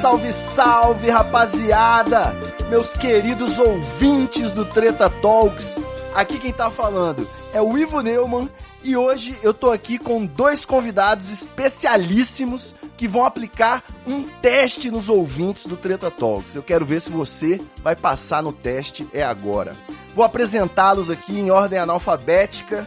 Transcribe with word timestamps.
Salve, 0.00 0.32
salve, 0.32 1.10
rapaziada! 1.10 2.32
Meus 2.68 2.96
queridos 2.96 3.58
ouvintes 3.58 4.52
do 4.52 4.64
Treta 4.64 5.10
Talks. 5.10 5.80
Aqui 6.14 6.38
quem 6.38 6.52
tá 6.52 6.70
falando 6.70 7.28
é 7.52 7.60
o 7.60 7.76
Ivo 7.76 8.02
Neumann 8.02 8.48
e 8.84 8.96
hoje 8.96 9.36
eu 9.42 9.52
tô 9.52 9.72
aqui 9.72 9.98
com 9.98 10.24
dois 10.24 10.64
convidados 10.64 11.28
especialíssimos 11.28 12.72
que 12.96 13.08
vão 13.08 13.24
aplicar 13.24 13.82
um 14.06 14.22
teste 14.40 14.92
nos 14.92 15.08
ouvintes 15.08 15.66
do 15.66 15.76
Treta 15.76 16.08
Talks. 16.08 16.54
Eu 16.54 16.62
quero 16.62 16.84
ver 16.84 17.00
se 17.00 17.10
você 17.10 17.60
vai 17.82 17.96
passar 17.96 18.44
no 18.44 18.52
teste 18.52 19.08
é 19.12 19.24
agora. 19.24 19.74
Vou 20.14 20.24
apresentá-los 20.24 21.10
aqui 21.10 21.36
em 21.36 21.50
ordem 21.50 21.80
analfabética. 21.80 22.86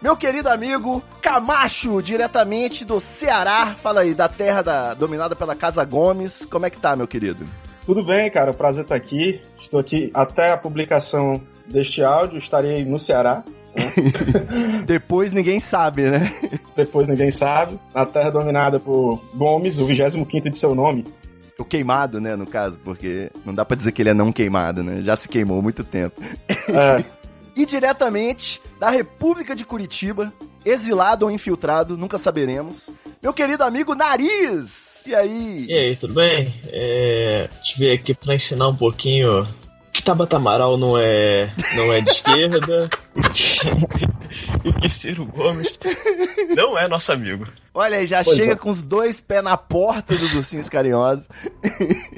Meu 0.00 0.16
querido 0.16 0.48
amigo 0.50 1.02
Camacho, 1.20 2.02
diretamente 2.02 2.84
do 2.84 3.00
Ceará. 3.00 3.74
Fala 3.82 4.00
aí, 4.02 4.14
da 4.14 4.28
terra 4.28 4.62
da- 4.62 4.94
dominada 4.94 5.34
pela 5.34 5.54
Casa 5.54 5.84
Gomes. 5.84 6.44
Como 6.46 6.66
é 6.66 6.70
que 6.70 6.78
tá, 6.80 6.94
meu 6.94 7.08
querido? 7.08 7.46
Tudo 7.86 8.02
bem, 8.04 8.30
cara. 8.30 8.52
Prazer 8.52 8.82
estar 8.82 8.94
aqui. 8.94 9.40
Estou 9.62 9.80
aqui 9.80 10.10
até 10.12 10.50
a 10.52 10.56
publicação 10.56 11.40
deste 11.66 12.02
áudio. 12.02 12.38
Estarei 12.38 12.84
no 12.84 12.98
Ceará. 12.98 13.42
Depois 14.86 15.32
ninguém 15.32 15.58
sabe, 15.58 16.02
né? 16.10 16.32
Depois 16.76 17.08
ninguém 17.08 17.30
sabe. 17.30 17.78
Na 17.94 18.04
terra 18.06 18.30
dominada 18.30 18.78
por 18.78 19.20
Gomes, 19.34 19.80
o 19.80 19.86
25 19.86 20.50
de 20.50 20.56
seu 20.56 20.74
nome. 20.74 21.04
O 21.58 21.64
queimado, 21.64 22.20
né, 22.20 22.34
no 22.34 22.46
caso, 22.46 22.78
porque 22.84 23.30
não 23.44 23.54
dá 23.54 23.64
pra 23.64 23.76
dizer 23.76 23.92
que 23.92 24.02
ele 24.02 24.10
é 24.10 24.14
não 24.14 24.32
queimado, 24.32 24.82
né? 24.82 25.00
Já 25.02 25.16
se 25.16 25.28
queimou 25.28 25.58
há 25.58 25.62
muito 25.62 25.82
tempo. 25.84 26.20
É, 26.68 27.04
E 27.56 27.64
diretamente 27.64 28.60
da 28.78 28.90
República 28.90 29.54
de 29.54 29.64
Curitiba, 29.64 30.32
exilado 30.64 31.26
ou 31.26 31.30
infiltrado, 31.30 31.96
nunca 31.96 32.18
saberemos. 32.18 32.90
Meu 33.22 33.32
querido 33.32 33.64
amigo 33.64 33.94
Nariz! 33.94 35.02
E 35.06 35.14
aí? 35.14 35.66
E 35.68 35.72
aí, 35.72 35.96
tudo 35.96 36.14
bem? 36.14 36.54
É, 36.66 37.48
te 37.62 37.78
veio 37.78 37.94
aqui 37.94 38.14
pra 38.14 38.34
ensinar 38.34 38.68
um 38.68 38.76
pouquinho 38.76 39.46
que 39.92 40.02
Tabata 40.02 40.36
Amaral 40.36 40.76
não 40.76 40.98
é, 40.98 41.52
não 41.76 41.92
é 41.92 42.00
de 42.00 42.10
esquerda 42.10 42.90
e 44.64 44.72
que 44.72 44.88
Ciro 44.88 45.24
Gomes 45.24 45.78
não 46.56 46.76
é 46.76 46.88
nosso 46.88 47.12
amigo. 47.12 47.46
Olha 47.72 47.98
aí, 47.98 48.06
já 48.06 48.24
Pois 48.24 48.36
chega 48.36 48.52
é. 48.52 48.56
com 48.56 48.70
os 48.70 48.82
dois 48.82 49.20
pés 49.20 49.42
na 49.42 49.56
porta 49.56 50.16
dos 50.16 50.34
ursinhos 50.34 50.68
carinhosos. 50.68 51.28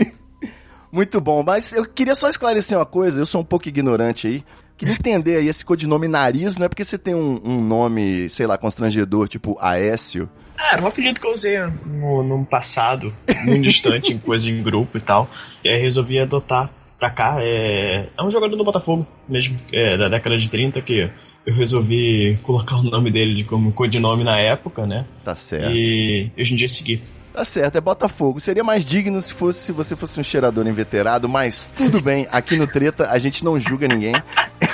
Muito 0.90 1.20
bom, 1.20 1.42
mas 1.42 1.72
eu 1.72 1.84
queria 1.84 2.14
só 2.14 2.28
esclarecer 2.28 2.78
uma 2.78 2.86
coisa, 2.86 3.20
eu 3.20 3.26
sou 3.26 3.42
um 3.42 3.44
pouco 3.44 3.68
ignorante 3.68 4.26
aí. 4.26 4.44
Queria 4.76 4.94
entender 4.94 5.36
aí 5.36 5.48
esse 5.48 5.64
codinome 5.64 6.06
nariz, 6.06 6.56
não 6.56 6.66
é 6.66 6.68
porque 6.68 6.84
você 6.84 6.98
tem 6.98 7.14
um, 7.14 7.40
um 7.42 7.62
nome, 7.62 8.28
sei 8.28 8.46
lá, 8.46 8.58
constrangedor, 8.58 9.26
tipo 9.26 9.56
Aécio. 9.60 10.28
Ah, 10.58 10.74
era 10.74 10.82
um 10.82 10.86
apelido 10.86 11.20
que 11.20 11.26
eu 11.26 11.32
usei 11.32 11.58
no, 11.84 12.22
no 12.22 12.44
passado, 12.44 13.12
muito 13.44 13.62
distante, 13.62 14.12
em 14.12 14.18
coisa 14.18 14.50
em 14.50 14.62
grupo 14.62 14.96
e 14.96 15.00
tal. 15.00 15.28
E 15.64 15.68
aí 15.68 15.80
resolvi 15.80 16.18
adotar 16.18 16.70
pra 16.98 17.10
cá. 17.10 17.36
É, 17.40 18.08
é 18.16 18.22
um 18.22 18.30
jogador 18.30 18.56
do 18.56 18.64
Botafogo, 18.64 19.06
mesmo, 19.28 19.58
é, 19.72 19.96
da 19.96 20.08
década 20.08 20.36
de 20.36 20.48
30, 20.50 20.80
que 20.82 21.10
eu 21.46 21.54
resolvi 21.54 22.38
colocar 22.42 22.76
o 22.76 22.82
nome 22.82 23.10
dele 23.10 23.34
de 23.34 23.44
como 23.44 23.72
codinome 23.72 24.24
na 24.24 24.38
época, 24.38 24.86
né? 24.86 25.06
Tá 25.24 25.34
certo. 25.34 25.70
E 25.70 26.30
hoje 26.36 26.54
em 26.54 26.56
dia 26.56 26.68
segui. 26.68 27.02
Tá 27.36 27.44
certo, 27.44 27.76
é 27.76 27.80
Botafogo. 27.82 28.40
Seria 28.40 28.64
mais 28.64 28.82
digno 28.82 29.20
se 29.20 29.34
fosse 29.34 29.60
se 29.60 29.70
você 29.70 29.94
fosse 29.94 30.18
um 30.18 30.22
cheirador 30.22 30.66
inveterado, 30.66 31.28
mas 31.28 31.68
tudo 31.76 32.00
bem, 32.00 32.26
aqui 32.32 32.56
no 32.56 32.66
Treta 32.66 33.10
a 33.10 33.18
gente 33.18 33.44
não 33.44 33.60
julga 33.60 33.86
ninguém. 33.86 34.14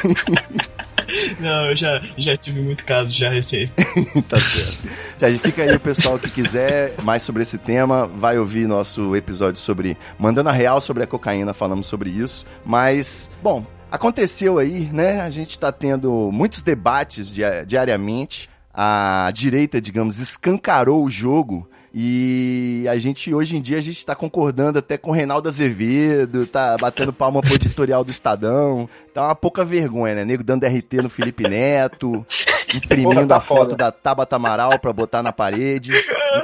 Não, 1.41 1.67
eu 1.67 1.77
já, 1.77 2.01
já 2.17 2.37
tive 2.37 2.61
muito 2.61 2.85
caso 2.85 3.13
já 3.13 3.29
recente. 3.29 3.73
tá 4.29 4.39
certo. 4.39 5.39
Fica 5.41 5.63
aí 5.63 5.75
o 5.75 5.81
pessoal 5.81 6.19
que 6.19 6.31
quiser 6.31 6.95
mais 7.03 7.23
sobre 7.23 7.43
esse 7.43 7.59
tema, 7.59 8.07
vai 8.07 8.39
ouvir 8.39 8.67
nosso 8.67 9.15
episódio 9.15 9.61
sobre 9.61 9.97
Mandando 10.19 10.49
a 10.49 10.53
Real 10.53 10.81
sobre 10.81 11.03
a 11.03 11.07
cocaína, 11.07 11.53
falamos 11.53 11.87
sobre 11.87 12.09
isso. 12.11 12.47
Mas, 12.65 13.31
bom, 13.43 13.67
aconteceu 13.91 14.59
aí, 14.59 14.89
né? 14.93 15.21
A 15.21 15.29
gente 15.31 15.59
tá 15.59 15.71
tendo 15.71 16.31
muitos 16.33 16.63
debates 16.63 17.29
dia- 17.29 17.65
diariamente. 17.67 18.49
A 18.75 19.31
direita, 19.35 19.83
digamos, 19.83 20.19
escancarou 20.19 21.05
o 21.05 21.11
jogo. 21.11 21.69
E 21.95 22.87
a 22.89 22.97
gente, 22.97 23.35
hoje 23.35 23.57
em 23.57 23.61
dia, 23.61 23.77
a 23.77 23.83
gente 23.83 24.05
tá 24.05 24.15
concordando 24.15 24.79
até 24.79 24.97
com 24.97 25.11
o 25.11 25.15
Reinaldo 25.15 25.49
Azevedo, 25.49 26.47
tá 26.47 26.77
batendo 26.81 27.13
palma 27.13 27.43
pro 27.43 27.55
editorial 27.55 28.03
do 28.03 28.11
Estadão. 28.11 28.89
Tá 29.13 29.27
uma 29.27 29.35
pouca 29.35 29.63
vergonha, 29.65 30.15
né? 30.15 30.25
Nego 30.25 30.43
dando 30.43 30.65
RT 30.65 31.03
no 31.03 31.11
Felipe 31.11 31.47
Neto, 31.47 32.25
imprimindo 32.75 33.15
Porra, 33.15 33.27
tá 33.27 33.37
a 33.37 33.41
foto 33.41 33.59
foda. 33.59 33.77
da 33.77 33.93
Tabata 33.93 34.37
Amaral 34.37 34.79
pra 34.79 34.93
botar 34.93 35.23
na 35.23 35.33
parede. 35.33 35.93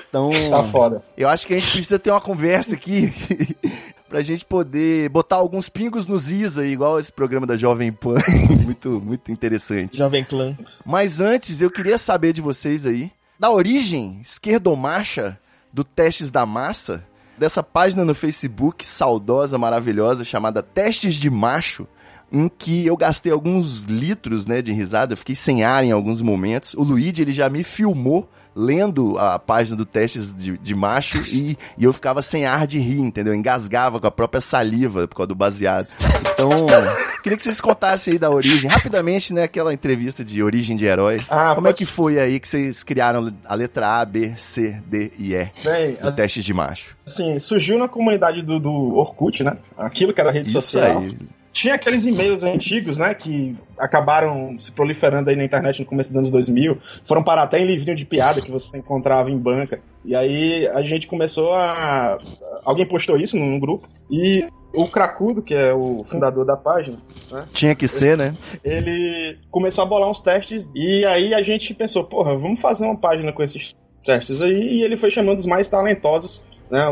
Então, 0.08 0.30
tá 0.50 0.62
foda. 0.64 1.02
eu 1.16 1.28
acho 1.28 1.46
que 1.46 1.54
a 1.54 1.58
gente 1.58 1.72
precisa 1.72 1.98
ter 1.98 2.10
uma 2.10 2.20
conversa 2.20 2.74
aqui 2.74 3.10
pra 4.08 4.22
gente 4.22 4.44
poder 4.44 5.08
botar 5.08 5.36
alguns 5.36 5.70
pingos 5.70 6.06
nos 6.06 6.30
is 6.30 6.58
aí, 6.58 6.72
igual 6.72 6.98
esse 6.98 7.12
programa 7.12 7.46
da 7.46 7.56
Jovem 7.56 7.90
Pan. 7.90 8.16
muito, 8.64 9.00
muito 9.00 9.32
interessante. 9.32 9.96
Jovem 9.96 10.24
Clã. 10.24 10.56
Mas 10.84 11.20
antes, 11.20 11.62
eu 11.62 11.70
queria 11.70 11.96
saber 11.96 12.34
de 12.34 12.42
vocês 12.42 12.84
aí, 12.84 13.10
da 13.38 13.50
origem 13.50 14.18
esquerdomacha 14.20 15.38
do 15.72 15.84
Testes 15.84 16.30
da 16.30 16.44
Massa, 16.44 17.04
dessa 17.36 17.62
página 17.62 18.04
no 18.04 18.14
Facebook 18.14 18.84
saudosa, 18.84 19.56
maravilhosa, 19.56 20.24
chamada 20.24 20.62
Testes 20.62 21.14
de 21.14 21.30
Macho, 21.30 21.86
em 22.32 22.48
que 22.48 22.84
eu 22.84 22.96
gastei 22.96 23.30
alguns 23.30 23.84
litros, 23.84 24.46
né, 24.46 24.60
de 24.60 24.72
risada, 24.72 25.12
eu 25.12 25.16
fiquei 25.16 25.34
sem 25.34 25.62
ar 25.62 25.84
em 25.84 25.92
alguns 25.92 26.20
momentos. 26.20 26.74
O 26.74 26.82
Luigi, 26.82 27.22
ele 27.22 27.32
já 27.32 27.48
me 27.48 27.62
filmou 27.62 28.28
lendo 28.60 29.16
a 29.18 29.38
página 29.38 29.76
do 29.76 29.84
Testes 29.86 30.34
de, 30.34 30.58
de 30.58 30.74
Macho 30.74 31.18
e, 31.28 31.56
e 31.78 31.84
eu 31.84 31.92
ficava 31.92 32.20
sem 32.22 32.44
ar 32.44 32.66
de 32.66 32.78
rir, 32.80 32.98
entendeu? 32.98 33.32
Eu 33.32 33.38
engasgava 33.38 34.00
com 34.00 34.06
a 34.06 34.10
própria 34.10 34.40
saliva 34.40 35.06
por 35.06 35.14
causa 35.14 35.28
do 35.28 35.34
baseado. 35.36 35.86
Então, 36.32 36.50
queria 37.22 37.36
que 37.36 37.42
vocês 37.44 37.60
contassem 37.60 38.14
aí 38.14 38.18
da 38.18 38.30
origem, 38.30 38.68
rapidamente, 38.68 39.32
né, 39.32 39.44
aquela 39.44 39.72
entrevista 39.72 40.24
de 40.24 40.42
origem 40.42 40.76
de 40.76 40.84
herói. 40.86 41.20
Ah, 41.28 41.54
Como 41.54 41.68
é 41.68 41.70
pode- 41.70 41.78
que 41.78 41.86
foi 41.86 42.18
aí 42.18 42.40
que 42.40 42.48
vocês 42.48 42.82
criaram 42.82 43.32
a 43.46 43.54
letra 43.54 44.00
A, 44.00 44.04
B, 44.04 44.34
C, 44.36 44.80
D 44.86 45.12
e 45.18 45.34
E 45.34 45.50
Bem, 45.62 45.96
do 46.02 46.10
Testes 46.12 46.44
de 46.44 46.52
Macho? 46.52 46.96
assim, 47.06 47.38
surgiu 47.38 47.78
na 47.78 47.86
comunidade 47.88 48.42
do, 48.42 48.58
do 48.58 48.70
Orkut, 48.96 49.42
né? 49.44 49.56
Aquilo 49.76 50.12
que 50.12 50.20
era 50.20 50.30
rede 50.32 50.48
Isso 50.48 50.60
social. 50.60 50.98
aí. 50.98 51.16
Tinha 51.58 51.74
aqueles 51.74 52.06
e-mails 52.06 52.44
antigos, 52.44 52.98
né, 52.98 53.12
que 53.14 53.56
acabaram 53.76 54.56
se 54.60 54.70
proliferando 54.70 55.28
aí 55.28 55.34
na 55.34 55.42
internet 55.42 55.80
no 55.80 55.86
começo 55.86 56.10
dos 56.10 56.16
anos 56.16 56.30
2000. 56.30 56.78
Foram 57.04 57.24
parar 57.24 57.42
até 57.42 57.58
em 57.58 57.66
livrinho 57.66 57.96
de 57.96 58.04
piada 58.04 58.40
que 58.40 58.48
você 58.48 58.78
encontrava 58.78 59.28
em 59.28 59.36
banca. 59.36 59.80
E 60.04 60.14
aí 60.14 60.68
a 60.68 60.82
gente 60.82 61.08
começou 61.08 61.52
a... 61.52 62.16
Alguém 62.64 62.86
postou 62.86 63.16
isso 63.16 63.36
num 63.36 63.58
grupo. 63.58 63.88
E 64.08 64.46
o 64.72 64.86
Cracudo, 64.86 65.42
que 65.42 65.52
é 65.52 65.74
o 65.74 66.04
fundador 66.06 66.46
da 66.46 66.56
página, 66.56 66.96
Tinha 67.52 67.74
que 67.74 67.88
ser, 67.88 68.16
né? 68.16 68.36
ele 68.62 69.36
começou 69.50 69.82
a 69.82 69.86
bolar 69.88 70.08
uns 70.08 70.22
testes. 70.22 70.70
E 70.76 71.04
aí 71.06 71.34
a 71.34 71.42
gente 71.42 71.74
pensou, 71.74 72.04
porra, 72.04 72.38
vamos 72.38 72.60
fazer 72.60 72.84
uma 72.84 72.96
página 72.96 73.32
com 73.32 73.42
esses 73.42 73.74
testes 74.04 74.40
aí. 74.40 74.76
E 74.78 74.84
ele 74.84 74.96
foi 74.96 75.10
chamando 75.10 75.40
os 75.40 75.46
mais 75.46 75.68
talentosos, 75.68 76.40
né, 76.70 76.84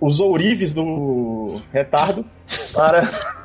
os 0.00 0.20
ourives 0.20 0.72
do 0.72 1.56
retardo, 1.72 2.24
para... 2.72 3.41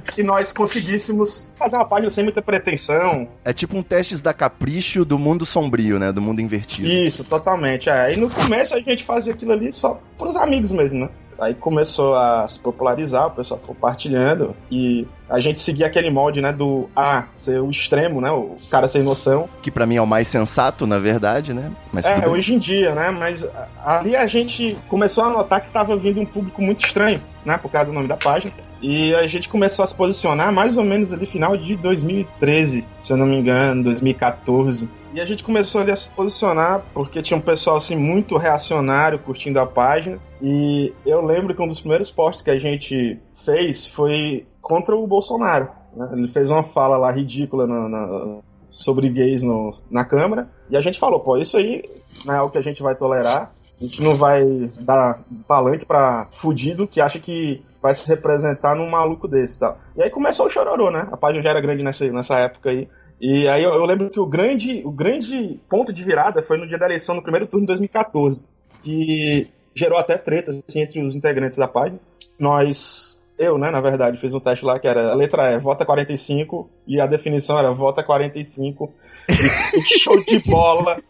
que 0.00 0.22
nós 0.22 0.52
conseguíssemos 0.52 1.50
fazer 1.56 1.76
uma 1.76 1.86
página 1.86 2.10
sem 2.10 2.24
muita 2.24 2.42
pretensão. 2.42 3.28
É 3.44 3.52
tipo 3.52 3.76
um 3.76 3.82
Testes 3.82 4.20
da 4.20 4.32
Capricho 4.32 5.04
do 5.04 5.18
mundo 5.18 5.44
sombrio, 5.46 5.98
né? 5.98 6.12
Do 6.12 6.20
mundo 6.20 6.40
invertido. 6.40 6.88
Isso, 6.88 7.24
totalmente. 7.24 7.88
É. 7.88 8.00
Aí 8.00 8.16
no 8.16 8.30
começo 8.30 8.74
a 8.74 8.80
gente 8.80 9.04
fazia 9.04 9.32
aquilo 9.32 9.52
ali 9.52 9.72
só 9.72 10.00
pros 10.18 10.36
amigos 10.36 10.70
mesmo, 10.70 11.00
né? 11.00 11.08
Aí 11.38 11.54
começou 11.54 12.14
a 12.14 12.46
se 12.48 12.58
popularizar, 12.58 13.26
o 13.26 13.30
pessoal 13.30 13.60
compartilhando. 13.64 14.54
E 14.70 15.06
a 15.28 15.40
gente 15.40 15.58
seguia 15.58 15.86
aquele 15.86 16.10
molde, 16.10 16.40
né, 16.40 16.52
do 16.52 16.88
A 16.94 17.24
ser 17.36 17.60
o 17.60 17.70
extremo, 17.70 18.20
né, 18.20 18.30
o 18.30 18.56
cara 18.70 18.88
sem 18.88 19.02
noção. 19.02 19.48
Que 19.62 19.70
para 19.70 19.86
mim 19.86 19.96
é 19.96 20.02
o 20.02 20.06
mais 20.06 20.28
sensato, 20.28 20.86
na 20.86 20.98
verdade, 20.98 21.52
né? 21.52 21.72
Mas 21.92 22.04
é, 22.04 22.26
hoje 22.28 22.54
em 22.54 22.58
dia, 22.58 22.94
né, 22.94 23.10
mas 23.10 23.46
ali 23.84 24.14
a 24.14 24.26
gente 24.26 24.76
começou 24.88 25.24
a 25.24 25.30
notar 25.30 25.62
que 25.62 25.70
tava 25.70 25.96
vindo 25.96 26.20
um 26.20 26.26
público 26.26 26.60
muito 26.62 26.84
estranho, 26.84 27.20
né, 27.44 27.58
por 27.58 27.70
causa 27.70 27.86
do 27.86 27.92
nome 27.92 28.08
da 28.08 28.16
página. 28.16 28.52
E 28.82 29.14
a 29.14 29.26
gente 29.26 29.48
começou 29.48 29.82
a 29.82 29.86
se 29.86 29.94
posicionar 29.94 30.52
mais 30.52 30.76
ou 30.76 30.84
menos 30.84 31.10
ali 31.12 31.24
final 31.24 31.56
de 31.56 31.74
2013, 31.76 32.84
se 33.00 33.12
eu 33.12 33.16
não 33.16 33.26
me 33.26 33.36
engano, 33.36 33.82
2014. 33.82 34.88
E 35.14 35.20
a 35.20 35.24
gente 35.24 35.44
começou 35.44 35.80
ali 35.80 35.92
a 35.92 35.96
se 35.96 36.08
posicionar 36.08 36.82
porque 36.92 37.22
tinha 37.22 37.38
um 37.38 37.40
pessoal 37.40 37.76
assim 37.76 37.94
muito 37.94 38.36
reacionário 38.36 39.16
curtindo 39.20 39.60
a 39.60 39.66
página. 39.66 40.18
E 40.42 40.92
eu 41.06 41.24
lembro 41.24 41.54
que 41.54 41.62
um 41.62 41.68
dos 41.68 41.78
primeiros 41.78 42.10
posts 42.10 42.42
que 42.42 42.50
a 42.50 42.58
gente 42.58 43.20
fez 43.44 43.86
foi 43.86 44.44
contra 44.60 44.96
o 44.96 45.06
Bolsonaro. 45.06 45.68
Né? 45.94 46.10
Ele 46.14 46.26
fez 46.26 46.50
uma 46.50 46.64
fala 46.64 46.96
lá 46.96 47.12
ridícula 47.12 47.64
na, 47.64 47.88
na, 47.88 48.38
sobre 48.68 49.08
gays 49.08 49.40
no, 49.40 49.70
na 49.88 50.04
Câmara. 50.04 50.48
E 50.68 50.76
a 50.76 50.80
gente 50.80 50.98
falou, 50.98 51.20
pô, 51.20 51.38
isso 51.38 51.56
aí 51.56 51.88
não 52.24 52.34
é 52.34 52.42
o 52.42 52.50
que 52.50 52.58
a 52.58 52.62
gente 52.62 52.82
vai 52.82 52.96
tolerar. 52.96 53.52
A 53.80 53.84
gente 53.84 54.02
não 54.02 54.16
vai 54.16 54.44
dar 54.80 55.20
palanque 55.46 55.86
pra 55.86 56.26
fudido 56.32 56.88
que 56.88 57.00
acha 57.00 57.20
que 57.20 57.62
vai 57.80 57.94
se 57.94 58.08
representar 58.08 58.74
num 58.74 58.90
maluco 58.90 59.28
desse 59.28 59.60
tal. 59.60 59.78
E 59.96 60.02
aí 60.02 60.10
começou 60.10 60.46
o 60.46 60.50
chororô, 60.50 60.90
né? 60.90 61.06
A 61.12 61.16
página 61.16 61.42
já 61.44 61.50
era 61.50 61.60
grande 61.60 61.84
nessa, 61.84 62.04
nessa 62.10 62.36
época 62.40 62.70
aí. 62.70 62.88
E 63.20 63.48
aí 63.48 63.62
eu, 63.62 63.72
eu, 63.72 63.84
lembro 63.84 64.10
que 64.10 64.20
o 64.20 64.26
grande, 64.26 64.82
o 64.84 64.90
grande 64.90 65.60
ponto 65.68 65.92
de 65.92 66.04
virada 66.04 66.42
foi 66.42 66.58
no 66.58 66.66
dia 66.66 66.78
da 66.78 66.86
eleição, 66.86 67.14
no 67.14 67.22
primeiro 67.22 67.46
turno 67.46 67.64
de 67.64 67.68
2014, 67.68 68.44
que 68.82 69.48
gerou 69.74 69.98
até 69.98 70.18
tretas 70.18 70.62
assim, 70.66 70.80
entre 70.80 71.00
os 71.00 71.16
integrantes 71.16 71.58
da 71.58 71.68
página. 71.68 72.00
Nós 72.38 73.14
eu, 73.38 73.58
né, 73.58 73.70
na 73.70 73.80
verdade, 73.80 74.18
fiz 74.18 74.32
um 74.32 74.40
teste 74.40 74.64
lá 74.64 74.78
que 74.78 74.86
era 74.86 75.10
a 75.10 75.14
letra 75.14 75.52
E, 75.52 75.58
vota 75.58 75.84
45, 75.84 76.70
e 76.86 77.00
a 77.00 77.06
definição 77.06 77.58
era 77.58 77.72
vota 77.72 78.02
45. 78.02 78.92
E, 79.28 79.80
show 79.98 80.22
de 80.24 80.38
bola. 80.38 81.02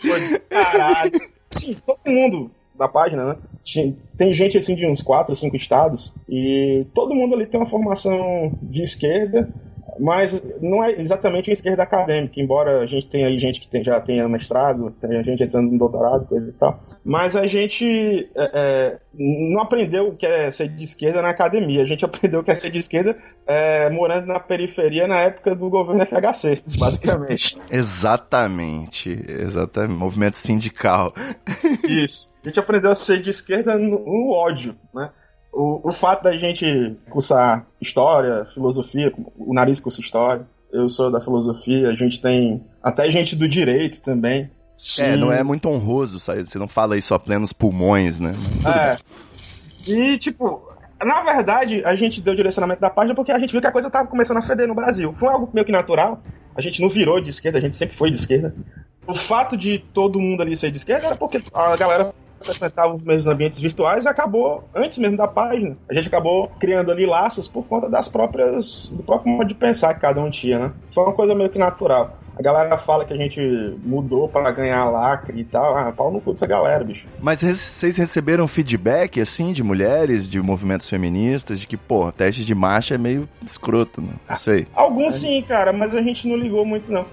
Foi 0.00 0.20
de 0.20 0.38
caralho. 0.40 1.20
Sim, 1.50 1.74
todo 1.86 1.98
mundo 2.06 2.50
da 2.74 2.88
página, 2.88 3.24
né? 3.24 3.36
Tem 4.16 4.32
gente 4.32 4.58
assim 4.58 4.74
de 4.74 4.86
uns 4.86 5.02
4, 5.02 5.34
5 5.34 5.56
estados, 5.56 6.12
e 6.28 6.86
todo 6.94 7.14
mundo 7.14 7.34
ali 7.34 7.46
tem 7.46 7.60
uma 7.60 7.68
formação 7.68 8.52
de 8.62 8.82
esquerda, 8.82 9.48
mas 9.98 10.42
não 10.60 10.82
é 10.82 11.00
exatamente 11.00 11.50
uma 11.50 11.54
esquerda 11.54 11.82
acadêmica, 11.82 12.40
embora 12.40 12.80
a 12.80 12.86
gente 12.86 13.06
tenha 13.06 13.26
aí 13.26 13.38
gente 13.38 13.60
que 13.60 13.68
tem, 13.68 13.82
já 13.82 14.00
tenha 14.00 14.28
mestrado, 14.28 14.90
tenha 15.00 15.22
gente 15.22 15.42
entrando 15.42 15.70
no 15.70 15.78
doutorado, 15.78 16.26
coisa 16.26 16.48
e 16.48 16.52
tal. 16.52 16.80
Mas 17.04 17.34
a 17.34 17.46
gente 17.46 18.30
é, 18.36 18.50
é, 18.54 18.98
não 19.14 19.60
aprendeu 19.60 20.08
o 20.08 20.16
que 20.16 20.26
é 20.26 20.50
ser 20.50 20.68
de 20.68 20.84
esquerda 20.84 21.20
na 21.20 21.30
academia, 21.30 21.82
a 21.82 21.86
gente 21.86 22.04
aprendeu 22.06 22.40
o 22.40 22.44
que 22.44 22.50
é 22.50 22.54
ser 22.54 22.70
de 22.70 22.78
esquerda 22.78 23.16
é, 23.46 23.90
morando 23.90 24.26
na 24.26 24.40
periferia 24.40 25.06
na 25.06 25.18
época 25.18 25.54
do 25.54 25.68
governo 25.68 26.04
FHC, 26.06 26.62
basicamente. 26.78 27.58
exatamente, 27.70 29.24
exatamente, 29.28 29.98
movimento 29.98 30.36
sindical. 30.36 31.12
Isso. 31.88 32.32
A 32.42 32.48
gente 32.48 32.58
aprendeu 32.58 32.90
a 32.90 32.94
ser 32.94 33.20
de 33.20 33.30
esquerda 33.30 33.76
no, 33.78 33.98
no 34.00 34.30
ódio, 34.32 34.74
né? 34.94 35.10
O, 35.52 35.88
o 35.88 35.92
fato 35.92 36.22
da 36.22 36.36
gente 36.36 36.96
cursar 37.10 37.66
história, 37.80 38.46
filosofia, 38.54 39.12
o 39.36 39.52
nariz 39.52 39.78
cursa 39.80 40.00
história, 40.00 40.46
eu 40.72 40.88
sou 40.88 41.10
da 41.10 41.20
filosofia, 41.20 41.90
a 41.90 41.94
gente 41.94 42.20
tem 42.20 42.64
até 42.82 43.10
gente 43.10 43.36
do 43.36 43.46
direito 43.46 44.00
também. 44.00 44.50
É, 44.98 45.16
não 45.16 45.30
é 45.30 45.44
muito 45.44 45.68
honroso, 45.68 46.18
sabe? 46.18 46.44
Você 46.44 46.58
não 46.58 46.66
fala 46.66 46.96
isso 46.96 47.14
a 47.14 47.18
plenos 47.18 47.52
pulmões, 47.52 48.18
né? 48.18 48.32
é. 48.66 48.96
E, 49.86 50.16
tipo, 50.16 50.62
na 51.04 51.22
verdade, 51.22 51.82
a 51.84 51.94
gente 51.94 52.20
deu 52.20 52.32
o 52.32 52.36
direcionamento 52.36 52.80
da 52.80 52.90
página 52.90 53.14
porque 53.14 53.32
a 53.32 53.38
gente 53.38 53.52
viu 53.52 53.60
que 53.60 53.66
a 53.66 53.72
coisa 53.72 53.90
tava 53.90 54.08
começando 54.08 54.38
a 54.38 54.42
feder 54.42 54.66
no 54.66 54.74
Brasil. 54.74 55.14
Foi 55.18 55.28
algo 55.28 55.50
meio 55.52 55.64
que 55.64 55.72
natural. 55.72 56.22
A 56.54 56.60
gente 56.60 56.80
não 56.80 56.88
virou 56.88 57.20
de 57.20 57.30
esquerda, 57.30 57.58
a 57.58 57.60
gente 57.60 57.76
sempre 57.76 57.96
foi 57.96 58.10
de 58.10 58.16
esquerda. 58.16 58.54
O 59.06 59.14
fato 59.14 59.56
de 59.56 59.78
todo 59.78 60.20
mundo 60.20 60.42
ali 60.42 60.56
ser 60.56 60.70
de 60.70 60.78
esquerda 60.78 61.08
era 61.08 61.16
porque 61.16 61.42
a 61.52 61.76
galera 61.76 62.14
frequentava 62.42 62.94
os 62.94 63.02
mesmos 63.02 63.26
ambientes 63.26 63.60
virtuais 63.60 64.04
e 64.04 64.08
acabou, 64.08 64.64
antes 64.74 64.98
mesmo 64.98 65.16
da 65.16 65.28
página, 65.28 65.76
a 65.88 65.94
gente 65.94 66.08
acabou 66.08 66.48
criando 66.60 66.90
ali 66.90 67.06
laços 67.06 67.48
por 67.48 67.64
conta 67.64 67.88
das 67.88 68.08
próprias, 68.08 68.90
do 68.90 69.02
próprio 69.02 69.32
modo 69.32 69.48
de 69.48 69.54
pensar 69.54 69.94
que 69.94 70.00
cada 70.00 70.20
um 70.20 70.30
tinha, 70.30 70.58
né? 70.58 70.72
Foi 70.92 71.04
uma 71.04 71.12
coisa 71.12 71.34
meio 71.34 71.50
que 71.50 71.58
natural. 71.58 72.16
A 72.36 72.42
galera 72.42 72.78
fala 72.78 73.04
que 73.04 73.12
a 73.12 73.16
gente 73.16 73.40
mudou 73.84 74.28
para 74.28 74.50
ganhar 74.50 74.88
lacre 74.90 75.40
e 75.40 75.44
tal. 75.44 75.76
Ah, 75.76 75.92
pau 75.92 76.10
no 76.10 76.20
cu 76.20 76.32
dessa 76.32 76.46
galera, 76.46 76.82
bicho. 76.82 77.06
Mas 77.20 77.42
vocês 77.42 77.96
receberam 77.98 78.48
feedback, 78.48 79.20
assim, 79.20 79.52
de 79.52 79.62
mulheres, 79.62 80.28
de 80.28 80.40
movimentos 80.40 80.88
feministas, 80.88 81.60
de 81.60 81.66
que, 81.66 81.76
pô, 81.76 82.10
teste 82.10 82.44
de 82.44 82.54
marcha 82.54 82.94
é 82.94 82.98
meio 82.98 83.28
escroto, 83.44 84.00
né? 84.00 84.14
Não 84.28 84.36
sei. 84.36 84.66
Alguns 84.74 85.16
sim, 85.16 85.42
cara, 85.42 85.72
mas 85.72 85.94
a 85.94 86.00
gente 86.00 86.26
não 86.26 86.36
ligou 86.36 86.64
muito, 86.64 86.90
não. 86.90 87.04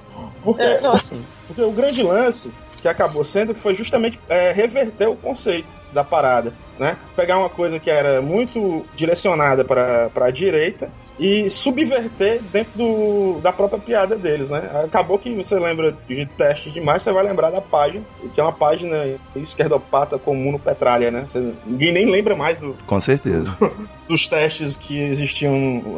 Porque, 0.42 0.64
é, 0.64 0.80
não, 0.80 0.94
assim. 0.94 1.22
porque 1.48 1.62
o 1.62 1.72
grande 1.72 2.02
lance 2.02 2.50
que 2.82 2.88
acabou 2.88 3.24
sendo 3.24 3.54
foi 3.54 3.76
justamente 3.76 4.20
é, 4.30 4.52
reverter 4.52 5.08
o 5.08 5.16
conceito 5.16 5.70
da 5.92 6.04
parada, 6.04 6.54
né? 6.78 6.98
Pegar 7.16 7.38
uma 7.38 7.50
coisa 7.50 7.80
que 7.80 7.90
era 7.90 8.22
muito 8.22 8.86
direcionada 8.96 9.66
para 9.66 10.10
a 10.16 10.32
direita 10.32 10.90
e 11.20 11.50
subverter 11.50 12.42
dentro 12.52 12.78
do, 12.78 13.42
da 13.42 13.52
própria 13.52 13.80
piada 13.80 14.18
deles, 14.18 14.50
né? 14.50 14.62
Acabou 14.86 15.20
que 15.20 15.34
você 15.36 15.60
lembra 15.60 15.96
de 16.08 16.26
teste 16.38 16.72
demais, 16.72 17.04
você 17.04 17.12
vai 17.12 17.24
lembrar 17.24 17.52
da 17.52 17.60
página, 17.60 18.04
que 18.34 18.40
é 18.40 18.44
uma 18.44 18.54
página 18.54 18.96
esquerdopata 19.36 20.18
comum 20.18 20.54
no 20.54 20.60
Petralha, 20.60 21.12
né? 21.12 21.26
Você, 21.28 21.54
ninguém 21.66 21.92
nem 21.92 22.10
lembra 22.10 22.36
mais 22.36 22.58
do. 22.58 22.76
Com 22.88 23.00
certeza. 23.00 23.56
dos 24.08 24.28
testes 24.28 24.76
que 24.76 24.98
existiam 24.98 25.54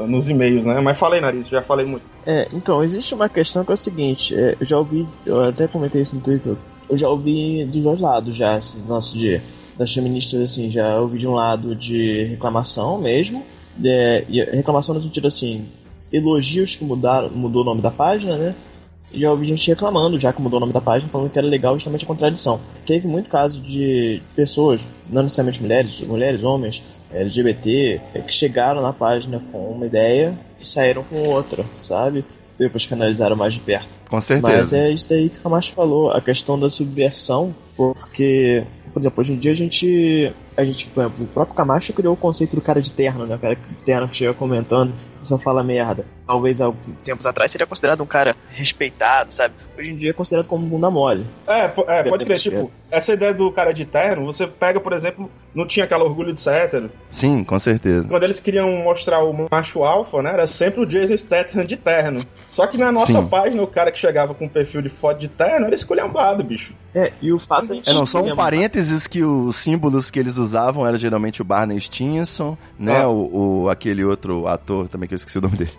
nos 0.07 0.27
e-mails, 0.27 0.65
né? 0.65 0.81
Mas 0.81 0.97
falei, 0.97 1.21
Nariz, 1.21 1.47
já 1.47 1.61
falei 1.61 1.85
muito. 1.85 2.03
É, 2.25 2.47
então, 2.51 2.83
existe 2.83 3.13
uma 3.15 3.29
questão 3.29 3.63
que 3.63 3.71
é 3.71 3.73
o 3.73 3.77
seguinte, 3.77 4.35
é, 4.35 4.57
eu 4.59 4.65
já 4.65 4.77
ouvi, 4.77 5.07
eu 5.25 5.45
até 5.45 5.65
comentei 5.67 6.01
isso 6.01 6.15
no 6.15 6.21
Twitter, 6.21 6.55
eu 6.89 6.97
já 6.97 7.07
ouvi 7.07 7.63
dos 7.65 7.83
dois 7.83 8.01
lados 8.01 8.35
já, 8.35 8.57
esse 8.57 8.79
nosso 8.79 9.17
dia. 9.17 9.41
Das 9.77 9.93
feministas, 9.93 10.41
assim, 10.41 10.69
já 10.69 10.99
ouvi 10.99 11.17
de 11.17 11.27
um 11.27 11.33
lado 11.33 11.73
de 11.73 12.25
reclamação 12.25 12.99
mesmo, 12.99 13.45
é, 13.83 14.25
reclamação 14.53 14.95
no 14.95 15.01
sentido 15.01 15.27
assim, 15.27 15.65
elogios 16.11 16.75
que 16.75 16.83
mudaram, 16.83 17.29
mudou 17.29 17.61
o 17.61 17.65
nome 17.65 17.81
da 17.81 17.91
página, 17.91 18.37
né? 18.37 18.55
já 19.13 19.29
ouvi 19.29 19.45
gente 19.45 19.67
reclamando, 19.67 20.17
já 20.17 20.31
que 20.31 20.41
mudou 20.41 20.57
o 20.57 20.59
nome 20.61 20.73
da 20.73 20.81
página, 20.81 21.11
falando 21.11 21.29
que 21.29 21.37
era 21.37 21.47
legal 21.47 21.73
justamente 21.75 22.05
a 22.05 22.07
contradição. 22.07 22.59
Teve 22.85 23.07
muito 23.07 23.29
caso 23.29 23.59
de 23.59 24.21
pessoas, 24.35 24.87
não 25.09 25.23
necessariamente 25.23 25.61
mulheres, 25.61 26.01
mulheres, 26.01 26.43
homens, 26.43 26.81
LGBT, 27.11 28.01
que 28.25 28.33
chegaram 28.33 28.81
na 28.81 28.93
página 28.93 29.41
com 29.51 29.71
uma 29.71 29.85
ideia 29.85 30.37
e 30.59 30.65
saíram 30.65 31.03
com 31.03 31.27
outra, 31.27 31.65
sabe? 31.73 32.23
Depois 32.57 32.85
que 32.85 32.93
analisaram 32.93 33.35
mais 33.35 33.55
de 33.55 33.59
perto. 33.59 33.89
Com 34.09 34.21
certeza. 34.21 34.55
Mas 34.55 34.73
é 34.73 34.89
isso 34.91 35.09
daí 35.09 35.29
que 35.29 35.39
o 35.39 35.41
Camacho 35.41 35.73
falou, 35.73 36.11
a 36.11 36.21
questão 36.21 36.59
da 36.59 36.69
subversão, 36.69 37.53
porque 37.75 38.63
por 38.93 38.99
exemplo, 39.01 39.21
hoje 39.21 39.33
em 39.33 39.37
dia 39.37 39.51
a 39.51 39.55
gente. 39.55 40.31
A 40.55 40.63
gente, 40.63 40.87
por 40.87 41.01
exemplo, 41.01 41.23
o 41.23 41.27
próprio 41.27 41.55
Camacho 41.55 41.93
criou 41.93 42.13
o 42.13 42.17
conceito 42.17 42.55
do 42.55 42.61
cara 42.61 42.81
de 42.81 42.91
terno, 42.91 43.25
né? 43.25 43.35
O 43.35 43.39
cara 43.39 43.55
de 43.55 43.75
terno 43.83 44.07
que 44.07 44.17
chega 44.17 44.33
comentando 44.33 44.93
e 45.21 45.27
só 45.27 45.37
fala 45.37 45.63
merda. 45.63 46.05
Talvez 46.27 46.61
há 46.61 46.71
tempos 47.03 47.25
atrás 47.25 47.51
seria 47.51 47.65
considerado 47.65 48.01
um 48.01 48.05
cara 48.05 48.35
respeitado, 48.49 49.33
sabe? 49.33 49.53
Hoje 49.77 49.91
em 49.91 49.95
dia 49.95 50.09
é 50.09 50.13
considerado 50.13 50.47
como 50.47 50.65
bunda 50.65 50.89
mole. 50.89 51.25
É, 51.47 51.71
é 51.87 52.03
pode 52.03 52.25
crer, 52.25 52.37
tipo, 52.37 52.71
essa 52.89 53.13
ideia 53.13 53.33
do 53.33 53.51
cara 53.51 53.71
de 53.73 53.85
terno, 53.85 54.25
você 54.25 54.45
pega, 54.45 54.79
por 54.79 54.93
exemplo, 54.93 55.31
não 55.53 55.65
tinha 55.65 55.85
aquela 55.85 56.03
orgulho 56.03 56.33
de 56.33 56.41
ser 56.41 56.51
hétero. 56.51 56.91
Sim, 57.09 57.43
com 57.43 57.59
certeza. 57.59 58.07
Quando 58.07 58.23
eles 58.23 58.39
queriam 58.39 58.69
mostrar 58.83 59.23
o 59.23 59.47
macho 59.51 59.83
alfa, 59.83 60.21
né? 60.21 60.31
Era 60.31 60.47
sempre 60.47 60.81
o 60.81 60.85
Jason 60.85 61.17
Statham 61.17 61.65
de 61.65 61.75
terno. 61.75 62.25
Só 62.49 62.67
que 62.67 62.77
na 62.77 62.91
nossa 62.91 63.21
Sim. 63.21 63.27
página, 63.27 63.61
o 63.61 63.67
cara 63.67 63.91
que 63.91 63.99
chegava 63.99 64.33
com 64.33 64.45
um 64.45 64.49
perfil 64.49 64.81
de 64.81 64.89
foto 64.89 65.19
de 65.19 65.27
terno 65.27 65.65
era 65.65 65.75
esculhambado, 65.75 66.43
bicho. 66.43 66.73
É, 66.93 67.11
e 67.21 67.31
o 67.31 67.39
fato 67.39 67.71
é, 67.73 67.93
não, 67.93 68.05
só 68.05 68.21
um 68.21 68.35
parênteses 68.35 69.07
que 69.07 69.23
os 69.23 69.55
símbolos 69.55 70.11
que 70.11 70.19
eles 70.19 70.37
usavam 70.37 70.85
era 70.85 70.97
geralmente 70.97 71.41
o 71.41 71.45
Barney 71.45 71.79
Stinson, 71.79 72.57
né? 72.77 73.01
Ah. 73.01 73.07
O, 73.07 73.63
o, 73.63 73.69
aquele 73.69 74.03
outro 74.03 74.47
ator 74.47 74.89
também 74.89 75.07
que 75.07 75.13
eu 75.13 75.17
esqueci 75.17 75.37
o 75.37 75.41
nome 75.41 75.57
dele. 75.57 75.71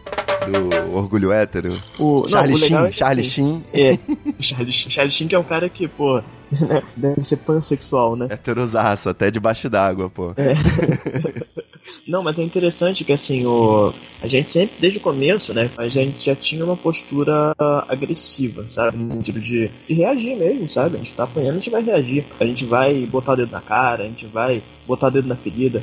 Do 0.51 0.97
Orgulho 0.97 1.33
Hétero. 1.33 1.69
O, 1.99 2.27
Charlie 2.29 2.59
não, 2.59 2.67
Sheen. 2.67 2.87
É 2.87 2.93
Charlie 2.93 3.27
assim, 3.27 3.31
Sheen. 3.31 3.65
É. 3.73 3.99
Charlie, 4.43 4.73
Charlie 4.73 5.13
Sheen 5.13 5.29
que 5.29 5.35
é 5.35 5.39
um 5.39 5.45
cara 5.45 5.69
que, 5.69 5.87
pô, 5.87 6.23
deve 6.97 7.23
ser 7.23 7.37
pansexual, 7.39 8.17
né? 8.17 8.27
Heterosaço, 8.31 9.09
até 9.09 9.31
debaixo 9.31 9.71
d'água, 9.71 10.11
pô. 10.11 10.33
É. 10.37 10.55
Não, 12.07 12.23
mas 12.23 12.39
é 12.39 12.43
interessante 12.43 13.05
que 13.05 13.13
assim, 13.13 13.45
o... 13.45 13.93
a 14.23 14.27
gente 14.27 14.51
sempre, 14.51 14.77
desde 14.79 14.99
o 14.99 15.03
começo, 15.03 15.53
né, 15.53 15.69
a 15.77 15.89
gente 15.89 16.25
já 16.25 16.35
tinha 16.35 16.65
uma 16.65 16.77
postura 16.77 17.55
agressiva, 17.89 18.67
sabe? 18.67 18.99
No 18.99 19.13
sentido 19.13 19.41
de, 19.41 19.71
de 19.87 19.95
reagir 19.95 20.37
mesmo, 20.37 20.69
sabe? 20.69 20.95
A 20.95 20.99
gente 20.99 21.15
tá 21.15 21.25
apanhando, 21.25 21.57
a 21.57 21.59
gente 21.59 21.71
vai 21.71 21.83
reagir. 21.83 22.25
A 22.39 22.45
gente 22.45 22.65
vai 22.65 23.05
botar 23.07 23.33
o 23.33 23.37
dedo 23.37 23.51
na 23.51 23.61
cara, 23.61 24.05
a 24.05 24.07
gente 24.07 24.27
vai 24.27 24.63
botar 24.87 25.09
o 25.09 25.11
dedo 25.11 25.29
na 25.29 25.37
ferida 25.37 25.83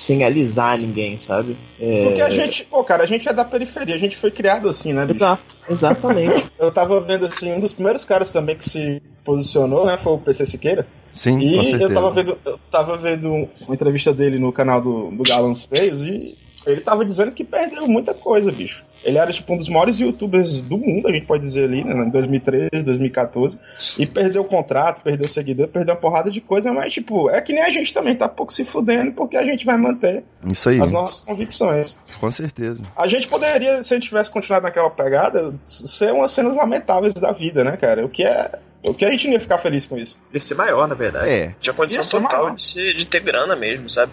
sem 0.00 0.24
alisar 0.24 0.78
ninguém, 0.78 1.18
sabe? 1.18 1.56
É... 1.78 2.04
Porque 2.04 2.22
a 2.22 2.30
gente, 2.30 2.64
pô, 2.64 2.82
cara, 2.82 3.04
a 3.04 3.06
gente 3.06 3.28
é 3.28 3.32
da 3.32 3.44
periferia, 3.44 3.94
a 3.94 3.98
gente 3.98 4.16
foi 4.16 4.30
criado 4.30 4.68
assim, 4.68 4.92
né, 4.92 5.04
bicho? 5.04 5.18
Exato, 5.18 5.42
exatamente. 5.68 6.50
Eu 6.58 6.72
tava 6.72 7.00
vendo 7.00 7.26
assim, 7.26 7.52
um 7.52 7.60
dos 7.60 7.72
primeiros 7.72 8.04
caras 8.04 8.30
também 8.30 8.56
que 8.56 8.68
se 8.68 9.02
posicionou, 9.24 9.86
né, 9.86 9.96
foi 9.96 10.12
o 10.12 10.18
PC 10.18 10.46
Siqueira. 10.46 10.86
Sim, 11.12 11.38
E 11.40 11.56
com 11.56 11.64
certeza. 11.64 11.84
eu 11.84 11.94
tava 11.94 12.10
vendo, 12.12 12.38
eu 12.44 12.60
tava 12.70 12.96
vendo 12.96 13.48
uma 13.60 13.74
entrevista 13.74 14.14
dele 14.14 14.38
no 14.38 14.52
canal 14.52 14.80
do, 14.80 15.10
do 15.10 15.24
Galãs 15.24 15.64
Feios 15.64 16.02
e 16.02 16.38
ele 16.64 16.80
tava 16.80 17.04
dizendo 17.04 17.32
que 17.32 17.42
perdeu 17.42 17.86
muita 17.88 18.14
coisa, 18.14 18.52
bicho. 18.52 18.84
Ele 19.02 19.16
era 19.18 19.32
tipo 19.32 19.52
um 19.52 19.56
dos 19.56 19.68
maiores 19.68 19.98
youtubers 19.98 20.60
do 20.60 20.76
mundo, 20.76 21.08
a 21.08 21.12
gente 21.12 21.26
pode 21.26 21.42
dizer 21.42 21.64
ali, 21.64 21.82
né, 21.82 21.94
em 22.04 22.10
2013, 22.10 22.82
2014, 22.84 23.58
e 23.98 24.06
perdeu 24.06 24.42
o 24.42 24.44
contrato, 24.44 25.02
perdeu 25.02 25.26
seguidor, 25.26 25.68
perdeu 25.68 25.94
uma 25.94 26.00
porrada 26.00 26.30
de 26.30 26.40
coisa, 26.40 26.72
mas 26.72 26.92
tipo, 26.92 27.30
é 27.30 27.40
que 27.40 27.52
nem 27.52 27.62
a 27.62 27.70
gente 27.70 27.94
também 27.94 28.14
tá 28.14 28.28
pouco 28.28 28.52
se 28.52 28.64
fudendo 28.64 29.12
porque 29.12 29.36
a 29.36 29.44
gente 29.44 29.64
vai 29.64 29.76
manter 29.78 30.24
Isso 30.50 30.68
aí, 30.68 30.80
as 30.80 30.92
nossas 30.92 31.20
convicções. 31.20 31.96
com 32.20 32.30
certeza. 32.30 32.84
A 32.96 33.06
gente 33.06 33.26
poderia, 33.26 33.82
se 33.82 33.94
a 33.94 33.96
gente 33.96 34.08
tivesse 34.08 34.30
continuado 34.30 34.64
naquela 34.64 34.90
pegada, 34.90 35.54
ser 35.64 36.12
umas 36.12 36.30
cenas 36.32 36.54
lamentáveis 36.56 37.14
da 37.14 37.32
vida, 37.32 37.64
né, 37.64 37.76
cara? 37.76 38.04
O 38.04 38.08
que 38.08 38.22
é. 38.24 38.58
O 38.82 38.94
que 38.94 39.04
a 39.04 39.10
gente 39.10 39.26
não 39.26 39.34
ia 39.34 39.40
ficar 39.40 39.58
feliz 39.58 39.86
com 39.86 39.98
isso? 39.98 40.16
Ia 40.32 40.40
ser 40.40 40.54
maior, 40.54 40.88
na 40.88 40.94
verdade. 40.94 41.28
É. 41.28 41.54
Tinha 41.60 41.74
condição 41.74 42.02
total 42.04 42.44
maior. 42.44 42.54
de, 42.54 42.62
ser- 42.62 42.94
de 42.94 43.06
ter 43.06 43.20
grana 43.20 43.54
mesmo, 43.54 43.90
sabe? 43.90 44.10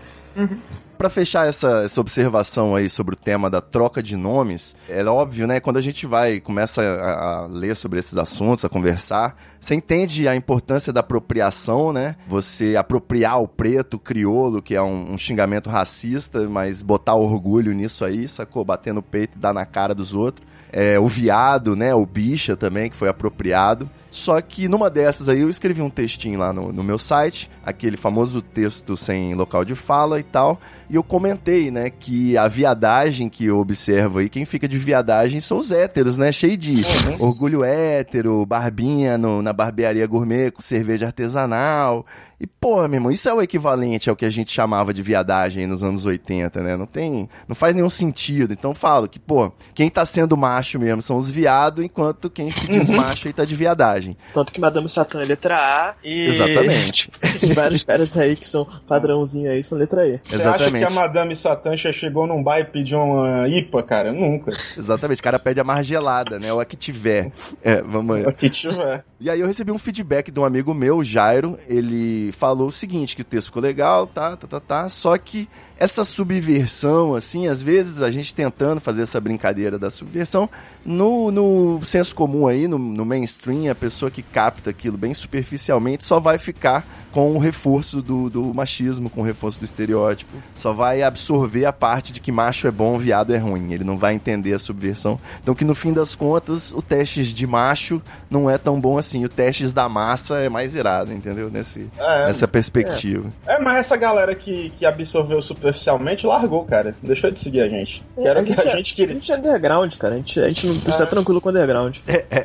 Pra 0.97 1.09
fechar 1.09 1.47
essa, 1.47 1.83
essa 1.83 2.01
observação 2.01 2.75
aí 2.75 2.89
sobre 2.89 3.13
o 3.13 3.17
tema 3.17 3.49
da 3.49 3.61
troca 3.61 4.01
de 4.01 4.15
nomes, 4.15 4.75
é 4.89 5.03
óbvio, 5.05 5.45
né? 5.45 5.59
Quando 5.59 5.77
a 5.77 5.81
gente 5.81 6.07
vai, 6.07 6.39
começa 6.39 6.81
a, 6.81 7.43
a 7.43 7.45
ler 7.45 7.75
sobre 7.75 7.99
esses 7.99 8.17
assuntos, 8.17 8.65
a 8.65 8.69
conversar, 8.69 9.37
você 9.59 9.75
entende 9.75 10.27
a 10.27 10.35
importância 10.35 10.91
da 10.93 10.99
apropriação, 11.01 11.91
né? 11.91 12.15
Você 12.27 12.75
apropriar 12.75 13.41
o 13.41 13.47
preto, 13.47 13.95
o 13.95 13.99
crioulo, 13.99 14.61
que 14.61 14.75
é 14.75 14.81
um, 14.81 15.13
um 15.13 15.17
xingamento 15.17 15.69
racista, 15.69 16.47
mas 16.49 16.81
botar 16.81 17.15
orgulho 17.15 17.73
nisso 17.73 18.05
aí, 18.05 18.27
sacou? 18.27 18.63
Bater 18.63 18.93
no 18.93 19.01
peito 19.01 19.37
e 19.37 19.41
dar 19.41 19.53
na 19.53 19.65
cara 19.65 19.93
dos 19.93 20.13
outros. 20.13 20.47
É, 20.71 20.99
o 20.99 21.07
viado, 21.07 21.75
né? 21.75 21.93
O 21.95 22.05
bicha 22.05 22.55
também, 22.57 22.89
que 22.89 22.95
foi 22.95 23.07
apropriado. 23.09 23.89
Só 24.09 24.39
que 24.41 24.67
numa 24.67 24.89
dessas 24.89 25.29
aí 25.29 25.41
eu 25.41 25.49
escrevi 25.49 25.81
um 25.81 25.89
textinho 25.89 26.39
lá 26.39 26.51
no, 26.51 26.71
no 26.73 26.83
meu 26.83 26.97
site, 26.97 27.51
aquele 27.63 27.95
famoso 27.97 28.41
texto 28.41 28.97
sem 28.97 29.35
local 29.35 29.63
de 29.63 29.75
fala 29.75 30.19
e 30.19 30.23
tal, 30.23 30.59
e 30.89 30.95
eu 30.95 31.03
comentei, 31.03 31.69
né, 31.69 31.89
que 31.91 32.35
a 32.35 32.47
viadagem 32.47 33.29
que 33.29 33.45
eu 33.45 33.59
observo 33.59 34.17
aí, 34.19 34.27
quem 34.29 34.43
fica 34.45 34.67
de 34.67 34.77
viadagem 34.77 35.39
são 35.39 35.59
os 35.59 35.71
héteros, 35.71 36.17
né, 36.17 36.31
cheio 36.31 36.57
de 36.57 36.81
orgulho 37.19 37.63
hétero, 37.63 38.43
barbinha 38.45 39.17
no- 39.17 39.41
na 39.47 39.53
barbearia 39.53 40.05
gourmet 40.05 40.51
com 40.51 40.61
cerveja 40.61 41.07
artesanal. 41.07 42.05
E, 42.39 42.45
pô, 42.45 42.87
meu 42.87 42.97
irmão, 42.97 43.11
isso 43.11 43.27
é 43.27 43.33
o 43.33 43.41
equivalente 43.41 44.09
ao 44.09 44.15
que 44.15 44.25
a 44.25 44.29
gente 44.29 44.51
chamava 44.51 44.93
de 44.93 45.01
viadagem 45.01 45.65
nos 45.65 45.83
anos 45.83 46.05
80, 46.05 46.61
né? 46.61 46.77
Não 46.77 46.85
tem. 46.85 47.27
Não 47.47 47.55
faz 47.55 47.73
nenhum 47.73 47.89
sentido. 47.89 48.53
Então 48.53 48.71
eu 48.71 48.75
falo 48.75 49.07
que, 49.07 49.17
pô, 49.17 49.51
quem 49.73 49.89
tá 49.89 50.05
sendo 50.05 50.37
macho 50.37 50.79
mesmo 50.79 51.01
são 51.01 51.17
os 51.17 51.31
viados, 51.31 51.83
enquanto 51.83 52.29
quem 52.29 52.51
se 52.51 52.67
diz 52.67 52.91
macho 52.91 53.27
aí 53.27 53.33
tá 53.33 53.43
de 53.43 53.55
viadagem. 53.55 54.15
Tanto 54.35 54.53
que 54.53 54.61
Madame 54.61 54.87
Satã 54.87 55.21
é 55.21 55.25
letra 55.25 55.55
A 55.55 55.95
e. 56.03 56.27
Exatamente. 56.27 57.09
e 57.41 57.53
vários 57.53 57.83
caras 57.83 58.15
aí 58.15 58.35
que 58.35 58.47
são 58.47 58.67
padrãozinho 58.87 59.49
aí 59.49 59.63
são 59.63 59.75
letra 59.75 60.07
E. 60.07 60.21
Você 60.23 60.35
acha 60.35 60.43
Exatamente. 60.43 60.77
que 60.77 60.83
a 60.83 60.89
Madame 60.91 61.35
Satancha 61.35 61.91
chegou 61.91 62.27
num 62.27 62.43
bar 62.43 62.59
e 62.59 62.65
pediu 62.65 62.99
uma 62.99 63.47
IPA, 63.47 63.81
cara? 63.81 64.13
Nunca. 64.13 64.51
Exatamente. 64.77 65.21
O 65.21 65.23
cara 65.23 65.39
pede 65.39 65.59
a 65.59 65.63
margelada, 65.63 66.37
né? 66.37 66.53
Ou 66.53 66.59
a 66.59 66.65
que 66.65 66.75
tiver. 66.75 67.31
É, 67.63 67.81
vamos 67.81 68.17
aí. 68.17 68.25
O 68.27 68.33
que 68.33 68.47
tiver. 68.47 69.03
E 69.19 69.27
aí 69.27 69.39
eu 69.39 69.47
recebi 69.47 69.71
um 69.71 69.79
feedback 69.79 70.29
de 70.29 70.39
um 70.39 70.45
amigo 70.45 70.71
meu, 70.75 71.03
Jairo, 71.03 71.57
ele 71.67 72.26
falou 72.31 72.67
o 72.67 72.71
seguinte, 72.71 73.15
que 73.15 73.21
o 73.21 73.25
texto 73.25 73.47
ficou 73.47 73.61
legal, 73.61 74.07
tá, 74.07 74.35
tá, 74.35 74.47
tá, 74.47 74.59
tá, 74.59 74.89
só 74.89 75.17
que 75.17 75.47
essa 75.79 76.03
subversão, 76.03 77.15
assim, 77.15 77.47
às 77.47 77.61
vezes 77.61 78.01
a 78.01 78.09
gente 78.09 78.33
tentando 78.33 78.81
fazer 78.81 79.03
essa 79.03 79.19
brincadeira 79.19 79.77
da 79.77 79.89
subversão, 79.89 80.49
no, 80.85 81.31
no 81.31 81.79
senso 81.85 82.15
comum 82.15 82.47
aí, 82.47 82.67
no, 82.67 82.77
no 82.77 83.05
mainstream, 83.05 83.71
a 83.71 83.75
pessoa 83.75 84.09
que 84.09 84.21
capta 84.21 84.69
aquilo 84.69 84.97
bem 84.97 85.13
superficialmente 85.13 86.03
só 86.03 86.19
vai 86.19 86.37
ficar 86.37 86.85
com 87.11 87.31
o 87.31 87.39
reforço 87.39 88.01
do, 88.01 88.29
do 88.29 88.53
machismo, 88.53 89.09
com 89.09 89.21
o 89.21 89.23
reforço 89.23 89.57
do 89.57 89.65
estereótipo, 89.65 90.37
só 90.55 90.71
vai 90.71 91.01
absorver 91.01 91.65
a 91.65 91.73
parte 91.73 92.13
de 92.13 92.21
que 92.21 92.31
macho 92.31 92.67
é 92.67 92.71
bom, 92.71 92.97
viado 92.97 93.33
é 93.33 93.37
ruim, 93.37 93.73
ele 93.73 93.83
não 93.83 93.97
vai 93.97 94.13
entender 94.13 94.53
a 94.53 94.59
subversão. 94.59 95.19
Então 95.41 95.55
que 95.55 95.65
no 95.65 95.73
fim 95.73 95.91
das 95.91 96.13
contas, 96.13 96.71
o 96.71 96.81
testes 96.81 97.27
de 97.29 97.47
macho 97.47 98.01
não 98.29 98.49
é 98.49 98.57
tão 98.57 98.79
bom 98.79 98.97
assim, 98.97 99.25
o 99.25 99.29
testes 99.29 99.73
da 99.73 99.89
massa 99.89 100.37
é 100.39 100.49
mais 100.49 100.75
irado, 100.75 101.11
entendeu? 101.11 101.49
Nesse, 101.49 101.87
É, 101.97 102.27
nessa 102.27 102.47
perspectiva. 102.47 103.29
é, 103.47 103.59
mas 103.59 103.79
essa 103.79 103.97
galera 103.97 104.35
que, 104.35 104.69
que 104.77 104.85
absorveu 104.85 105.41
superficialmente 105.67 106.25
largou, 106.25 106.65
cara. 106.65 106.95
Deixou 107.01 107.31
de 107.31 107.39
seguir 107.39 107.61
a 107.61 107.69
gente. 107.69 108.03
Que 108.15 108.27
era 108.27 108.41
o 108.41 108.45
que 108.45 108.53
a 108.53 108.75
gente 108.75 108.93
A 108.93 108.95
queria. 108.95 109.13
gente 109.15 109.31
é 109.31 109.37
underground, 109.37 109.93
cara. 109.95 110.15
A 110.15 110.17
gente, 110.17 110.39
a 110.39 110.47
gente 110.47 110.67
não 110.67 110.75
está 110.75 111.05
tranquilo 111.05 111.41
com 111.41 111.49
underground. 111.49 111.97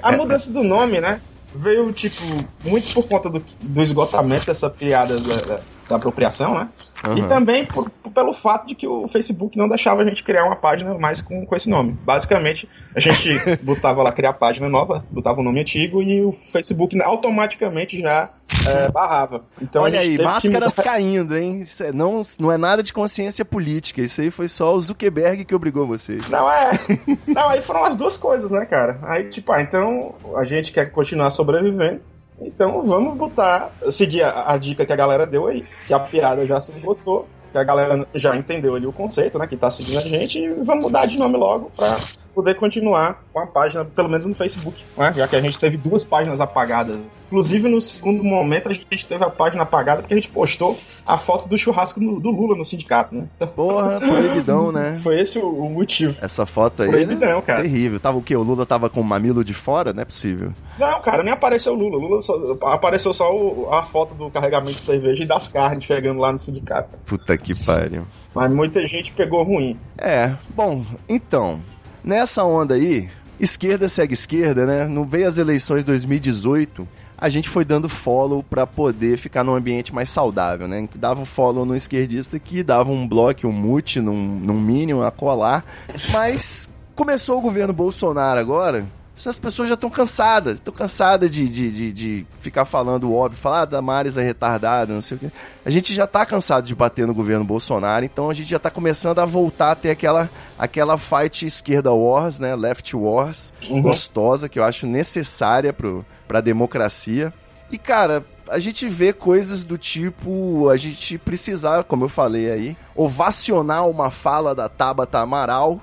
A 0.02 0.12
mudança 0.12 0.50
do 0.50 0.62
nome, 0.62 1.00
né? 1.00 1.20
Veio, 1.54 1.92
tipo, 1.92 2.22
muito 2.64 2.92
por 2.94 3.06
conta 3.06 3.28
do, 3.28 3.44
do 3.60 3.82
esgotamento 3.82 4.46
dessa 4.46 4.70
piada 4.70 5.18
da, 5.20 5.60
da- 5.88 5.96
apropriação, 5.96 6.54
né? 6.54 6.68
E 7.16 7.20
Aham. 7.20 7.28
também 7.28 7.64
por- 7.64 7.88
por- 7.90 8.12
pelo 8.12 8.32
fato 8.32 8.66
de 8.66 8.74
que 8.74 8.86
o 8.86 9.08
Facebook 9.08 9.56
não 9.56 9.68
deixava 9.68 10.02
a 10.02 10.04
gente 10.04 10.22
criar 10.22 10.44
uma 10.44 10.56
página 10.56 10.96
mais 10.98 11.20
com, 11.20 11.44
com 11.46 11.56
esse 11.56 11.68
nome. 11.70 11.96
Basicamente, 12.04 12.68
a 12.94 13.00
gente 13.00 13.28
botava 13.62 14.02
lá 14.02 14.12
criar 14.12 14.32
página 14.34 14.68
nova, 14.68 15.04
botava 15.10 15.40
o 15.40 15.44
nome 15.44 15.60
antigo 15.60 16.02
e 16.02 16.22
o 16.22 16.32
Facebook 16.52 17.00
automaticamente 17.02 18.00
já 18.00 18.30
é, 18.68 18.90
barrava. 18.90 19.44
Então, 19.60 19.82
a 19.82 19.84
Olha 19.86 20.00
aí, 20.00 20.16
que 20.18 20.22
máscaras 20.22 20.76
mudar- 20.76 20.82
caindo, 20.82 21.36
hein? 21.36 21.64
É- 21.80 21.92
não, 21.92 22.22
não 22.38 22.52
é 22.52 22.56
nada 22.58 22.82
de 22.82 22.92
consciência 22.92 23.44
política, 23.44 24.00
isso 24.02 24.20
aí 24.20 24.30
foi 24.30 24.46
só 24.48 24.74
o 24.74 24.80
Zuckerberg 24.80 25.44
que 25.44 25.54
obrigou 25.54 25.86
vocês. 25.86 26.28
Não, 26.28 26.50
é. 26.50 26.70
Não, 27.26 27.48
aí 27.48 27.62
foram 27.62 27.84
as 27.84 27.96
duas 27.96 28.16
coisas, 28.16 28.50
né, 28.50 28.64
cara? 28.66 28.98
Aí, 29.04 29.24
tipo, 29.30 29.50
ah, 29.52 29.62
então 29.62 30.14
a 30.36 30.44
gente 30.44 30.70
quer 30.72 30.86
continuar 30.92 31.30
sobrevivendo. 31.30 32.00
Então 32.46 32.82
vamos 32.82 33.16
botar. 33.16 33.70
Seguir 33.90 34.22
a, 34.22 34.52
a 34.52 34.56
dica 34.56 34.84
que 34.84 34.92
a 34.92 34.96
galera 34.96 35.26
deu 35.26 35.46
aí. 35.46 35.64
Que 35.86 35.94
a 35.94 36.00
piada 36.00 36.46
já 36.46 36.60
se 36.60 36.72
esgotou. 36.72 37.26
Que 37.50 37.58
a 37.58 37.64
galera 37.64 38.06
já 38.14 38.36
entendeu 38.36 38.74
ali 38.74 38.86
o 38.86 38.92
conceito, 38.92 39.38
né? 39.38 39.46
Que 39.46 39.56
tá 39.56 39.70
seguindo 39.70 39.98
a 39.98 40.02
gente. 40.02 40.38
E 40.38 40.52
vamos 40.64 40.84
mudar 40.84 41.06
de 41.06 41.18
nome 41.18 41.36
logo 41.36 41.70
pra 41.76 41.96
poder 42.34 42.54
continuar 42.54 43.22
com 43.32 43.40
a 43.40 43.46
página, 43.46 43.84
pelo 43.84 44.08
menos 44.08 44.26
no 44.26 44.34
Facebook. 44.34 44.82
Né? 44.96 45.12
Já 45.16 45.28
que 45.28 45.36
a 45.36 45.40
gente 45.40 45.58
teve 45.58 45.76
duas 45.76 46.02
páginas 46.04 46.40
apagadas. 46.40 46.98
Inclusive, 47.26 47.66
no 47.68 47.80
segundo 47.80 48.22
momento, 48.22 48.68
a 48.68 48.72
gente 48.74 49.06
teve 49.06 49.24
a 49.24 49.30
página 49.30 49.62
apagada 49.62 50.02
porque 50.02 50.12
a 50.12 50.16
gente 50.18 50.28
postou 50.28 50.78
a 51.06 51.16
foto 51.16 51.48
do 51.48 51.56
churrasco 51.58 51.98
do, 51.98 52.20
do 52.20 52.30
Lula 52.30 52.54
no 52.54 52.64
sindicato, 52.64 53.14
né? 53.14 53.26
Então, 53.36 53.48
Porra, 53.48 53.98
proibidão, 54.00 54.70
né? 54.70 55.00
foi 55.02 55.18
esse 55.18 55.38
o, 55.38 55.48
o 55.48 55.70
motivo. 55.70 56.14
Essa 56.20 56.44
foto 56.44 56.82
aí. 56.82 56.90
Proibidão, 56.90 57.38
é 57.38 57.42
cara. 57.42 57.62
Terrível. 57.62 57.98
Tava 57.98 58.18
o 58.18 58.22
quê? 58.22 58.36
O 58.36 58.42
Lula 58.42 58.66
tava 58.66 58.90
com 58.90 59.00
o 59.00 59.04
mamilo 59.04 59.42
de 59.42 59.54
fora? 59.54 59.94
Não 59.94 60.02
é 60.02 60.04
possível. 60.04 60.52
Não, 60.78 61.00
cara, 61.00 61.22
nem 61.22 61.32
apareceu 61.32 61.72
o 61.72 61.76
Lula. 61.76 61.96
Lula 61.96 62.20
só- 62.22 62.56
apareceu 62.66 63.14
só 63.14 63.34
o- 63.34 63.72
a 63.72 63.82
foto 63.84 64.14
do 64.14 64.30
carregamento 64.30 64.74
de 64.74 64.82
cerveja 64.82 65.22
e 65.22 65.26
das 65.26 65.48
carnes 65.48 65.84
chegando 65.84 66.20
lá 66.20 66.32
no 66.32 66.38
sindicato. 66.38 66.90
Puta 67.06 67.36
que 67.38 67.54
pariu. 67.64 68.02
Mas 68.34 68.52
muita 68.52 68.84
gente 68.86 69.10
pegou 69.12 69.42
ruim. 69.42 69.78
É, 69.96 70.34
bom, 70.54 70.84
então, 71.08 71.60
nessa 72.04 72.44
onda 72.44 72.74
aí, 72.74 73.08
esquerda 73.38 73.88
segue 73.88 74.14
esquerda, 74.14 74.66
né? 74.66 74.86
Não 74.86 75.04
veio 75.04 75.28
as 75.28 75.38
eleições 75.38 75.84
2018, 75.84 76.86
a 77.22 77.28
gente 77.28 77.48
foi 77.48 77.64
dando 77.64 77.88
follow 77.88 78.42
pra 78.42 78.66
poder 78.66 79.16
ficar 79.16 79.44
num 79.44 79.54
ambiente 79.54 79.94
mais 79.94 80.08
saudável, 80.08 80.66
né? 80.66 80.88
Dava 80.96 81.20
um 81.20 81.24
follow 81.24 81.64
no 81.64 81.76
esquerdista 81.76 82.38
que 82.38 82.64
dava 82.64 82.90
um 82.90 83.06
bloco, 83.06 83.46
um 83.46 83.52
mute, 83.52 84.00
num, 84.00 84.40
num 84.40 84.60
mínimo, 84.60 85.02
a 85.02 85.10
colar. 85.12 85.64
Mas 86.10 86.68
começou 86.96 87.38
o 87.38 87.40
governo 87.40 87.72
Bolsonaro 87.72 88.40
agora. 88.40 88.84
As 89.24 89.38
pessoas 89.38 89.68
já 89.68 89.74
estão 89.74 89.90
cansadas, 89.90 90.54
estão 90.54 90.72
cansadas 90.72 91.30
de, 91.30 91.46
de, 91.46 91.70
de, 91.70 91.92
de 91.92 92.26
ficar 92.40 92.64
falando 92.64 93.04
o 93.04 93.14
óbvio, 93.14 93.38
falar 93.38 93.60
ah, 93.60 93.64
Damares 93.64 94.16
é 94.16 94.22
retardada, 94.22 94.92
não 94.92 95.02
sei 95.02 95.16
o 95.16 95.20
quê. 95.20 95.30
A 95.64 95.70
gente 95.70 95.94
já 95.94 96.06
tá 96.06 96.26
cansado 96.26 96.66
de 96.66 96.74
bater 96.74 97.06
no 97.06 97.14
governo 97.14 97.44
Bolsonaro, 97.44 98.04
então 98.04 98.30
a 98.30 98.34
gente 98.34 98.50
já 98.50 98.58
tá 98.58 98.70
começando 98.70 99.20
a 99.20 99.26
voltar 99.26 99.72
a 99.72 99.74
ter 99.76 99.90
aquela, 99.90 100.28
aquela 100.58 100.98
fight 100.98 101.46
esquerda 101.46 101.92
wars, 101.92 102.38
né, 102.38 102.56
left 102.56 102.96
wars, 102.96 103.52
gostosa, 103.80 104.48
que 104.48 104.58
eu 104.58 104.64
acho 104.64 104.86
necessária 104.86 105.72
pro, 105.72 106.04
pra 106.26 106.40
democracia. 106.40 107.32
E, 107.70 107.78
cara, 107.78 108.24
a 108.48 108.58
gente 108.58 108.88
vê 108.88 109.12
coisas 109.12 109.62
do 109.64 109.78
tipo, 109.78 110.68
a 110.68 110.76
gente 110.76 111.16
precisar, 111.16 111.84
como 111.84 112.04
eu 112.04 112.08
falei 112.08 112.50
aí, 112.50 112.76
ovacionar 112.94 113.88
uma 113.88 114.10
fala 114.10 114.54
da 114.54 114.68
Tabata 114.68 115.20
Amaral 115.20 115.80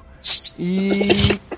e 0.57 1.39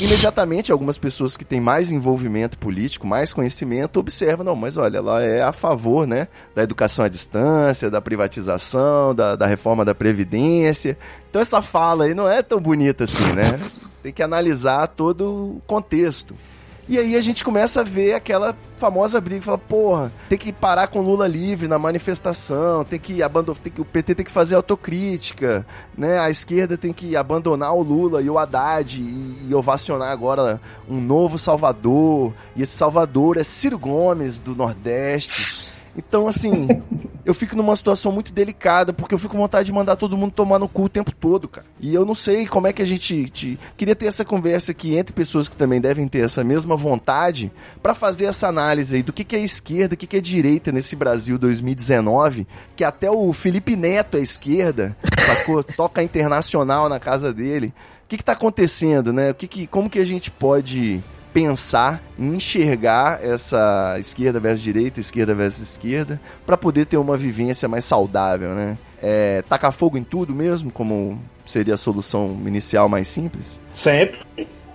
imediatamente 0.00 0.70
algumas 0.70 0.98
pessoas 0.98 1.36
que 1.36 1.44
têm 1.44 1.60
mais 1.60 1.90
envolvimento 1.90 2.58
político, 2.58 3.06
mais 3.06 3.32
conhecimento, 3.32 3.98
observam, 3.98 4.44
não, 4.44 4.56
mas 4.56 4.76
olha, 4.76 4.98
ela 4.98 5.22
é 5.22 5.42
a 5.42 5.52
favor, 5.52 6.06
né, 6.06 6.28
da 6.54 6.62
educação 6.62 7.04
à 7.04 7.08
distância, 7.08 7.90
da 7.90 8.00
privatização, 8.00 9.14
da, 9.14 9.36
da 9.36 9.46
reforma 9.46 9.84
da 9.84 9.94
Previdência. 9.94 10.98
Então 11.30 11.40
essa 11.40 11.62
fala 11.62 12.04
aí 12.04 12.14
não 12.14 12.28
é 12.28 12.42
tão 12.42 12.60
bonita 12.60 13.04
assim, 13.04 13.32
né? 13.32 13.58
Tem 14.02 14.12
que 14.12 14.22
analisar 14.22 14.86
todo 14.88 15.56
o 15.56 15.62
contexto. 15.66 16.34
E 16.88 16.98
aí 16.98 17.16
a 17.16 17.20
gente 17.20 17.42
começa 17.42 17.80
a 17.80 17.84
ver 17.84 18.14
aquela 18.14 18.56
famosa 18.76 19.20
briga, 19.20 19.42
fala, 19.42 19.58
porra, 19.58 20.12
tem 20.28 20.38
que 20.38 20.52
parar 20.52 20.88
com 20.88 21.00
Lula 21.00 21.26
livre 21.26 21.66
na 21.66 21.78
manifestação, 21.78 22.84
tem 22.84 22.98
que 22.98 23.22
abandonar, 23.22 23.60
tem 23.60 23.72
que, 23.72 23.80
o 23.80 23.84
PT 23.84 24.14
tem 24.14 24.24
que 24.24 24.30
fazer 24.30 24.54
autocrítica, 24.54 25.66
né? 25.96 26.18
A 26.18 26.30
esquerda 26.30 26.76
tem 26.76 26.92
que 26.92 27.16
abandonar 27.16 27.74
o 27.74 27.82
Lula 27.82 28.22
e 28.22 28.30
o 28.30 28.38
Haddad 28.38 29.00
e, 29.00 29.48
e 29.48 29.54
ovacionar 29.54 30.10
agora 30.10 30.60
um 30.88 31.00
novo 31.00 31.38
Salvador. 31.38 32.32
E 32.54 32.62
esse 32.62 32.76
Salvador 32.76 33.36
é 33.38 33.44
Ciro 33.44 33.78
Gomes 33.78 34.38
do 34.38 34.54
Nordeste. 34.54 35.84
Então, 35.96 36.28
assim, 36.28 36.68
eu 37.24 37.32
fico 37.32 37.56
numa 37.56 37.74
situação 37.74 38.12
muito 38.12 38.32
delicada, 38.32 38.92
porque 38.92 39.14
eu 39.14 39.18
fico 39.18 39.32
com 39.32 39.38
vontade 39.38 39.66
de 39.66 39.72
mandar 39.72 39.96
todo 39.96 40.16
mundo 40.16 40.32
tomar 40.32 40.58
no 40.58 40.68
cu 40.68 40.84
o 40.84 40.88
tempo 40.88 41.10
todo, 41.10 41.48
cara. 41.48 41.66
E 41.80 41.94
eu 41.94 42.04
não 42.04 42.14
sei 42.14 42.46
como 42.46 42.66
é 42.66 42.72
que 42.72 42.82
a 42.82 42.84
gente. 42.84 43.28
Te... 43.30 43.58
Queria 43.76 43.96
ter 43.96 44.06
essa 44.06 44.24
conversa 44.24 44.72
aqui 44.72 44.94
entre 44.94 45.14
pessoas 45.14 45.48
que 45.48 45.56
também 45.56 45.80
devem 45.80 46.06
ter 46.06 46.24
essa 46.24 46.44
mesma 46.44 46.76
vontade 46.76 47.50
para 47.82 47.94
fazer 47.94 48.26
essa 48.26 48.48
análise 48.48 48.65
aí 48.66 49.02
do 49.02 49.12
que, 49.12 49.24
que 49.24 49.36
é 49.36 49.40
esquerda, 49.40 49.94
o 49.94 49.96
que, 49.96 50.06
que 50.06 50.16
é 50.16 50.20
direita 50.20 50.72
nesse 50.72 50.96
Brasil 50.96 51.38
2019, 51.38 52.46
que 52.74 52.84
até 52.84 53.10
o 53.10 53.32
Felipe 53.32 53.76
Neto 53.76 54.16
é 54.16 54.20
esquerda, 54.20 54.96
sacou? 55.26 55.62
Toca 55.76 56.02
internacional 56.02 56.88
na 56.88 56.98
casa 56.98 57.32
dele. 57.32 57.72
O 58.04 58.08
que, 58.08 58.16
que 58.16 58.24
tá 58.24 58.32
acontecendo, 58.32 59.12
né? 59.12 59.30
O 59.30 59.34
que 59.34 59.48
que, 59.48 59.66
como 59.66 59.90
que 59.90 59.98
a 59.98 60.04
gente 60.04 60.30
pode 60.30 61.02
pensar, 61.32 62.02
enxergar 62.18 63.22
essa 63.22 63.96
esquerda 63.98 64.40
versus 64.40 64.62
direita, 64.62 65.00
esquerda 65.00 65.34
versus 65.34 65.70
esquerda, 65.70 66.18
para 66.46 66.56
poder 66.56 66.86
ter 66.86 66.96
uma 66.96 67.14
vivência 67.14 67.68
mais 67.68 67.84
saudável, 67.84 68.54
né? 68.54 68.78
É, 69.02 69.42
tacar 69.42 69.70
fogo 69.70 69.98
em 69.98 70.02
tudo 70.02 70.34
mesmo, 70.34 70.70
como 70.70 71.20
seria 71.44 71.74
a 71.74 71.76
solução 71.76 72.40
inicial 72.46 72.88
mais 72.88 73.06
simples? 73.08 73.60
Sempre. 73.70 74.18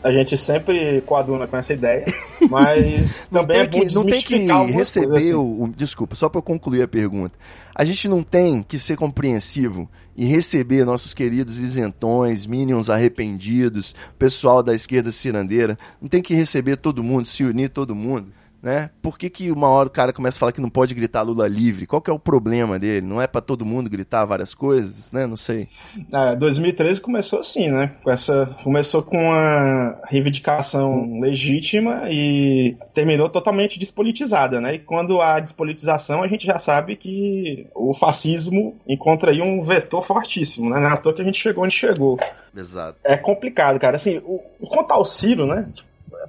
A 0.03 0.11
gente 0.11 0.37
sempre 0.37 1.01
coaduna 1.01 1.47
com 1.47 1.57
essa 1.57 1.73
ideia, 1.73 2.05
mas 2.49 3.25
também 3.31 3.59
é 3.59 3.67
bom 3.67 3.85
que, 3.85 3.93
não 3.93 4.03
tem 4.03 4.21
que 4.21 4.37
receber 4.71 5.17
assim. 5.17 5.33
o, 5.33 5.63
o, 5.63 5.67
desculpa, 5.67 6.15
só 6.15 6.27
para 6.27 6.39
eu 6.39 6.43
concluir 6.43 6.81
a 6.81 6.87
pergunta. 6.87 7.37
A 7.75 7.85
gente 7.85 8.07
não 8.07 8.23
tem 8.23 8.63
que 8.63 8.79
ser 8.79 8.97
compreensivo 8.97 9.89
e 10.17 10.25
receber 10.25 10.85
nossos 10.85 11.13
queridos 11.13 11.59
isentões, 11.59 12.45
minions 12.45 12.89
arrependidos, 12.89 13.95
pessoal 14.17 14.63
da 14.63 14.73
esquerda 14.73 15.11
cirandeira. 15.11 15.77
Não 16.01 16.09
tem 16.09 16.21
que 16.21 16.33
receber 16.33 16.77
todo 16.77 17.03
mundo, 17.03 17.25
se 17.25 17.43
unir 17.43 17.69
todo 17.69 17.95
mundo 17.95 18.31
né? 18.61 18.91
Por 19.01 19.17
que, 19.17 19.29
que 19.29 19.51
uma 19.51 19.67
hora 19.69 19.87
o 19.87 19.91
cara 19.91 20.13
começa 20.13 20.37
a 20.37 20.39
falar 20.39 20.51
que 20.51 20.61
não 20.61 20.69
pode 20.69 20.93
gritar 20.93 21.23
Lula 21.23 21.47
livre? 21.47 21.87
Qual 21.87 22.01
que 22.01 22.09
é 22.09 22.13
o 22.13 22.19
problema 22.19 22.77
dele? 22.77 23.05
Não 23.05 23.21
é 23.21 23.27
para 23.27 23.41
todo 23.41 23.65
mundo 23.65 23.89
gritar 23.89 24.25
várias 24.25 24.53
coisas, 24.53 25.11
né? 25.11 25.25
Não 25.25 25.37
sei. 25.37 25.67
É, 26.13 26.35
2013 26.35 27.01
começou 27.01 27.39
assim, 27.39 27.69
né? 27.69 27.93
Com 28.03 28.11
essa, 28.11 28.55
começou 28.63 29.01
com 29.01 29.17
uma 29.17 29.99
reivindicação 30.05 31.19
legítima 31.19 32.03
e 32.09 32.77
terminou 32.93 33.29
totalmente 33.29 33.79
despolitizada, 33.79 34.61
né? 34.61 34.75
E 34.75 34.79
quando 34.79 35.19
há 35.21 35.39
despolitização, 35.39 36.21
a 36.21 36.27
gente 36.27 36.45
já 36.45 36.59
sabe 36.59 36.95
que 36.95 37.67
o 37.73 37.93
fascismo 37.95 38.75
encontra 38.87 39.31
aí 39.31 39.41
um 39.41 39.63
vetor 39.63 40.05
fortíssimo, 40.05 40.69
né? 40.69 40.79
Não 40.79 40.87
é 40.87 40.93
à 40.93 40.97
toa 40.97 41.13
que 41.13 41.21
a 41.21 41.25
gente 41.25 41.39
chegou 41.39 41.63
onde 41.63 41.73
chegou. 41.73 42.19
Exato. 42.55 42.99
É 43.03 43.17
complicado, 43.17 43.79
cara. 43.79 43.95
Assim, 43.95 44.17
o, 44.23 44.39
quanto 44.67 44.91
ao 44.91 45.05
Ciro, 45.05 45.45
né? 45.45 45.67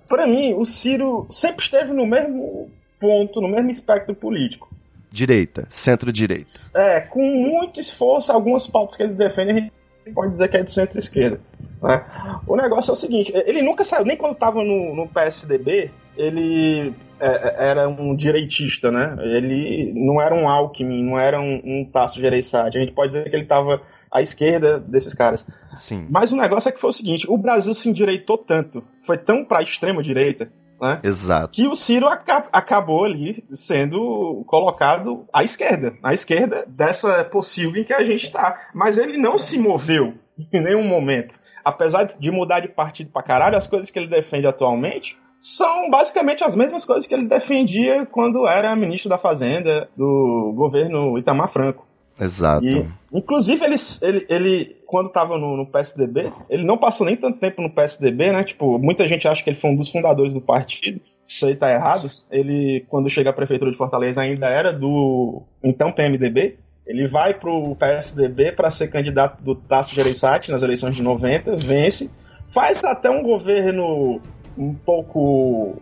Para 0.08 0.26
mim, 0.26 0.54
o 0.54 0.64
Ciro 0.64 1.26
sempre 1.30 1.64
esteve 1.64 1.92
no 1.92 2.06
mesmo 2.06 2.70
ponto, 3.00 3.40
no 3.40 3.48
mesmo 3.48 3.70
espectro 3.70 4.14
político. 4.14 4.70
Direita, 5.10 5.66
centro-direita. 5.68 6.48
É, 6.74 7.00
com 7.00 7.22
muito 7.22 7.80
esforço, 7.80 8.32
algumas 8.32 8.66
pautas 8.66 8.96
que 8.96 9.02
ele 9.02 9.12
defende, 9.12 9.50
a 9.50 9.54
gente 9.54 9.70
pode 10.14 10.30
dizer 10.30 10.48
que 10.48 10.56
é 10.56 10.62
de 10.62 10.72
centro-esquerda. 10.72 11.40
Né? 11.82 12.04
O 12.46 12.56
negócio 12.56 12.90
é 12.90 12.94
o 12.94 12.96
seguinte: 12.96 13.32
ele 13.34 13.60
nunca 13.60 13.84
saiu, 13.84 14.04
nem 14.04 14.16
quando 14.16 14.34
estava 14.34 14.62
no, 14.62 14.94
no, 14.94 15.08
PSDB, 15.08 15.90
ele 16.16 16.94
é, 17.20 17.26
é, 17.26 17.70
era 17.70 17.88
um 17.88 18.14
direitista, 18.14 18.90
né? 18.90 19.16
Ele 19.20 19.92
não 19.94 20.20
era 20.20 20.34
um 20.34 20.48
Alckmin, 20.48 21.04
não 21.04 21.18
era 21.18 21.40
um, 21.40 21.60
um 21.64 21.84
Tasso 21.84 22.20
Gereissati. 22.20 22.78
A 22.78 22.80
gente 22.80 22.92
pode 22.92 23.12
dizer 23.12 23.28
que 23.28 23.36
ele 23.36 23.42
estava 23.42 23.82
à 24.10 24.22
esquerda 24.22 24.78
desses 24.78 25.12
caras. 25.12 25.46
Sim. 25.76 26.06
Mas 26.08 26.32
o 26.32 26.36
negócio 26.36 26.68
é 26.68 26.72
que 26.72 26.80
foi 26.80 26.90
o 26.90 26.94
seguinte: 26.94 27.26
o 27.28 27.36
Brasil 27.36 27.74
se 27.74 27.88
endireitou 27.88 28.38
tanto, 28.38 28.82
foi 29.04 29.18
tão 29.18 29.44
para 29.44 29.58
a 29.58 29.62
extrema 29.62 30.02
direita, 30.02 30.52
né? 30.80 30.98
Exato. 31.04 31.52
Que 31.52 31.68
o 31.68 31.76
Ciro 31.76 32.08
aca 32.08 32.48
acabou 32.52 33.04
ali 33.04 33.44
sendo 33.54 34.42
colocado 34.46 35.24
à 35.32 35.44
esquerda, 35.44 35.94
à 36.02 36.12
esquerda 36.12 36.64
dessa 36.66 37.24
possível 37.24 37.80
em 37.80 37.84
que 37.84 37.94
a 37.94 38.02
gente 38.02 38.24
está. 38.24 38.68
Mas 38.74 38.98
ele 38.98 39.16
não 39.16 39.38
se 39.38 39.58
moveu 39.58 40.14
em 40.52 40.60
nenhum 40.60 40.84
momento. 40.84 41.38
Apesar 41.64 42.04
de 42.04 42.30
mudar 42.32 42.58
de 42.58 42.68
partido 42.68 43.10
pra 43.12 43.22
caralho, 43.22 43.56
as 43.56 43.68
coisas 43.68 43.90
que 43.90 43.98
ele 43.98 44.08
defende 44.08 44.46
atualmente 44.46 45.16
são 45.38 45.90
basicamente 45.90 46.42
as 46.44 46.56
mesmas 46.56 46.84
coisas 46.84 47.06
que 47.06 47.14
ele 47.14 47.26
defendia 47.26 48.06
quando 48.06 48.46
era 48.46 48.74
ministro 48.74 49.08
da 49.08 49.18
Fazenda 49.18 49.88
do 49.96 50.52
governo 50.56 51.18
Itamar 51.18 51.52
Franco. 51.52 51.86
Exato. 52.22 52.64
E, 52.64 52.88
inclusive, 53.12 53.64
ele, 53.64 53.76
ele, 54.02 54.26
ele 54.28 54.76
quando 54.86 55.08
estava 55.08 55.36
no, 55.38 55.56
no, 55.56 55.66
PSDB, 55.66 56.32
ele 56.48 56.64
não 56.64 56.78
passou 56.78 57.06
nem 57.06 57.16
tanto 57.16 57.38
tempo 57.38 57.60
no 57.60 57.70
PSDB, 57.70 58.32
né? 58.32 58.44
Tipo, 58.44 58.78
muita 58.78 59.06
gente 59.08 59.26
acha 59.26 59.42
que 59.42 59.50
ele 59.50 59.58
foi 59.58 59.70
um 59.70 59.76
dos 59.76 59.88
fundadores 59.88 60.32
do 60.32 60.40
partido. 60.40 61.00
Isso 61.26 61.46
aí 61.46 61.56
tá 61.56 61.72
errado. 61.72 62.10
Ele, 62.30 62.84
quando 62.88 63.10
chega 63.10 63.30
à 63.30 63.32
prefeitura 63.32 63.70
de 63.70 63.76
Fortaleza, 63.76 64.20
ainda 64.20 64.48
era 64.48 64.72
do 64.72 65.42
então 65.62 65.90
PMDB. 65.90 66.58
Ele 66.86 67.08
vai 67.08 67.34
pro 67.34 67.74
PSDB 67.76 68.52
para 68.52 68.70
ser 68.70 68.88
candidato 68.88 69.42
do 69.42 69.54
Tasso 69.54 69.94
Gereissati 69.94 70.50
nas 70.50 70.62
eleições 70.62 70.96
de 70.96 71.02
90, 71.02 71.56
vence, 71.56 72.10
faz 72.48 72.84
até 72.84 73.08
um 73.08 73.22
governo 73.22 74.20
um 74.58 74.74
pouco 74.74 75.76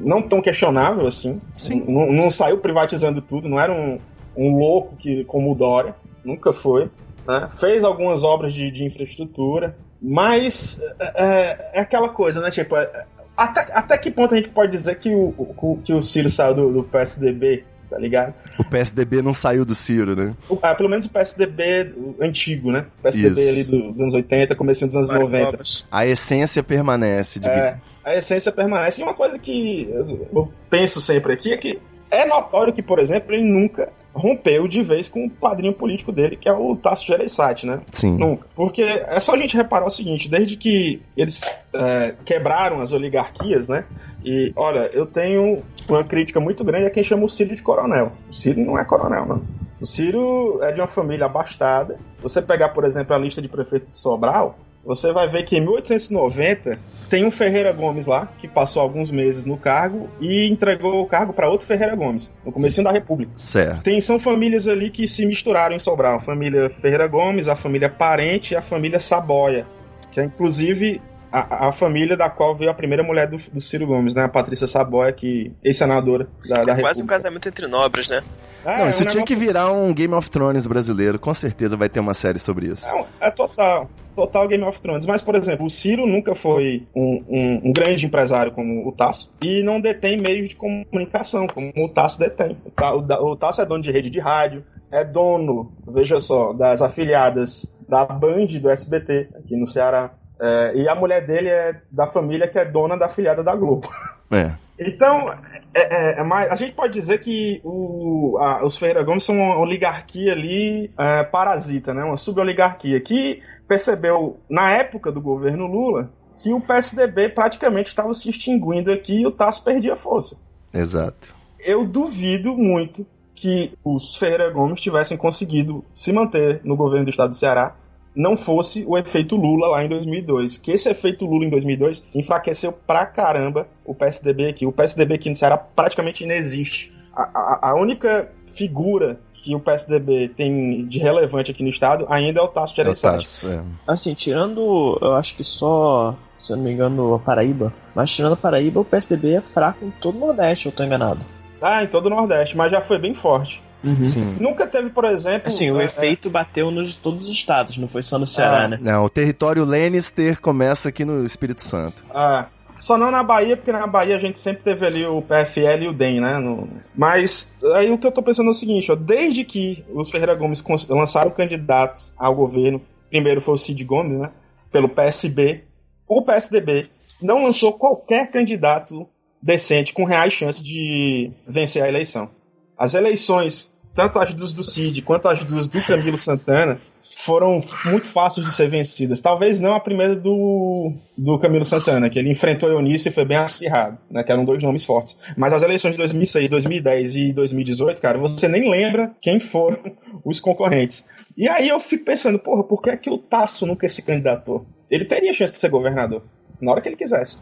não 0.00 0.20
tão 0.22 0.42
questionável 0.42 1.06
assim. 1.06 1.40
Sim. 1.56 1.84
Não, 1.86 2.12
não 2.12 2.30
saiu 2.30 2.58
privatizando 2.58 3.20
tudo, 3.20 3.48
não 3.48 3.60
era 3.60 3.72
um, 3.72 3.98
um 4.36 4.56
louco 4.58 4.96
que, 4.96 5.24
como 5.24 5.52
o 5.52 5.54
Dória, 5.54 5.94
nunca 6.24 6.52
foi. 6.52 6.90
Né? 7.26 7.48
Fez 7.58 7.82
algumas 7.82 8.22
obras 8.22 8.52
de, 8.52 8.70
de 8.70 8.84
infraestrutura, 8.84 9.76
mas 10.00 10.80
é, 11.16 11.58
é, 11.74 11.80
aquela 11.80 12.08
coisa, 12.08 12.40
né? 12.40 12.50
Tipo, 12.50 12.76
é, 12.76 13.06
até, 13.36 13.72
até 13.72 13.98
que 13.98 14.10
ponto 14.10 14.34
a 14.34 14.36
gente 14.36 14.50
pode 14.50 14.72
dizer 14.72 14.96
que 14.98 15.10
o, 15.10 15.34
o 15.36 15.80
que 15.84 15.92
o 15.92 16.02
Ciro 16.02 16.30
saiu 16.30 16.54
do, 16.54 16.72
do 16.72 16.84
PSDB 16.84 17.64
tá 17.88 17.98
ligado? 17.98 18.34
O 18.58 18.64
PSDB 18.64 19.22
não 19.22 19.32
saiu 19.32 19.64
do 19.64 19.74
Ciro, 19.74 20.16
né? 20.16 20.34
O, 20.48 20.58
ah, 20.62 20.74
pelo 20.74 20.88
menos 20.88 21.06
o 21.06 21.10
PSDB 21.10 21.94
antigo, 22.20 22.72
né? 22.72 22.86
O 22.98 23.02
PSDB 23.02 23.40
Isso. 23.40 23.50
ali 23.50 23.92
dos 23.92 24.02
anos 24.02 24.14
80, 24.14 24.54
começo 24.56 24.86
dos 24.86 24.96
anos 24.96 25.08
Vai, 25.08 25.18
90. 25.20 25.58
A 25.90 26.06
essência 26.06 26.62
permanece. 26.62 27.38
De... 27.38 27.48
É, 27.48 27.78
a 28.04 28.14
essência 28.16 28.50
permanece. 28.50 29.00
E 29.00 29.04
uma 29.04 29.14
coisa 29.14 29.38
que 29.38 29.88
eu, 29.90 30.28
eu 30.32 30.52
penso 30.68 31.00
sempre 31.00 31.32
aqui 31.32 31.52
é 31.52 31.56
que 31.56 31.80
é 32.10 32.26
notório 32.26 32.72
que, 32.72 32.82
por 32.82 32.98
exemplo, 32.98 33.34
ele 33.34 33.44
nunca 33.44 33.88
rompeu 34.16 34.66
de 34.66 34.82
vez 34.82 35.08
com 35.08 35.26
o 35.26 35.30
padrinho 35.30 35.74
político 35.74 36.10
dele, 36.10 36.36
que 36.36 36.48
é 36.48 36.52
o 36.52 36.74
Tasso 36.74 37.06
Gereissati, 37.06 37.66
né? 37.66 37.80
Sim. 37.92 38.16
Nunca. 38.16 38.46
Porque 38.54 38.82
é 38.82 39.20
só 39.20 39.34
a 39.34 39.38
gente 39.38 39.56
reparar 39.56 39.86
o 39.86 39.90
seguinte, 39.90 40.28
desde 40.28 40.56
que 40.56 41.02
eles 41.16 41.42
é, 41.74 42.14
quebraram 42.24 42.80
as 42.80 42.92
oligarquias, 42.92 43.68
né? 43.68 43.84
E, 44.24 44.52
olha, 44.56 44.90
eu 44.92 45.06
tenho 45.06 45.62
uma 45.88 46.02
crítica 46.02 46.40
muito 46.40 46.64
grande 46.64 46.86
a 46.86 46.90
quem 46.90 47.04
chama 47.04 47.24
o 47.24 47.28
Ciro 47.28 47.54
de 47.54 47.62
coronel. 47.62 48.12
O 48.30 48.34
Ciro 48.34 48.60
não 48.60 48.78
é 48.78 48.84
coronel, 48.84 49.26
não. 49.26 49.42
O 49.80 49.86
Ciro 49.86 50.58
é 50.62 50.72
de 50.72 50.80
uma 50.80 50.88
família 50.88 51.26
abastada. 51.26 51.98
Você 52.22 52.40
pegar, 52.40 52.70
por 52.70 52.84
exemplo, 52.84 53.14
a 53.14 53.18
lista 53.18 53.42
de 53.42 53.48
prefeito 53.48 53.90
de 53.90 53.98
Sobral, 53.98 54.58
você 54.86 55.12
vai 55.12 55.28
ver 55.28 55.42
que 55.42 55.56
em 55.56 55.60
1890 55.60 56.78
tem 57.10 57.24
um 57.24 57.30
Ferreira 57.30 57.72
Gomes 57.72 58.06
lá, 58.06 58.26
que 58.38 58.46
passou 58.46 58.80
alguns 58.80 59.10
meses 59.10 59.44
no 59.44 59.56
cargo 59.56 60.08
e 60.20 60.48
entregou 60.48 61.02
o 61.02 61.06
cargo 61.06 61.32
para 61.32 61.48
outro 61.48 61.66
Ferreira 61.66 61.94
Gomes, 61.94 62.32
no 62.44 62.52
começo 62.52 62.82
da 62.82 62.92
República. 62.92 63.32
Certo. 63.36 63.82
Tem, 63.82 64.00
são 64.00 64.18
famílias 64.18 64.66
ali 64.66 64.90
que 64.90 65.06
se 65.06 65.26
misturaram 65.26 65.74
em 65.74 65.78
Sobral. 65.78 66.16
A 66.16 66.20
família 66.20 66.70
Ferreira 66.70 67.06
Gomes, 67.06 67.48
a 67.48 67.56
família 67.56 67.88
Parente 67.88 68.54
e 68.54 68.56
a 68.56 68.62
família 68.62 69.00
Saboia, 69.00 69.66
que 70.12 70.20
é 70.20 70.24
inclusive 70.24 71.00
a, 71.38 71.68
a, 71.68 71.72
família 71.72 72.16
da 72.16 72.30
qual 72.30 72.56
veio 72.56 72.70
a 72.70 72.74
primeira 72.74 73.02
mulher 73.02 73.28
do, 73.28 73.36
do 73.36 73.60
Ciro 73.60 73.86
Gomes, 73.86 74.14
né? 74.14 74.24
A 74.24 74.28
Patrícia 74.28 74.66
Saboia, 74.66 75.12
que 75.12 75.52
ex-senadora 75.62 76.26
da, 76.48 76.64
da 76.64 76.72
é 76.72 76.80
Quase 76.80 77.02
um 77.02 77.06
casamento 77.06 77.48
entre 77.48 77.66
nobres, 77.66 78.08
né? 78.08 78.22
É, 78.64 78.78
não, 78.78 78.88
isso 78.88 79.00
é 79.00 79.02
um 79.02 79.06
tinha 79.06 79.14
negócio... 79.20 79.24
que 79.24 79.36
virar 79.36 79.70
um 79.70 79.92
Game 79.92 80.14
of 80.14 80.30
Thrones 80.30 80.66
brasileiro. 80.66 81.18
Com 81.18 81.34
certeza 81.34 81.76
vai 81.76 81.88
ter 81.88 82.00
uma 82.00 82.14
série 82.14 82.38
sobre 82.38 82.68
isso. 82.68 82.86
É, 82.86 83.28
é 83.28 83.30
total. 83.30 83.90
Total 84.16 84.48
Game 84.48 84.64
of 84.64 84.80
Thrones. 84.80 85.04
Mas, 85.04 85.22
por 85.22 85.34
exemplo, 85.34 85.66
o 85.66 85.70
Ciro 85.70 86.06
nunca 86.06 86.34
foi 86.34 86.86
um, 86.94 87.22
um, 87.28 87.60
um, 87.64 87.72
grande 87.72 88.06
empresário 88.06 88.50
como 88.52 88.88
o 88.88 88.90
Tasso 88.90 89.30
e 89.42 89.62
não 89.62 89.78
detém 89.78 90.16
meios 90.16 90.48
de 90.48 90.56
comunicação 90.56 91.46
como 91.46 91.70
o 91.76 91.88
Tasso 91.90 92.18
detém. 92.18 92.56
O, 92.64 93.30
o 93.30 93.36
Tasso 93.36 93.60
é 93.60 93.66
dono 93.66 93.82
de 93.82 93.92
rede 93.92 94.08
de 94.08 94.18
rádio, 94.18 94.64
é 94.90 95.04
dono, 95.04 95.70
veja 95.86 96.18
só, 96.18 96.54
das 96.54 96.80
afiliadas 96.80 97.70
da 97.86 98.06
Band 98.06 98.46
do 98.60 98.70
SBT 98.70 99.28
aqui 99.36 99.54
no 99.54 99.66
Ceará. 99.66 100.12
É, 100.38 100.72
e 100.74 100.88
a 100.88 100.94
mulher 100.94 101.26
dele 101.26 101.48
é 101.48 101.80
da 101.90 102.06
família 102.06 102.46
que 102.46 102.58
é 102.58 102.64
dona 102.64 102.96
da 102.96 103.06
afiliada 103.06 103.42
da 103.42 103.54
Globo. 103.54 103.90
É. 104.30 104.52
Então, 104.78 105.30
é, 105.72 106.18
é, 106.18 106.20
é 106.20 106.22
mais, 106.22 106.50
a 106.50 106.54
gente 106.54 106.74
pode 106.74 106.92
dizer 106.92 107.18
que 107.20 107.60
o, 107.64 108.36
a, 108.38 108.64
os 108.64 108.76
Ferreira 108.76 109.02
Gomes 109.02 109.24
são 109.24 109.36
uma 109.36 109.58
oligarquia 109.58 110.32
ali 110.32 110.90
parasita, 111.32 111.94
né? 111.94 112.04
uma 112.04 112.16
suboligarquia 112.16 113.00
que 113.00 113.42
percebeu, 113.66 114.38
na 114.48 114.70
época 114.70 115.10
do 115.10 115.20
governo 115.20 115.66
Lula, 115.66 116.10
que 116.38 116.52
o 116.52 116.60
PSDB 116.60 117.30
praticamente 117.30 117.88
estava 117.88 118.12
se 118.12 118.28
extinguindo 118.28 118.92
aqui 118.92 119.22
e 119.22 119.26
o 119.26 119.30
Tasso 119.30 119.64
perdia 119.64 119.96
força. 119.96 120.36
Exato. 120.72 121.34
Eu 121.58 121.84
duvido 121.84 122.54
muito 122.54 123.06
que 123.34 123.72
os 123.84 124.16
Ferreira 124.16 124.50
Gomes 124.50 124.80
tivessem 124.80 125.16
conseguido 125.16 125.84
se 125.94 126.12
manter 126.12 126.60
no 126.64 126.76
governo 126.76 127.04
do 127.04 127.10
estado 127.10 127.30
do 127.30 127.36
Ceará 127.36 127.74
não 128.16 128.36
fosse 128.36 128.84
o 128.88 128.96
efeito 128.96 129.36
Lula 129.36 129.68
lá 129.68 129.84
em 129.84 129.88
2002. 129.88 130.58
Que 130.58 130.72
esse 130.72 130.88
efeito 130.88 131.26
Lula 131.26 131.44
em 131.44 131.50
2002 131.50 132.02
enfraqueceu 132.14 132.72
pra 132.72 133.04
caramba 133.04 133.68
o 133.84 133.94
PSDB 133.94 134.48
aqui. 134.48 134.66
O 134.66 134.72
PSDB 134.72 135.14
aqui 135.14 135.28
no 135.28 135.36
Ceará 135.36 135.58
praticamente 135.58 136.24
inexiste. 136.24 136.92
A, 137.14 137.22
a, 137.22 137.70
a 137.70 137.74
única 137.80 138.32
figura 138.54 139.20
que 139.34 139.54
o 139.54 139.60
PSDB 139.60 140.28
tem 140.30 140.86
de 140.88 140.98
relevante 140.98 141.52
aqui 141.52 141.62
no 141.62 141.68
estado 141.68 142.06
ainda 142.08 142.40
é 142.40 142.42
o 142.42 142.48
Tasso 142.48 142.72
É 142.72 142.74
o 142.74 142.76
Gereissati. 142.76 143.18
Tasso, 143.18 143.48
é. 143.48 143.62
Assim, 143.86 144.14
tirando, 144.14 144.98
eu 145.00 145.14
acho 145.14 145.36
que 145.36 145.44
só, 145.44 146.16
se 146.36 146.52
eu 146.52 146.56
não 146.56 146.64
me 146.64 146.72
engano, 146.72 147.14
a 147.14 147.18
Paraíba. 147.18 147.72
Mas 147.94 148.10
tirando 148.10 148.32
a 148.32 148.36
Paraíba, 148.36 148.80
o 148.80 148.84
PSDB 148.84 149.34
é 149.34 149.40
fraco 149.40 149.84
em 149.84 149.90
todo 149.90 150.16
o 150.16 150.20
Nordeste, 150.20 150.66
eu 150.66 150.72
tô 150.72 150.82
enganado. 150.82 151.20
Ah, 151.62 151.84
em 151.84 151.86
todo 151.86 152.06
o 152.06 152.10
Nordeste, 152.10 152.56
mas 152.56 152.72
já 152.72 152.80
foi 152.80 152.98
bem 152.98 153.14
forte. 153.14 153.62
Sim. 154.06 154.36
Nunca 154.40 154.66
teve, 154.66 154.90
por 154.90 155.04
exemplo. 155.04 155.48
Assim, 155.48 155.70
o 155.70 155.80
é, 155.80 155.84
efeito 155.84 156.28
bateu 156.30 156.70
nos 156.70 156.94
todos 156.96 157.26
os 157.26 157.32
estados, 157.32 157.76
não 157.78 157.88
foi 157.88 158.02
só 158.02 158.18
no 158.18 158.26
Ceará, 158.26 158.64
Ah. 158.64 158.68
né? 158.68 158.78
Não, 158.80 159.04
o 159.04 159.10
território 159.10 159.64
Lannister 159.64 160.40
começa 160.40 160.88
aqui 160.88 161.04
no 161.04 161.24
Espírito 161.24 161.62
Santo. 161.62 162.04
Ah, 162.12 162.46
só 162.78 162.98
não 162.98 163.10
na 163.10 163.22
Bahia, 163.22 163.56
porque 163.56 163.72
na 163.72 163.86
Bahia 163.86 164.16
a 164.16 164.18
gente 164.18 164.38
sempre 164.38 164.62
teve 164.62 164.84
ali 164.86 165.06
o 165.06 165.22
PFL 165.22 165.84
e 165.84 165.88
o 165.88 165.92
DEM, 165.92 166.20
né? 166.20 166.38
No- 166.38 166.68
Mas 166.94 167.54
aí 167.74 167.90
o 167.90 167.96
que 167.98 168.06
eu 168.06 168.12
tô 168.12 168.22
pensando 168.22 168.48
é 168.48 168.50
o 168.50 168.54
seguinte, 168.54 168.90
ó, 168.92 168.94
desde 168.94 169.44
que 169.44 169.84
os 169.94 170.10
Ferreira 170.10 170.34
Gomes 170.34 170.62
lançaram 170.88 171.30
candidatos 171.30 172.12
ao 172.18 172.34
governo, 172.34 172.82
primeiro 173.08 173.40
foi 173.40 173.54
o 173.54 173.58
Cid 173.58 173.82
Gomes, 173.84 174.18
né? 174.18 174.30
Pelo 174.70 174.88
PSB, 174.90 175.64
o 176.06 176.20
PSDB 176.22 176.86
não 177.22 177.44
lançou 177.44 177.72
qualquer 177.72 178.30
candidato 178.30 179.08
decente 179.42 179.94
com 179.94 180.04
reais 180.04 180.32
chances 180.34 180.62
de 180.62 181.30
vencer 181.48 181.82
a 181.82 181.88
eleição. 181.88 182.28
As 182.76 182.92
eleições, 182.94 183.72
tanto 183.96 184.18
as 184.18 184.34
dos 184.34 184.52
do 184.52 184.62
Cid 184.62 185.02
quanto 185.02 185.26
as 185.26 185.42
dos 185.42 185.66
do 185.66 185.82
Camilo 185.82 186.18
Santana, 186.18 186.78
foram 187.16 187.62
muito 187.86 188.06
fáceis 188.06 188.46
de 188.46 188.52
ser 188.52 188.68
vencidas. 188.68 189.22
Talvez 189.22 189.58
não 189.58 189.74
a 189.74 189.80
primeira 189.80 190.14
do, 190.14 190.92
do 191.16 191.38
Camilo 191.38 191.64
Santana, 191.64 192.10
que 192.10 192.18
ele 192.18 192.30
enfrentou 192.30 192.70
Eunice 192.70 193.08
e 193.08 193.12
foi 193.12 193.24
bem 193.24 193.38
acirrado, 193.38 193.98
né, 194.10 194.22
que 194.22 194.30
eram 194.30 194.44
dois 194.44 194.62
nomes 194.62 194.84
fortes. 194.84 195.16
Mas 195.36 195.52
as 195.52 195.62
eleições 195.62 195.92
de 195.92 195.96
2006, 195.96 196.50
2010 196.50 197.16
e 197.16 197.32
2018, 197.32 198.02
cara, 198.02 198.18
você 198.18 198.46
nem 198.46 198.70
lembra 198.70 199.12
quem 199.20 199.40
foram 199.40 199.78
os 200.24 200.38
concorrentes. 200.38 201.04
E 201.36 201.48
aí 201.48 201.68
eu 201.68 201.80
fico 201.80 202.04
pensando, 202.04 202.38
porra, 202.38 202.62
por 202.62 202.82
que, 202.82 202.90
é 202.90 202.96
que 202.96 203.10
o 203.10 203.18
Tasso 203.18 203.66
nunca 203.66 203.88
se 203.88 204.02
candidatou? 204.02 204.66
Ele 204.90 205.06
teria 205.06 205.32
chance 205.32 205.54
de 205.54 205.58
ser 205.58 205.70
governador, 205.70 206.22
na 206.60 206.70
hora 206.70 206.82
que 206.82 206.88
ele 206.88 206.96
quisesse. 206.96 207.40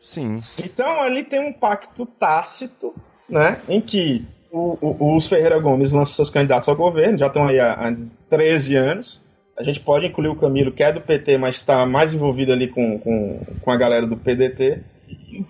Sim. 0.00 0.40
Então 0.56 1.02
ali 1.02 1.24
tem 1.24 1.40
um 1.40 1.52
pacto 1.52 2.06
tácito, 2.06 2.94
né, 3.28 3.60
em 3.68 3.80
que 3.80 4.24
o- 4.50 4.78
o- 4.80 5.16
os 5.16 5.26
Ferreira 5.26 5.58
Gomes 5.58 5.92
lançam 5.92 6.14
seus 6.14 6.30
candidatos 6.30 6.68
ao 6.68 6.76
governo, 6.76 7.18
já 7.18 7.26
estão 7.26 7.46
aí 7.48 7.58
há, 7.60 7.72
há 7.72 7.94
13 8.30 8.76
anos. 8.76 9.20
A 9.58 9.62
gente 9.62 9.80
pode 9.80 10.06
incluir 10.06 10.28
o 10.28 10.36
Camilo, 10.36 10.70
que 10.70 10.82
é 10.82 10.92
do 10.92 11.00
PT, 11.00 11.38
mas 11.38 11.56
está 11.56 11.86
mais 11.86 12.12
envolvido 12.12 12.52
ali 12.52 12.68
com, 12.68 12.98
com, 12.98 13.40
com 13.62 13.70
a 13.70 13.76
galera 13.76 14.06
do 14.06 14.16
PDT. 14.16 14.80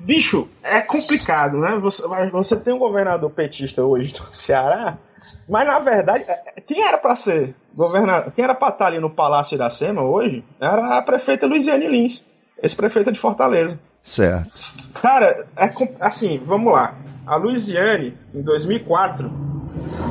Bicho, 0.00 0.48
é 0.62 0.80
complicado, 0.80 1.58
né? 1.58 1.76
Você, 1.80 2.02
você 2.30 2.56
tem 2.56 2.72
um 2.74 2.78
governador 2.78 3.30
petista 3.30 3.82
hoje 3.84 4.12
no 4.20 4.26
Ceará, 4.32 4.96
mas 5.48 5.66
na 5.66 5.78
verdade, 5.78 6.24
é- 6.28 6.60
quem 6.66 6.82
era 6.86 6.98
para 6.98 7.16
ser 7.16 7.54
governador, 7.74 8.32
quem 8.32 8.44
era 8.44 8.54
para 8.54 8.68
estar 8.72 8.86
ali 8.86 9.00
no 9.00 9.10
Palácio 9.10 9.54
Iracema 9.56 10.02
hoje, 10.02 10.44
era 10.60 10.98
a 10.98 11.02
prefeita 11.02 11.46
Luiziane 11.46 11.88
Lins, 11.88 12.24
ex-prefeita 12.62 13.10
de 13.10 13.18
Fortaleza. 13.18 13.78
Certo. 14.06 14.48
Cara, 15.02 15.46
é 15.56 15.70
assim, 16.00 16.38
vamos 16.44 16.72
lá. 16.72 16.94
A 17.26 17.34
Luiziane, 17.36 18.14
em 18.32 18.40
2004, 18.40 19.30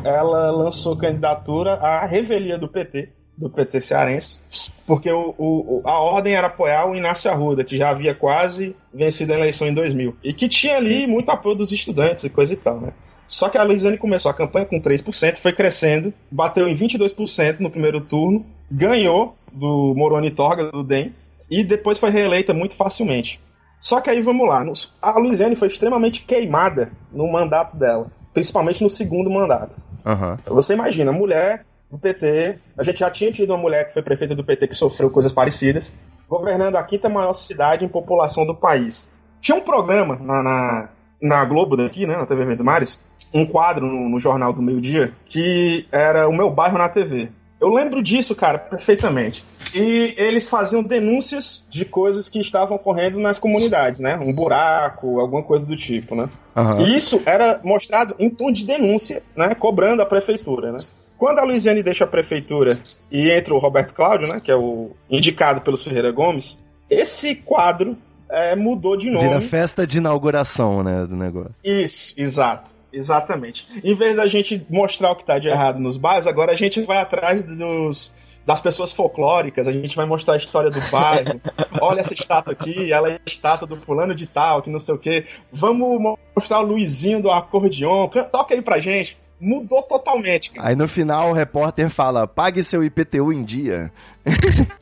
ela 0.03 0.51
lançou 0.51 0.97
candidatura 0.97 1.75
à 1.75 2.05
revelia 2.05 2.57
do 2.57 2.67
PT, 2.67 3.09
do 3.37 3.49
PT 3.49 3.79
cearense, 3.81 4.39
porque 4.85 5.09
o, 5.09 5.33
o- 5.37 5.77
o- 5.79 5.81
a 5.87 5.99
ordem 5.99 6.35
era 6.35 6.47
apoiar 6.47 6.85
o 6.89 6.95
Inácio 6.95 7.31
Arruda, 7.31 7.63
que 7.63 7.77
já 7.77 7.89
havia 7.89 8.13
quase 8.13 8.75
vencido 8.93 9.33
a 9.33 9.37
eleição 9.37 9.65
em 9.67 9.73
2000, 9.73 10.15
e 10.23 10.33
que 10.33 10.49
tinha 10.49 10.75
ali 10.75 11.07
muito 11.07 11.29
apoio 11.31 11.55
dos 11.55 11.71
estudantes 11.71 12.25
e 12.25 12.29
coisa 12.29 12.53
e 12.53 12.57
tal, 12.57 12.79
né? 12.81 12.91
Só 13.27 13.49
que 13.49 13.57
a 13.57 13.63
Luiziane 13.63 13.97
começou 13.97 14.29
a 14.29 14.33
campanha 14.35 14.65
com 14.65 14.79
3%, 14.79 15.37
foi 15.39 15.51
crescendo, 15.53 16.13
bateu 16.29 16.67
em 16.67 16.75
22% 16.75 17.59
no 17.59 17.71
primeiro 17.71 17.99
turno, 18.01 18.45
ganhou 18.69 19.35
do 19.51 19.93
Moroni 19.95 20.31
Torga, 20.31 20.69
do 20.69 20.83
DEM, 20.83 21.13
e 21.49 21.63
depois 21.63 21.97
foi 21.97 22.09
reeleita 22.09 22.53
muito 22.53 22.75
facilmente. 22.75 23.39
Só 23.85 24.01
que 24.01 24.09
aí 24.09 24.19
vamos 24.19 24.47
lá, 24.47 24.65
a 24.99 25.19
Luiziane 25.19 25.55
foi 25.55 25.67
extremamente 25.67 26.23
queimada 26.23 26.91
no 27.11 27.31
mandato 27.31 27.77
dela, 27.77 28.07
principalmente 28.33 28.81
no 28.81 28.89
segundo 28.89 29.29
mandato. 29.29 29.77
Aham. 30.03 30.39
Você 30.47 30.73
imagina, 30.73 31.11
mulher 31.11 31.63
do 31.91 31.99
PT, 31.99 32.57
a 32.75 32.81
gente 32.81 33.01
já 33.01 33.11
tinha 33.11 33.31
tido 33.31 33.51
uma 33.51 33.59
mulher 33.59 33.85
que 33.85 33.93
foi 33.93 34.01
prefeita 34.01 34.33
do 34.33 34.43
PT 34.43 34.69
que 34.69 34.75
sofreu 34.75 35.11
coisas 35.11 35.31
parecidas, 35.31 35.93
governando 36.27 36.77
a 36.77 36.83
quinta 36.83 37.07
maior 37.07 37.33
cidade 37.33 37.85
em 37.85 37.87
população 37.87 38.43
do 38.43 38.55
país. 38.55 39.07
Tinha 39.39 39.55
um 39.55 39.61
programa 39.61 40.15
na, 40.15 40.41
na, 40.41 40.89
na 41.21 41.45
Globo 41.45 41.77
daqui, 41.77 42.07
né, 42.07 42.17
na 42.17 42.25
TV 42.25 42.43
Verdes 42.43 42.65
Mares, 42.65 43.05
um 43.31 43.45
quadro 43.45 43.85
no, 43.85 44.09
no 44.09 44.19
Jornal 44.19 44.51
do 44.51 44.63
Meio 44.63 44.81
Dia, 44.81 45.13
que 45.25 45.87
era 45.91 46.27
o 46.27 46.33
meu 46.33 46.49
bairro 46.49 46.79
na 46.79 46.89
TV. 46.89 47.29
Eu 47.65 47.73
lembro 47.73 48.03
disso, 48.03 48.35
cara, 48.35 48.59
perfeitamente. 48.59 49.43
E 49.73 50.13
eles 50.17 50.47
faziam 50.47 50.83
denúncias 50.83 51.65
de 51.67 51.83
coisas 51.83 52.29
que 52.29 52.39
estavam 52.39 52.75
ocorrendo 52.75 53.19
nas 53.19 53.39
comunidades, 53.39 53.99
né? 53.99 54.15
Um 54.17 54.31
buraco, 54.31 55.19
alguma 55.19 55.41
coisa 55.41 55.65
do 55.65 55.75
tipo, 55.75 56.15
né? 56.15 56.29
Aham. 56.55 56.79
E 56.81 56.95
isso 56.95 57.19
era 57.25 57.59
mostrado 57.63 58.13
em 58.19 58.29
tom 58.29 58.51
de 58.51 58.63
denúncia, 58.63 59.23
né? 59.35 59.55
Cobrando 59.55 60.03
a 60.03 60.05
prefeitura, 60.05 60.71
né? 60.71 60.77
Quando 61.17 61.39
a 61.39 61.43
Luiziane 61.43 61.81
deixa 61.81 62.03
a 62.03 62.07
prefeitura 62.07 62.77
e 63.11 63.31
entra 63.31 63.55
o 63.55 63.57
Roberto 63.57 63.95
Cláudio, 63.95 64.31
né? 64.31 64.39
Que 64.45 64.51
é 64.51 64.55
o 64.55 64.91
indicado 65.09 65.61
pelos 65.61 65.83
Ferreira 65.83 66.11
Gomes, 66.11 66.59
esse 66.87 67.33
quadro 67.33 67.97
é, 68.29 68.55
mudou 68.55 68.95
de 68.95 69.09
nome. 69.09 69.27
Vira 69.27 69.41
festa 69.41 69.87
de 69.87 69.97
inauguração, 69.97 70.83
né, 70.83 71.05
do 71.05 71.15
negócio. 71.15 71.55
Isso, 71.63 72.13
exato. 72.15 72.74
Exatamente. 72.95 73.67
Em 73.83 73.93
vez 73.93 74.15
da 74.15 74.25
gente 74.25 74.65
mostrar 74.69 75.11
o 75.11 75.15
que 75.15 75.25
tá 75.25 75.37
de 75.37 75.49
errado 75.49 75.79
nos 75.79 75.97
bairros, 75.97 76.27
agora 76.27 76.53
a 76.53 76.55
gente 76.55 76.81
vai 76.81 76.97
atrás 76.97 77.43
dos, 77.43 78.13
das 78.45 78.61
pessoas 78.61 78.93
folclóricas, 78.93 79.67
a 79.67 79.71
gente 79.73 79.95
vai 79.97 80.05
mostrar 80.05 80.35
a 80.35 80.37
história 80.37 80.71
do 80.71 80.79
bairro. 80.89 81.41
Olha 81.81 81.99
essa 81.99 82.13
estátua 82.13 82.53
aqui, 82.53 82.93
ela 82.93 83.11
é 83.11 83.15
a 83.15 83.19
estátua 83.25 83.67
do 83.67 83.75
fulano 83.75 84.15
de 84.15 84.25
tal, 84.25 84.61
que 84.61 84.69
não 84.69 84.79
sei 84.79 84.95
o 84.95 84.97
quê. 84.97 85.25
Vamos 85.51 86.17
mostrar 86.33 86.61
o 86.61 86.65
Luizinho 86.65 87.21
do 87.21 87.29
acordeon, 87.29 88.07
toca 88.31 88.53
aí 88.53 88.61
pra 88.61 88.79
gente. 88.79 89.17
Mudou 89.39 89.81
totalmente. 89.83 90.51
cara. 90.51 90.69
Aí 90.69 90.75
no 90.75 90.87
final 90.87 91.29
o 91.29 91.33
repórter 91.33 91.89
fala: 91.89 92.25
pague 92.27 92.63
seu 92.63 92.83
IPTU 92.83 93.31
em 93.33 93.43
dia. 93.43 93.91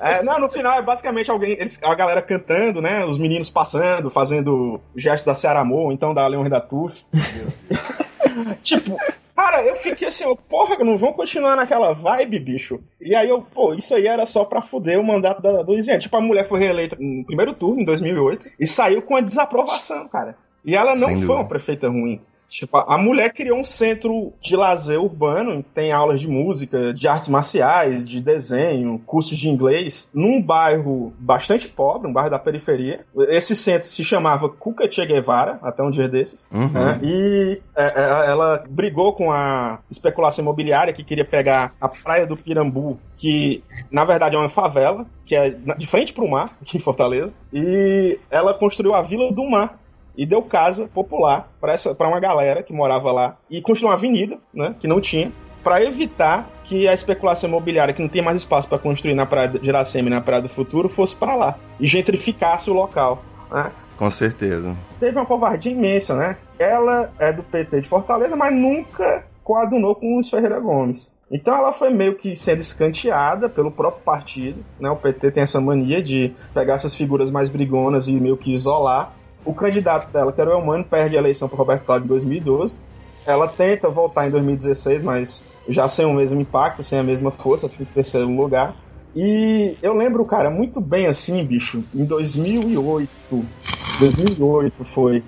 É, 0.00 0.22
não, 0.22 0.38
no 0.40 0.48
final 0.48 0.78
é 0.78 0.82
basicamente 0.82 1.30
alguém, 1.30 1.52
eles- 1.52 1.80
a 1.82 1.94
galera 1.94 2.20
cantando, 2.20 2.82
né? 2.82 3.04
Os 3.04 3.16
meninos 3.18 3.48
passando, 3.48 4.10
fazendo 4.10 4.74
o 4.74 4.80
gesto 4.98 5.24
da 5.24 5.34
Ceará 5.34 5.60
Amor, 5.60 5.92
então 5.92 6.12
da 6.12 6.26
Leões 6.26 6.50
da 6.50 6.60
Tuf. 6.60 7.04
tipo, 8.62 8.96
cara, 9.34 9.62
eu 9.64 9.76
fiquei 9.76 10.08
assim, 10.08 10.24
ó, 10.24 10.34
porra, 10.34 10.76
não 10.84 10.98
vão 10.98 11.12
continuar 11.12 11.56
naquela 11.56 11.92
vibe, 11.92 12.38
bicho. 12.40 12.80
E 13.00 13.14
aí 13.14 13.28
eu, 13.28 13.42
pô, 13.42 13.74
isso 13.74 13.94
aí 13.94 14.06
era 14.06 14.26
só 14.26 14.44
pra 14.44 14.62
fuder 14.62 14.98
o 15.00 15.04
mandato 15.06 15.40
da 15.40 15.60
Luiziane. 15.62 16.00
Tipo, 16.00 16.16
a 16.16 16.20
mulher 16.20 16.46
foi 16.48 16.58
reeleita 16.60 16.96
no 16.98 17.24
primeiro 17.24 17.52
turno, 17.54 17.80
em 17.80 17.84
2008, 17.84 18.50
e 18.58 18.66
saiu 18.66 19.02
com 19.02 19.16
a 19.16 19.20
desaprovação, 19.20 20.08
cara. 20.08 20.36
E 20.64 20.74
ela 20.74 20.90
não 20.94 21.06
Sem 21.08 21.16
foi 21.16 21.26
dúvida. 21.26 21.32
uma 21.34 21.48
prefeita 21.48 21.88
ruim. 21.88 22.20
Tipo, 22.50 22.78
a 22.78 22.98
mulher 22.98 23.32
criou 23.32 23.58
um 23.58 23.64
centro 23.64 24.32
de 24.42 24.56
lazer 24.56 25.00
urbano, 25.00 25.64
tem 25.74 25.92
aulas 25.92 26.20
de 26.20 26.26
música, 26.26 26.92
de 26.92 27.06
artes 27.06 27.28
marciais, 27.28 28.06
de 28.06 28.20
desenho, 28.20 29.00
cursos 29.06 29.38
de 29.38 29.48
inglês, 29.48 30.08
num 30.12 30.42
bairro 30.42 31.12
bastante 31.16 31.68
pobre, 31.68 32.08
um 32.08 32.12
bairro 32.12 32.30
da 32.30 32.40
periferia. 32.40 33.06
Esse 33.28 33.54
centro 33.54 33.86
se 33.86 34.02
chamava 34.02 34.48
Cuca 34.48 34.90
Che 34.90 35.06
Guevara, 35.06 35.60
até 35.62 35.80
um 35.82 35.92
dia 35.92 36.08
desses. 36.08 36.48
Uhum. 36.50 36.68
né? 36.68 36.98
E 37.02 37.62
é, 37.76 37.84
é, 37.84 38.30
ela 38.30 38.64
brigou 38.68 39.12
com 39.12 39.30
a 39.30 39.78
especulação 39.88 40.42
imobiliária 40.42 40.92
que 40.92 41.04
queria 41.04 41.24
pegar 41.24 41.72
a 41.80 41.88
praia 41.88 42.26
do 42.26 42.36
Pirambu, 42.36 42.98
que 43.16 43.62
na 43.90 44.04
verdade 44.04 44.34
é 44.34 44.38
uma 44.38 44.48
favela, 44.48 45.06
que 45.24 45.36
é 45.36 45.50
de 45.50 45.86
frente 45.86 46.12
para 46.12 46.24
o 46.24 46.30
mar, 46.30 46.50
aqui 46.60 46.76
em 46.76 46.80
Fortaleza, 46.80 47.32
e 47.52 48.18
ela 48.28 48.54
construiu 48.54 48.94
a 48.94 49.02
Vila 49.02 49.32
do 49.32 49.48
Mar, 49.48 49.78
e 50.16 50.26
deu 50.26 50.42
casa 50.42 50.88
popular 50.88 51.48
para 51.60 51.72
essa 51.72 51.94
para 51.94 52.08
uma 52.08 52.20
galera 52.20 52.62
que 52.62 52.72
morava 52.72 53.12
lá 53.12 53.36
e 53.48 53.60
construiu 53.60 53.90
uma 53.90 53.96
avenida, 53.96 54.38
né, 54.52 54.74
que 54.78 54.88
não 54.88 55.00
tinha, 55.00 55.32
para 55.62 55.82
evitar 55.84 56.48
que 56.64 56.88
a 56.88 56.94
especulação 56.94 57.48
imobiliária 57.48 57.92
que 57.92 58.02
não 58.02 58.08
tem 58.08 58.22
mais 58.22 58.38
espaço 58.38 58.68
para 58.68 58.78
construir 58.78 59.14
na 59.14 59.26
praia 59.26 59.48
de 59.48 59.68
Iracema 59.68 60.08
e 60.08 60.10
na 60.10 60.20
praia 60.20 60.42
do 60.42 60.48
Futuro 60.48 60.88
fosse 60.88 61.16
para 61.16 61.34
lá 61.34 61.58
e 61.78 61.86
gentrificasse 61.86 62.70
o 62.70 62.74
local. 62.74 63.22
Né? 63.50 63.70
Com 63.96 64.08
certeza. 64.08 64.74
Teve 64.98 65.18
uma 65.18 65.26
covardia 65.26 65.72
imensa, 65.72 66.16
né? 66.16 66.38
Ela 66.58 67.12
é 67.18 67.32
do 67.32 67.42
PT 67.42 67.82
de 67.82 67.88
Fortaleza, 67.88 68.34
mas 68.34 68.54
nunca 68.54 69.26
coadunou 69.44 69.94
com 69.94 70.18
os 70.18 70.30
Ferreira 70.30 70.58
Gomes. 70.58 71.12
Então 71.30 71.54
ela 71.54 71.72
foi 71.72 71.90
meio 71.90 72.16
que 72.16 72.34
sendo 72.34 72.60
escanteada 72.60 73.48
pelo 73.48 73.70
próprio 73.70 74.02
partido, 74.02 74.64
né? 74.80 74.90
O 74.90 74.96
PT 74.96 75.30
tem 75.30 75.42
essa 75.42 75.60
mania 75.60 76.02
de 76.02 76.34
pegar 76.52 76.74
essas 76.74 76.96
figuras 76.96 77.30
mais 77.30 77.48
brigonas 77.48 78.08
e 78.08 78.12
meio 78.12 78.36
que 78.36 78.52
isolar. 78.52 79.12
O 79.44 79.54
candidato 79.54 80.12
dela, 80.12 80.32
que 80.32 80.40
era 80.40 80.50
o 80.50 80.52
Elmano, 80.52 80.84
perde 80.84 81.16
a 81.16 81.18
eleição 81.18 81.48
para 81.48 81.58
Roberto 81.58 81.84
Cláudio 81.84 82.04
em 82.04 82.08
2012. 82.08 82.78
Ela 83.26 83.48
tenta 83.48 83.88
voltar 83.88 84.26
em 84.26 84.30
2016, 84.30 85.02
mas 85.02 85.44
já 85.68 85.86
sem 85.88 86.04
o 86.06 86.12
mesmo 86.12 86.40
impacto, 86.40 86.82
sem 86.82 86.98
a 86.98 87.02
mesma 87.02 87.30
força, 87.30 87.68
fica 87.68 87.82
em 87.82 87.86
terceiro 87.86 88.28
lugar. 88.28 88.74
E 89.14 89.76
eu 89.82 89.94
lembro, 89.94 90.24
cara, 90.24 90.50
muito 90.50 90.80
bem 90.80 91.06
assim, 91.06 91.44
bicho, 91.44 91.82
em 91.94 92.04
2008, 92.04 93.08
2008 93.98 94.84
foi, 94.84 95.22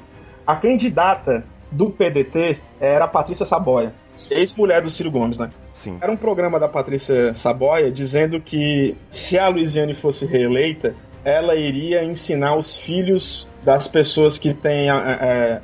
a 0.46 0.54
candidata 0.54 1.44
do 1.70 1.90
PDT 1.90 2.58
era 2.80 3.06
a 3.06 3.08
Patrícia 3.08 3.44
Saboia, 3.44 3.92
ex-mulher 4.30 4.82
do 4.82 4.90
Ciro 4.90 5.10
Gomes, 5.10 5.38
né? 5.38 5.50
Sim. 5.72 5.98
Era 6.00 6.12
um 6.12 6.16
programa 6.16 6.60
da 6.60 6.68
Patrícia 6.68 7.34
Saboia 7.34 7.90
dizendo 7.90 8.40
que 8.40 8.96
se 9.08 9.38
a 9.38 9.48
Luiziane 9.48 9.94
fosse 9.94 10.26
reeleita, 10.26 10.94
ela 11.24 11.56
iria 11.56 12.04
ensinar 12.04 12.56
os 12.56 12.76
filhos 12.76 13.48
das 13.64 13.86
pessoas 13.86 14.38
que 14.38 14.52
têm 14.52 14.90
é, 14.90 14.94
é, 14.94 15.62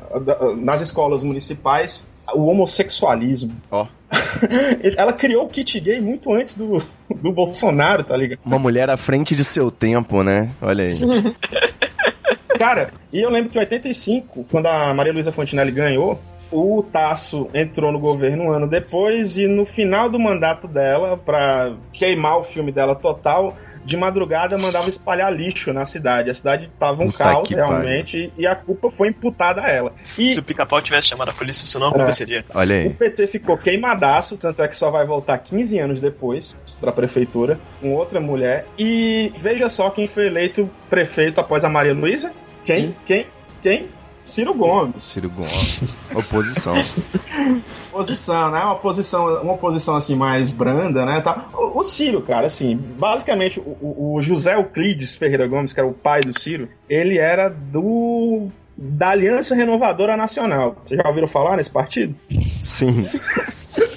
nas 0.57 0.81
escolas 0.81 1.23
municipais 1.25 2.05
o 2.35 2.45
homossexualismo. 2.45 3.53
Ó. 3.71 3.87
ela 4.97 5.13
criou 5.13 5.45
o 5.45 5.49
kit 5.49 5.79
gay 5.81 6.01
muito 6.01 6.33
antes 6.33 6.57
do, 6.57 6.83
do 7.15 7.33
Bolsonaro, 7.33 8.05
tá 8.05 8.17
ligado? 8.17 8.41
Uma 8.45 8.59
mulher 8.59 8.89
à 8.91 8.97
frente 8.97 9.35
de 9.35 9.45
seu 9.45 9.71
tempo, 9.71 10.23
né? 10.23 10.51
Olha 10.61 10.85
aí. 10.85 10.99
Cara, 12.59 12.91
e 13.13 13.21
eu 13.21 13.31
lembro 13.31 13.51
que 13.51 13.59
em 13.59 13.61
85, 13.61 14.47
quando 14.51 14.67
a 14.67 14.93
Maria 14.93 15.13
Luísa 15.13 15.31
Fontinelli 15.31 15.71
ganhou, 15.71 16.19
o 16.51 16.83
Tasso 16.83 17.49
entrou 17.55 17.93
no 17.93 18.01
governo 18.01 18.45
um 18.45 18.51
ano 18.51 18.67
depois 18.67 19.37
e 19.37 19.47
no 19.47 19.65
final 19.65 20.09
do 20.09 20.19
mandato 20.19 20.67
dela, 20.67 21.17
pra 21.17 21.75
queimar 21.93 22.39
o 22.39 22.43
filme 22.43 22.73
dela 22.73 22.95
total, 22.95 23.57
de 23.89 23.97
madrugada 23.97 24.59
mandava 24.59 24.91
espalhar 24.91 25.33
lixo 25.35 25.73
na 25.73 25.87
cidade. 25.87 26.29
A 26.29 26.35
cidade 26.35 26.71
tava 26.79 27.03
um 27.03 27.07
Puta 27.07 27.25
caos 27.25 27.49
realmente 27.49 28.31
e 28.37 28.47
a 28.47 28.55
culpa 28.55 28.91
foi 28.91 29.09
imputada 29.09 29.63
a 29.63 29.69
ela. 29.71 29.95
E 30.19 30.35
Se 30.35 30.41
o 30.41 30.43
pica-pau 30.43 30.81
tivesse 30.83 31.09
chamado 31.09 31.31
a 31.31 31.33
polícia, 31.33 31.65
isso 31.65 31.79
não 31.79 31.87
É. 31.87 31.91
aconteceria. 31.91 32.45
Olha 32.55 32.75
o 32.77 32.79
aí. 32.81 32.91
PT 32.91 33.27
ficou 33.27 33.57
queimadaço, 33.57 34.37
tanto 34.37 34.63
é 34.63 34.69
que 34.69 34.77
só 34.77 34.91
vai 34.91 35.07
voltar 35.07 35.39
15 35.39 35.79
anos 35.79 36.01
depois 36.03 36.55
pra 36.79 36.93
prefeitura, 36.93 37.59
com 37.81 37.95
outra 37.95 38.21
mulher. 38.21 38.67
E 38.79 39.33
veja 39.39 39.71
só 39.71 39.89
quem 39.89 40.07
foi 40.07 40.27
eleito 40.27 40.69
prefeito 40.91 41.41
após 41.41 41.65
a 41.65 41.69
Maria 41.71 41.95
Luísa. 41.95 42.31
Quem? 42.67 42.95
Quem? 43.07 43.27
Quem? 43.63 43.89
Ciro 44.29 44.55
Gomes. 44.55 45.03
Ciro 45.03 45.29
Gomes. 45.31 45.97
Oposição. 46.15 46.75
Posição, 47.91 48.51
né? 48.51 48.61
Uma 48.63 48.77
posição, 48.77 49.43
uma 49.43 49.57
posição 49.57 49.97
assim 49.97 50.15
mais 50.15 50.53
branda, 50.53 51.05
né? 51.05 51.21
Tá. 51.21 51.47
O, 51.55 51.81
o 51.81 51.85
Ciro, 51.85 52.23
cara, 52.23 52.47
assim, 52.47 52.77
basicamente 52.77 53.59
o, 53.59 53.63
o- 53.81 54.15
o 54.17 54.23
José 54.23 54.55
Euclides 54.55 55.17
Ferreira 55.17 55.47
Gomes, 55.49 55.73
que 55.73 55.81
era 55.81 55.89
o 55.89 55.93
pai 55.95 56.21
do 56.21 56.39
Ciro, 56.39 56.69
ele 56.89 57.19
era 57.19 57.49
do 57.49 58.49
da 58.77 59.09
Aliança 59.11 59.57
Renovadora 59.57 60.17
Nacional. 60.17 60.77
Vocês 60.87 61.01
já 61.03 61.09
ouviram 61.09 61.27
falar 61.27 61.57
nesse 61.57 61.71
partido? 61.71 62.15
Sim. 62.29 63.09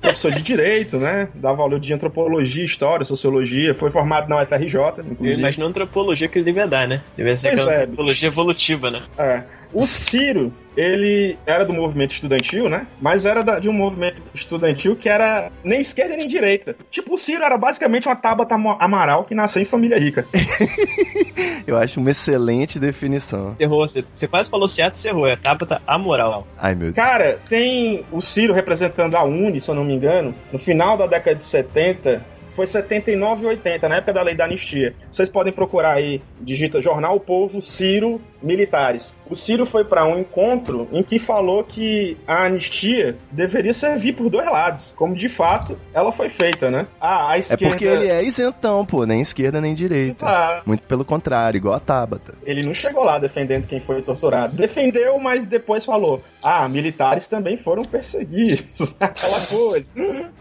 Professor 0.00 0.30
de 0.30 0.42
direito, 0.42 0.96
né? 0.96 1.28
Dava 1.34 1.62
aula 1.62 1.78
de 1.80 1.92
antropologia, 1.92 2.64
história, 2.64 3.04
sociologia. 3.04 3.74
Foi 3.74 3.90
formado 3.90 4.28
na 4.28 4.42
UFRJ, 4.42 4.76
Eu 4.76 5.04
inclusive. 5.10 5.38
imagino 5.38 5.66
a 5.66 5.68
antropologia 5.68 6.28
que 6.28 6.38
ele 6.38 6.44
devia 6.44 6.66
dar, 6.66 6.86
né? 6.86 7.02
Devia 7.16 7.36
ser 7.36 7.48
Pois 7.48 7.60
aquela 7.60 7.74
é, 7.74 7.82
antropologia 7.82 8.28
evolutiva, 8.28 8.90
né? 8.90 9.02
É. 9.18 9.42
O 9.72 9.84
Ciro, 9.86 10.52
ele 10.78 11.36
era 11.44 11.64
do 11.64 11.72
movimento 11.72 12.12
estudantil, 12.12 12.68
né? 12.68 12.86
Mas 13.00 13.24
era 13.24 13.42
da- 13.42 13.58
de 13.58 13.68
um 13.68 13.72
movimento 13.72 14.22
estudantil 14.32 14.94
que 14.94 15.08
era 15.08 15.50
nem 15.64 15.80
esquerda 15.80 16.16
nem 16.16 16.28
direita. 16.28 16.76
Tipo, 16.88 17.14
o 17.14 17.18
Ciro 17.18 17.42
era 17.42 17.58
basicamente 17.58 18.06
uma 18.06 18.14
Tabata 18.14 18.54
Amo- 18.54 18.76
Amaral 18.78 19.24
que 19.24 19.34
nasceu 19.34 19.60
em 19.60 19.64
família 19.64 19.98
rica. 19.98 20.24
Eu 21.66 21.76
acho 21.76 22.00
uma 22.00 22.10
excelente 22.10 22.78
definição. 22.78 23.54
Você 23.54 23.64
errou, 23.64 23.86
você, 23.86 24.04
você 24.12 24.26
quase 24.28 24.48
falou 24.48 24.68
certo, 24.68 24.96
você 24.96 25.08
errou. 25.08 25.26
É 25.26 25.36
Tabata 25.36 25.82
amoral. 25.86 26.46
Ai, 26.56 26.74
meu 26.74 26.92
Deus. 26.92 26.94
Cara, 26.94 27.38
tem 27.48 28.04
o 28.12 28.20
Ciro 28.20 28.52
representando 28.54 29.16
a 29.16 29.24
Uni, 29.24 29.60
se 29.60 29.68
eu 29.70 29.74
não 29.74 29.84
me 29.84 29.94
engano, 29.94 30.34
no 30.52 30.58
final 30.58 30.96
da 30.96 31.06
década 31.06 31.36
de 31.36 31.44
70. 31.44 32.24
Foi 32.58 32.66
79 32.66 33.44
e 33.44 33.46
80, 33.46 33.88
na 33.88 33.96
época 33.98 34.12
da 34.12 34.20
lei 34.20 34.34
da 34.34 34.44
anistia. 34.46 34.92
Vocês 35.12 35.28
podem 35.30 35.52
procurar 35.52 35.92
aí, 35.92 36.20
digita 36.40 36.82
Jornal 36.82 37.14
O 37.14 37.20
Povo, 37.20 37.62
Ciro, 37.62 38.20
militares. 38.42 39.14
O 39.30 39.34
Ciro 39.36 39.64
foi 39.64 39.84
para 39.84 40.04
um 40.04 40.18
encontro 40.18 40.88
em 40.90 41.04
que 41.04 41.20
falou 41.20 41.62
que 41.62 42.16
a 42.26 42.46
anistia 42.46 43.16
deveria 43.30 43.72
servir 43.72 44.14
por 44.14 44.28
dois 44.28 44.46
lados, 44.46 44.92
como 44.96 45.14
de 45.14 45.28
fato 45.28 45.78
ela 45.94 46.10
foi 46.10 46.28
feita, 46.28 46.68
né? 46.68 46.88
Ah, 47.00 47.30
a 47.30 47.36
É 47.36 47.38
esquerda. 47.38 47.68
porque 47.68 47.84
ele 47.84 48.08
é 48.08 48.24
isentão, 48.24 48.84
pô, 48.84 49.06
nem 49.06 49.20
esquerda 49.20 49.60
nem 49.60 49.72
direita. 49.72 50.10
Exato. 50.24 50.62
Muito 50.66 50.82
pelo 50.82 51.04
contrário, 51.04 51.58
igual 51.58 51.74
a 51.74 51.80
Tabata. 51.80 52.34
Ele 52.44 52.64
não 52.66 52.74
chegou 52.74 53.04
lá 53.04 53.20
defendendo 53.20 53.68
quem 53.68 53.78
foi 53.78 54.02
torturado. 54.02 54.56
Defendeu, 54.56 55.16
mas 55.20 55.46
depois 55.46 55.84
falou: 55.84 56.20
ah, 56.42 56.68
militares 56.68 57.28
também 57.28 57.56
foram 57.56 57.84
perseguidos. 57.84 58.92
Aquela 58.98 59.46
coisa. 59.46 59.86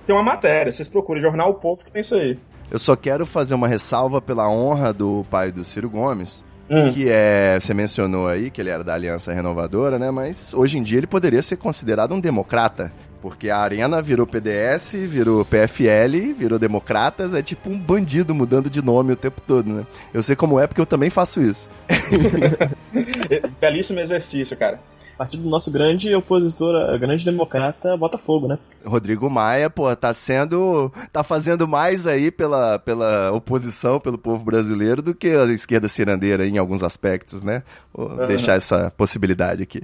Tem 0.08 0.15
uma 0.15 0.23
matéria, 0.23 0.71
vocês 0.71 0.88
procuram 0.88 1.21
Jornal 1.21 1.51
O 1.51 1.53
Povo 1.56 1.86
que 1.86 1.91
tem 1.91 2.06
isso 2.07 2.15
aí. 2.15 2.39
Eu 2.69 2.79
só 2.79 2.95
quero 2.95 3.25
fazer 3.25 3.53
uma 3.53 3.67
ressalva 3.67 4.21
pela 4.21 4.49
honra 4.49 4.91
do 4.91 5.25
pai 5.29 5.51
do 5.51 5.63
Ciro 5.63 5.89
Gomes, 5.89 6.43
Hum. 6.69 6.89
que 6.89 7.07
é, 7.07 7.57
você 7.59 7.73
mencionou 7.73 8.27
aí 8.27 8.49
que 8.51 8.59
ele 8.59 8.69
era 8.69 8.83
da 8.83 8.93
Aliança 8.93 9.33
Renovadora, 9.33 9.97
né? 9.97 10.11
Mas 10.11 10.53
hoje 10.53 10.77
em 10.77 10.83
dia 10.83 10.97
ele 10.97 11.07
poderia 11.07 11.41
ser 11.41 11.55
considerado 11.55 12.13
um 12.13 12.19
democrata. 12.19 12.91
Porque 13.21 13.49
a 13.49 13.57
Arena 13.57 14.01
virou 14.01 14.27
PDS, 14.27 14.93
virou 15.07 15.43
PFL, 15.43 16.33
virou 16.37 16.59
Democratas, 16.59 17.33
é 17.33 17.41
tipo 17.41 17.69
um 17.69 17.77
bandido 17.77 18.33
mudando 18.35 18.69
de 18.69 18.81
nome 18.81 19.13
o 19.13 19.15
tempo 19.15 19.41
todo, 19.41 19.73
né? 19.73 19.87
Eu 20.13 20.21
sei 20.21 20.35
como 20.35 20.59
é 20.59 20.67
porque 20.67 20.79
eu 20.79 20.85
também 20.85 21.09
faço 21.09 21.41
isso. 21.41 21.69
Belíssimo 23.59 23.99
exercício, 23.99 24.55
cara. 24.55 24.79
Partido 25.17 25.43
do 25.43 25.49
nosso 25.49 25.71
grande 25.71 26.13
opositor, 26.13 26.97
grande 26.99 27.25
democrata, 27.25 27.97
Botafogo, 27.97 28.47
né? 28.47 28.60
Rodrigo 28.86 29.30
Maia, 29.30 29.69
pô, 29.69 29.93
tá 29.95 30.13
sendo. 30.13 30.91
tá 31.12 31.23
fazendo 31.23 31.67
mais 31.67 32.06
aí 32.06 32.32
pela, 32.32 32.80
pela 32.80 33.32
oposição, 33.32 33.99
pelo 33.99 34.17
povo 34.17 34.45
brasileiro, 34.45 35.01
do 35.01 35.15
que 35.15 35.30
a 35.30 35.45
esquerda 35.45 35.88
cirandeira 35.88 36.45
em 36.45 36.58
alguns 36.58 36.84
aspectos, 36.84 37.41
né? 37.41 37.63
Vou 37.93 38.27
deixar 38.27 38.53
essa 38.53 38.91
possibilidade 38.91 39.63
aqui. 39.63 39.82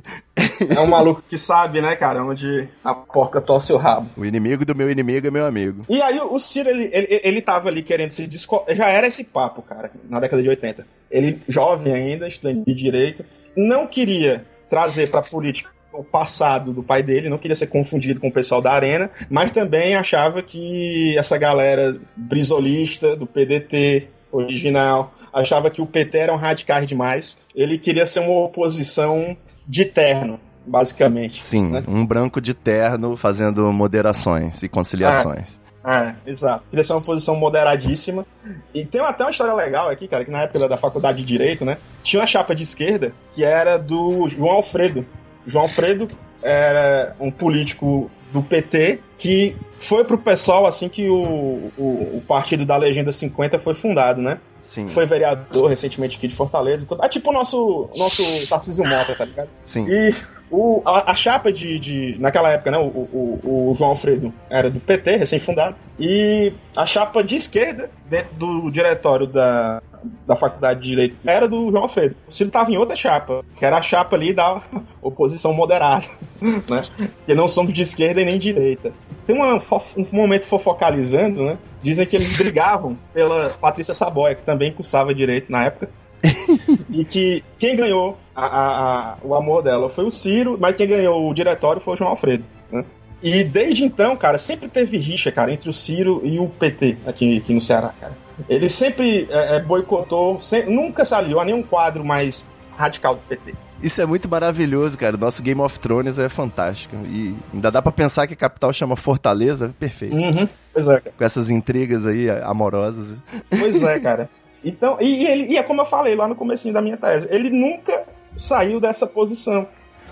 É 0.69 0.79
um 0.79 0.87
maluco 0.87 1.23
que 1.27 1.37
sabe, 1.37 1.81
né, 1.81 1.95
cara, 1.95 2.23
onde 2.23 2.69
a 2.83 2.93
porca 2.93 3.41
torce 3.41 3.73
o 3.73 3.77
rabo. 3.77 4.09
O 4.15 4.23
inimigo 4.23 4.63
do 4.65 4.75
meu 4.75 4.89
inimigo 4.89 5.27
é 5.27 5.31
meu 5.31 5.45
amigo. 5.45 5.85
E 5.89 6.01
aí 6.01 6.19
o 6.19 6.37
Ciro, 6.37 6.69
ele, 6.69 6.89
ele, 6.93 7.21
ele 7.23 7.41
tava 7.41 7.69
ali 7.69 7.81
querendo 7.81 8.11
se 8.11 8.27
desco... 8.27 8.63
Já 8.69 8.89
era 8.89 9.07
esse 9.07 9.23
papo, 9.23 9.61
cara, 9.61 9.91
na 10.09 10.19
década 10.19 10.41
de 10.41 10.49
80. 10.49 10.85
Ele, 11.09 11.41
jovem 11.47 11.93
ainda, 11.93 12.27
estudante 12.27 12.63
de 12.65 12.75
direito, 12.75 13.25
não 13.55 13.87
queria 13.87 14.45
trazer 14.73 15.11
pra 15.11 15.21
política 15.21 15.69
o 15.93 16.03
passado 16.03 16.73
do 16.73 16.81
pai 16.81 17.03
dele, 17.03 17.29
não 17.29 17.37
queria 17.37 17.55
ser 17.55 17.67
confundido 17.67 18.19
com 18.19 18.29
o 18.29 18.31
pessoal 18.31 18.59
da 18.59 18.71
Arena, 18.71 19.11
mas 19.29 19.51
também 19.51 19.93
achava 19.93 20.41
que 20.41 21.15
essa 21.15 21.37
galera 21.37 21.95
brisolista 22.15 23.15
do 23.15 23.27
PDT 23.27 24.07
original 24.31 25.13
achava 25.31 25.69
que 25.69 25.79
o 25.79 25.85
PT 25.85 26.17
eram 26.17 26.37
radicais 26.37 26.87
demais. 26.87 27.37
Ele 27.55 27.77
queria 27.77 28.07
ser 28.07 28.21
uma 28.21 28.45
oposição 28.45 29.37
de 29.67 29.85
terno, 29.85 30.39
basicamente. 30.65 31.39
Sim, 31.39 31.69
né? 31.69 31.83
um 31.87 32.03
branco 32.03 32.41
de 32.41 32.55
terno 32.55 33.15
fazendo 33.15 33.71
moderações 33.71 34.63
e 34.63 34.67
conciliações. 34.67 35.61
É, 35.85 36.15
exato. 36.25 36.63
Queria 36.69 36.83
ser 36.83 36.93
uma 36.93 37.01
posição 37.01 37.35
moderadíssima. 37.35 38.25
E 38.73 38.85
tem 38.85 39.01
até 39.01 39.23
uma 39.23 39.31
história 39.31 39.53
legal 39.53 39.89
aqui, 39.89 40.07
cara, 40.07 40.23
que 40.23 40.31
na 40.31 40.43
época 40.43 40.67
da 40.67 40.77
faculdade 40.77 41.17
de 41.19 41.25
Direito, 41.25 41.65
né? 41.65 41.77
Tinha 42.01 42.21
uma 42.21 42.27
chapa 42.27 42.55
de 42.55 42.63
esquerda 42.63 43.13
que 43.33 43.43
era 43.43 43.77
do 43.77 44.29
João 44.29 44.51
Alfredo. 44.51 45.05
João 45.45 45.63
Alfredo 45.63 46.07
era 46.41 47.15
um 47.19 47.29
político 47.29 48.09
do 48.31 48.41
PT 48.41 48.99
que 49.17 49.55
foi 49.77 50.03
pro 50.03 50.17
pessoal 50.17 50.65
assim 50.65 50.89
que 50.89 51.07
o, 51.07 51.71
o, 51.77 52.17
o 52.17 52.23
partido 52.27 52.65
da 52.65 52.75
Legenda 52.77 53.11
50 53.11 53.59
foi 53.59 53.73
fundado, 53.73 54.21
né? 54.21 54.39
Sim, 54.61 54.87
Foi 54.87 55.05
vereador 55.05 55.69
recentemente 55.69 56.17
aqui 56.17 56.27
de 56.27 56.35
Fortaleza 56.35 56.85
tudo. 56.85 57.03
É 57.03 57.09
tipo 57.09 57.29
o 57.29 57.33
nosso, 57.33 57.89
nosso 57.97 58.23
Tarcísio 58.47 58.85
Mota, 58.85 59.13
tá 59.13 59.25
ligado? 59.25 59.49
sim. 59.65 59.85
E 59.89 60.15
o, 60.49 60.81
a, 60.85 61.11
a 61.11 61.15
chapa 61.15 61.51
de, 61.51 61.79
de. 61.79 62.15
Naquela 62.19 62.51
época, 62.51 62.71
né? 62.71 62.77
O, 62.77 62.83
o, 62.83 63.69
o 63.71 63.75
João 63.75 63.91
Alfredo 63.91 64.33
era 64.49 64.69
do 64.69 64.79
PT, 64.79 65.17
recém-fundado. 65.17 65.75
E 65.99 66.53
a 66.75 66.85
chapa 66.85 67.23
de 67.23 67.35
esquerda, 67.35 67.89
dentro 68.09 68.35
do 68.35 68.69
diretório 68.69 69.27
da, 69.27 69.81
da 70.27 70.35
Faculdade 70.35 70.81
de 70.81 70.89
Direito, 70.89 71.15
era 71.25 71.47
do 71.47 71.71
João 71.71 71.83
Alfredo. 71.83 72.15
O 72.27 72.31
Ciro 72.31 72.49
estava 72.49 72.71
em 72.71 72.77
outra 72.77 72.95
chapa, 72.95 73.43
que 73.55 73.65
era 73.65 73.77
a 73.77 73.81
chapa 73.81 74.15
ali 74.15 74.33
da 74.33 74.61
oposição 75.01 75.53
moderada, 75.53 76.07
né? 76.41 76.81
Que 77.25 77.33
não 77.33 77.47
somos 77.47 77.73
de 77.73 77.81
esquerda 77.81 78.21
e 78.21 78.25
nem 78.25 78.37
de 78.37 78.53
direita. 78.53 78.91
Tem 79.25 79.35
uma, 79.35 79.55
um 79.97 80.05
momento 80.11 80.45
fofocalizando, 80.45 81.43
né? 81.43 81.57
Dizem 81.81 82.05
que 82.05 82.15
eles 82.15 82.37
brigavam 82.37 82.97
pela 83.13 83.49
Patrícia 83.49 83.93
Saboia, 83.93 84.35
que 84.35 84.43
também 84.43 84.71
cursava 84.71 85.13
direito 85.13 85.51
na 85.51 85.65
época. 85.65 85.89
e 86.89 87.03
que 87.03 87.43
quem 87.59 87.75
ganhou 87.75 88.17
a- 88.35 88.45
a- 88.45 89.11
a- 89.13 89.17
o 89.23 89.35
amor 89.35 89.61
dela 89.63 89.89
foi 89.89 90.05
o 90.05 90.11
Ciro, 90.11 90.57
mas 90.59 90.75
quem 90.75 90.87
ganhou 90.87 91.29
o 91.29 91.33
diretório 91.33 91.81
foi 91.81 91.93
o 91.93 91.97
João 91.97 92.11
Alfredo. 92.11 92.43
Né? 92.71 92.83
E 93.21 93.43
desde 93.43 93.83
então, 93.85 94.15
cara, 94.15 94.37
sempre 94.37 94.67
teve 94.67 94.97
rixa, 94.97 95.31
cara, 95.31 95.51
entre 95.51 95.69
o 95.69 95.73
Ciro 95.73 96.21
e 96.23 96.39
o 96.39 96.47
PT 96.47 96.97
aqui, 97.05 97.37
aqui 97.37 97.53
no 97.53 97.61
Ceará, 97.61 97.93
cara. 97.99 98.13
Ele 98.49 98.67
sempre 98.67 99.27
é, 99.29 99.57
é, 99.57 99.59
boicotou, 99.61 100.37
nunca 100.67 101.05
se 101.05 101.13
aliou 101.13 101.39
a 101.39 101.45
nenhum 101.45 101.63
quadro 101.63 102.03
mais 102.03 102.45
radical 102.75 103.15
do 103.15 103.21
PT. 103.21 103.53
Isso 103.81 104.01
é 104.01 104.05
muito 104.05 104.27
maravilhoso, 104.29 104.97
cara. 104.97 105.15
Nosso 105.17 105.43
Game 105.43 105.59
of 105.61 105.77
Thrones 105.79 106.17
é 106.17 106.27
fantástico. 106.29 106.95
E 107.05 107.35
ainda 107.53 107.69
dá 107.69 107.81
pra 107.81 107.91
pensar 107.91 108.25
que 108.27 108.33
a 108.33 108.37
capital 108.37 108.71
chama 108.73 108.95
Fortaleza. 108.95 109.75
Perfeito. 109.77 110.15
Uhum. 110.15 110.47
Pois 110.73 110.87
é, 110.87 110.99
cara. 111.01 111.13
Com 111.17 111.23
essas 111.23 111.49
intrigas 111.49 112.05
aí 112.05 112.29
amorosas. 112.29 113.21
Pois 113.49 113.83
é, 113.83 113.99
cara. 113.99 114.29
Então, 114.63 114.97
e, 115.01 115.25
ele, 115.25 115.53
e 115.53 115.57
é 115.57 115.63
como 115.63 115.81
eu 115.81 115.85
falei 115.85 116.15
lá 116.15 116.27
no 116.27 116.35
comecinho 116.35 116.73
da 116.73 116.81
minha 116.81 116.97
tese, 116.97 117.27
ele 117.29 117.49
nunca 117.49 118.05
saiu 118.35 118.79
dessa 118.79 119.05
posição. 119.05 119.67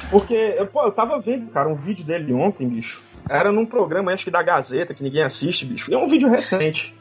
Porque, 0.09 0.55
pô, 0.73 0.83
eu 0.83 0.91
tava 0.91 1.19
vendo, 1.19 1.51
cara, 1.51 1.69
um 1.69 1.75
vídeo 1.75 2.03
dele 2.03 2.33
ontem, 2.33 2.67
bicho. 2.67 3.03
Era 3.29 3.51
num 3.51 3.65
programa, 3.65 4.11
acho 4.11 4.25
que 4.25 4.31
da 4.31 4.41
Gazeta, 4.41 4.93
que 4.93 5.03
ninguém 5.03 5.21
assiste, 5.21 5.65
bicho. 5.65 5.91
E 5.91 5.93
é 5.93 5.97
um 5.97 6.07
vídeo 6.07 6.27
recente. 6.27 6.93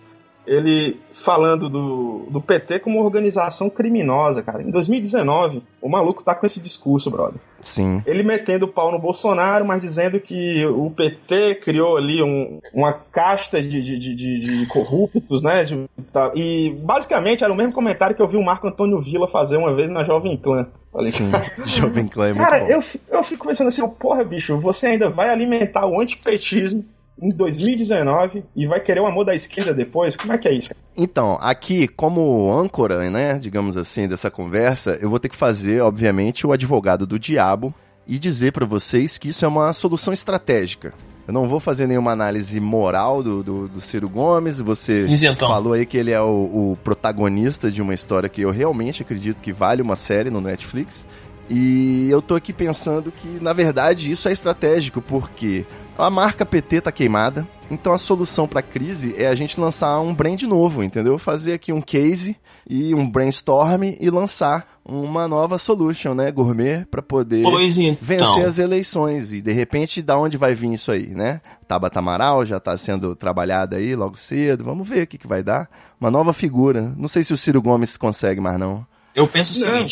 Ele 0.52 1.00
falando 1.14 1.68
do, 1.68 2.26
do 2.28 2.40
PT 2.40 2.80
como 2.80 2.96
uma 2.96 3.04
organização 3.04 3.70
criminosa, 3.70 4.42
cara. 4.42 4.60
Em 4.62 4.70
2019, 4.70 5.62
o 5.80 5.88
maluco 5.88 6.24
tá 6.24 6.34
com 6.34 6.44
esse 6.44 6.58
discurso, 6.58 7.08
brother. 7.08 7.40
Sim. 7.60 8.02
Ele 8.04 8.24
metendo 8.24 8.64
o 8.64 8.68
pau 8.68 8.90
no 8.90 8.98
Bolsonaro, 8.98 9.64
mas 9.64 9.80
dizendo 9.80 10.18
que 10.18 10.66
o 10.66 10.90
PT 10.90 11.54
criou 11.56 11.96
ali 11.96 12.20
um- 12.20 12.58
uma 12.74 12.92
casta 12.92 13.62
de, 13.62 13.80
de, 13.80 13.96
de- 13.98 14.38
de- 14.40 14.66
corruptos, 14.66 15.40
né? 15.40 15.64
tá- 16.12 16.32
e 16.34 16.74
basicamente 16.82 17.44
era 17.44 17.52
o 17.52 17.56
mesmo 17.56 17.72
comentário 17.72 18.16
que 18.16 18.22
eu 18.22 18.26
vi 18.28 18.36
o 18.36 18.42
Marco 18.44 18.66
Antônio 18.66 19.00
Villa 19.00 19.28
fazer 19.28 19.56
uma 19.56 19.72
vez 19.72 19.88
na 19.88 20.02
Jovem 20.02 20.36
Clã. 20.36 20.66
Falei, 20.92 21.12
Sim. 21.12 21.30
Jovem 21.64 22.08
Clã 22.08 22.30
é 22.30 22.32
muito 22.32 22.44
Cara, 22.44 22.58
bom. 22.64 22.66
eu, 22.66 22.82
eu 23.08 23.22
fico 23.22 23.46
pensando 23.46 23.68
assim, 23.68 23.86
porra, 23.88 24.24
bicho, 24.24 24.58
você 24.58 24.88
ainda 24.88 25.08
vai 25.08 25.28
alimentar 25.30 25.86
o 25.86 26.00
antipetismo 26.00 26.84
em 27.20 27.30
2019 27.30 28.44
e 28.56 28.66
vai 28.66 28.80
querer 28.80 29.00
o 29.00 29.06
amor 29.06 29.24
da 29.24 29.34
esquerda 29.34 29.74
depois? 29.74 30.16
Como 30.16 30.32
é 30.32 30.38
que 30.38 30.48
é 30.48 30.54
isso? 30.54 30.70
Então, 30.96 31.38
aqui, 31.40 31.86
como 31.88 32.52
âncora, 32.52 33.10
né, 33.10 33.38
digamos 33.38 33.76
assim, 33.76 34.08
dessa 34.08 34.30
conversa, 34.30 34.98
eu 35.00 35.10
vou 35.10 35.18
ter 35.18 35.28
que 35.28 35.36
fazer, 35.36 35.80
obviamente, 35.82 36.46
o 36.46 36.52
advogado 36.52 37.06
do 37.06 37.18
diabo 37.18 37.74
e 38.06 38.18
dizer 38.18 38.52
pra 38.52 38.66
vocês 38.66 39.18
que 39.18 39.28
isso 39.28 39.44
é 39.44 39.48
uma 39.48 39.72
solução 39.72 40.12
estratégica. 40.12 40.92
Eu 41.30 41.32
não 41.34 41.46
vou 41.46 41.60
fazer 41.60 41.86
nenhuma 41.86 42.10
análise 42.10 42.58
moral 42.58 43.22
do, 43.22 43.40
do, 43.40 43.68
do 43.68 43.80
Ciro 43.80 44.08
Gomes. 44.08 44.60
Você 44.60 45.04
Isentão. 45.04 45.48
falou 45.48 45.74
aí 45.74 45.86
que 45.86 45.96
ele 45.96 46.10
é 46.10 46.20
o, 46.20 46.72
o 46.72 46.78
protagonista 46.82 47.70
de 47.70 47.80
uma 47.80 47.94
história 47.94 48.28
que 48.28 48.40
eu 48.40 48.50
realmente 48.50 49.02
acredito 49.02 49.40
que 49.40 49.52
vale 49.52 49.80
uma 49.80 49.94
série 49.94 50.28
no 50.28 50.40
Netflix. 50.40 51.06
E 51.52 52.08
eu 52.08 52.22
tô 52.22 52.36
aqui 52.36 52.52
pensando 52.52 53.10
que, 53.10 53.26
na 53.40 53.52
verdade, 53.52 54.08
isso 54.08 54.28
é 54.28 54.32
estratégico, 54.32 55.02
porque 55.02 55.66
a 55.98 56.08
marca 56.08 56.46
PT 56.46 56.82
tá 56.82 56.92
queimada, 56.92 57.46
então 57.68 57.92
a 57.92 57.98
solução 57.98 58.46
pra 58.46 58.62
crise 58.62 59.16
é 59.18 59.26
a 59.26 59.34
gente 59.34 59.58
lançar 59.58 59.98
um 60.00 60.14
brand 60.14 60.40
novo, 60.44 60.82
entendeu? 60.82 61.18
Fazer 61.18 61.52
aqui 61.52 61.72
um 61.72 61.82
case 61.82 62.36
e 62.68 62.94
um 62.94 63.08
brainstorm 63.10 63.82
e 63.98 64.08
lançar 64.10 64.78
uma 64.84 65.26
nova 65.26 65.58
solution, 65.58 66.14
né, 66.14 66.30
gourmet, 66.30 66.86
pra 66.88 67.02
poder 67.02 67.42
Pois 67.42 67.78
então. 67.78 67.98
vencer 68.00 68.44
as 68.44 68.60
eleições. 68.60 69.32
E 69.32 69.42
de 69.42 69.52
repente, 69.52 70.00
da 70.00 70.16
onde 70.16 70.36
vai 70.36 70.54
vir 70.54 70.72
isso 70.72 70.92
aí, 70.92 71.08
né? 71.08 71.40
Tabata 71.66 71.98
Amaral 71.98 72.46
já 72.46 72.60
tá 72.60 72.76
sendo 72.76 73.16
trabalhada 73.16 73.76
aí 73.76 73.96
logo 73.96 74.16
cedo. 74.16 74.62
Vamos 74.62 74.88
ver 74.88 75.02
o 75.02 75.06
que, 75.06 75.18
que 75.18 75.26
vai 75.26 75.42
dar. 75.42 75.68
Uma 76.00 76.10
nova 76.12 76.32
figura. 76.32 76.94
Não 76.96 77.08
sei 77.08 77.24
se 77.24 77.32
o 77.32 77.36
Ciro 77.36 77.60
Gomes 77.60 77.96
consegue 77.96 78.40
mais, 78.40 78.58
não. 78.58 78.86
Eu 79.14 79.26
penso 79.26 79.60
o 79.64 79.66
Não. 79.66 79.86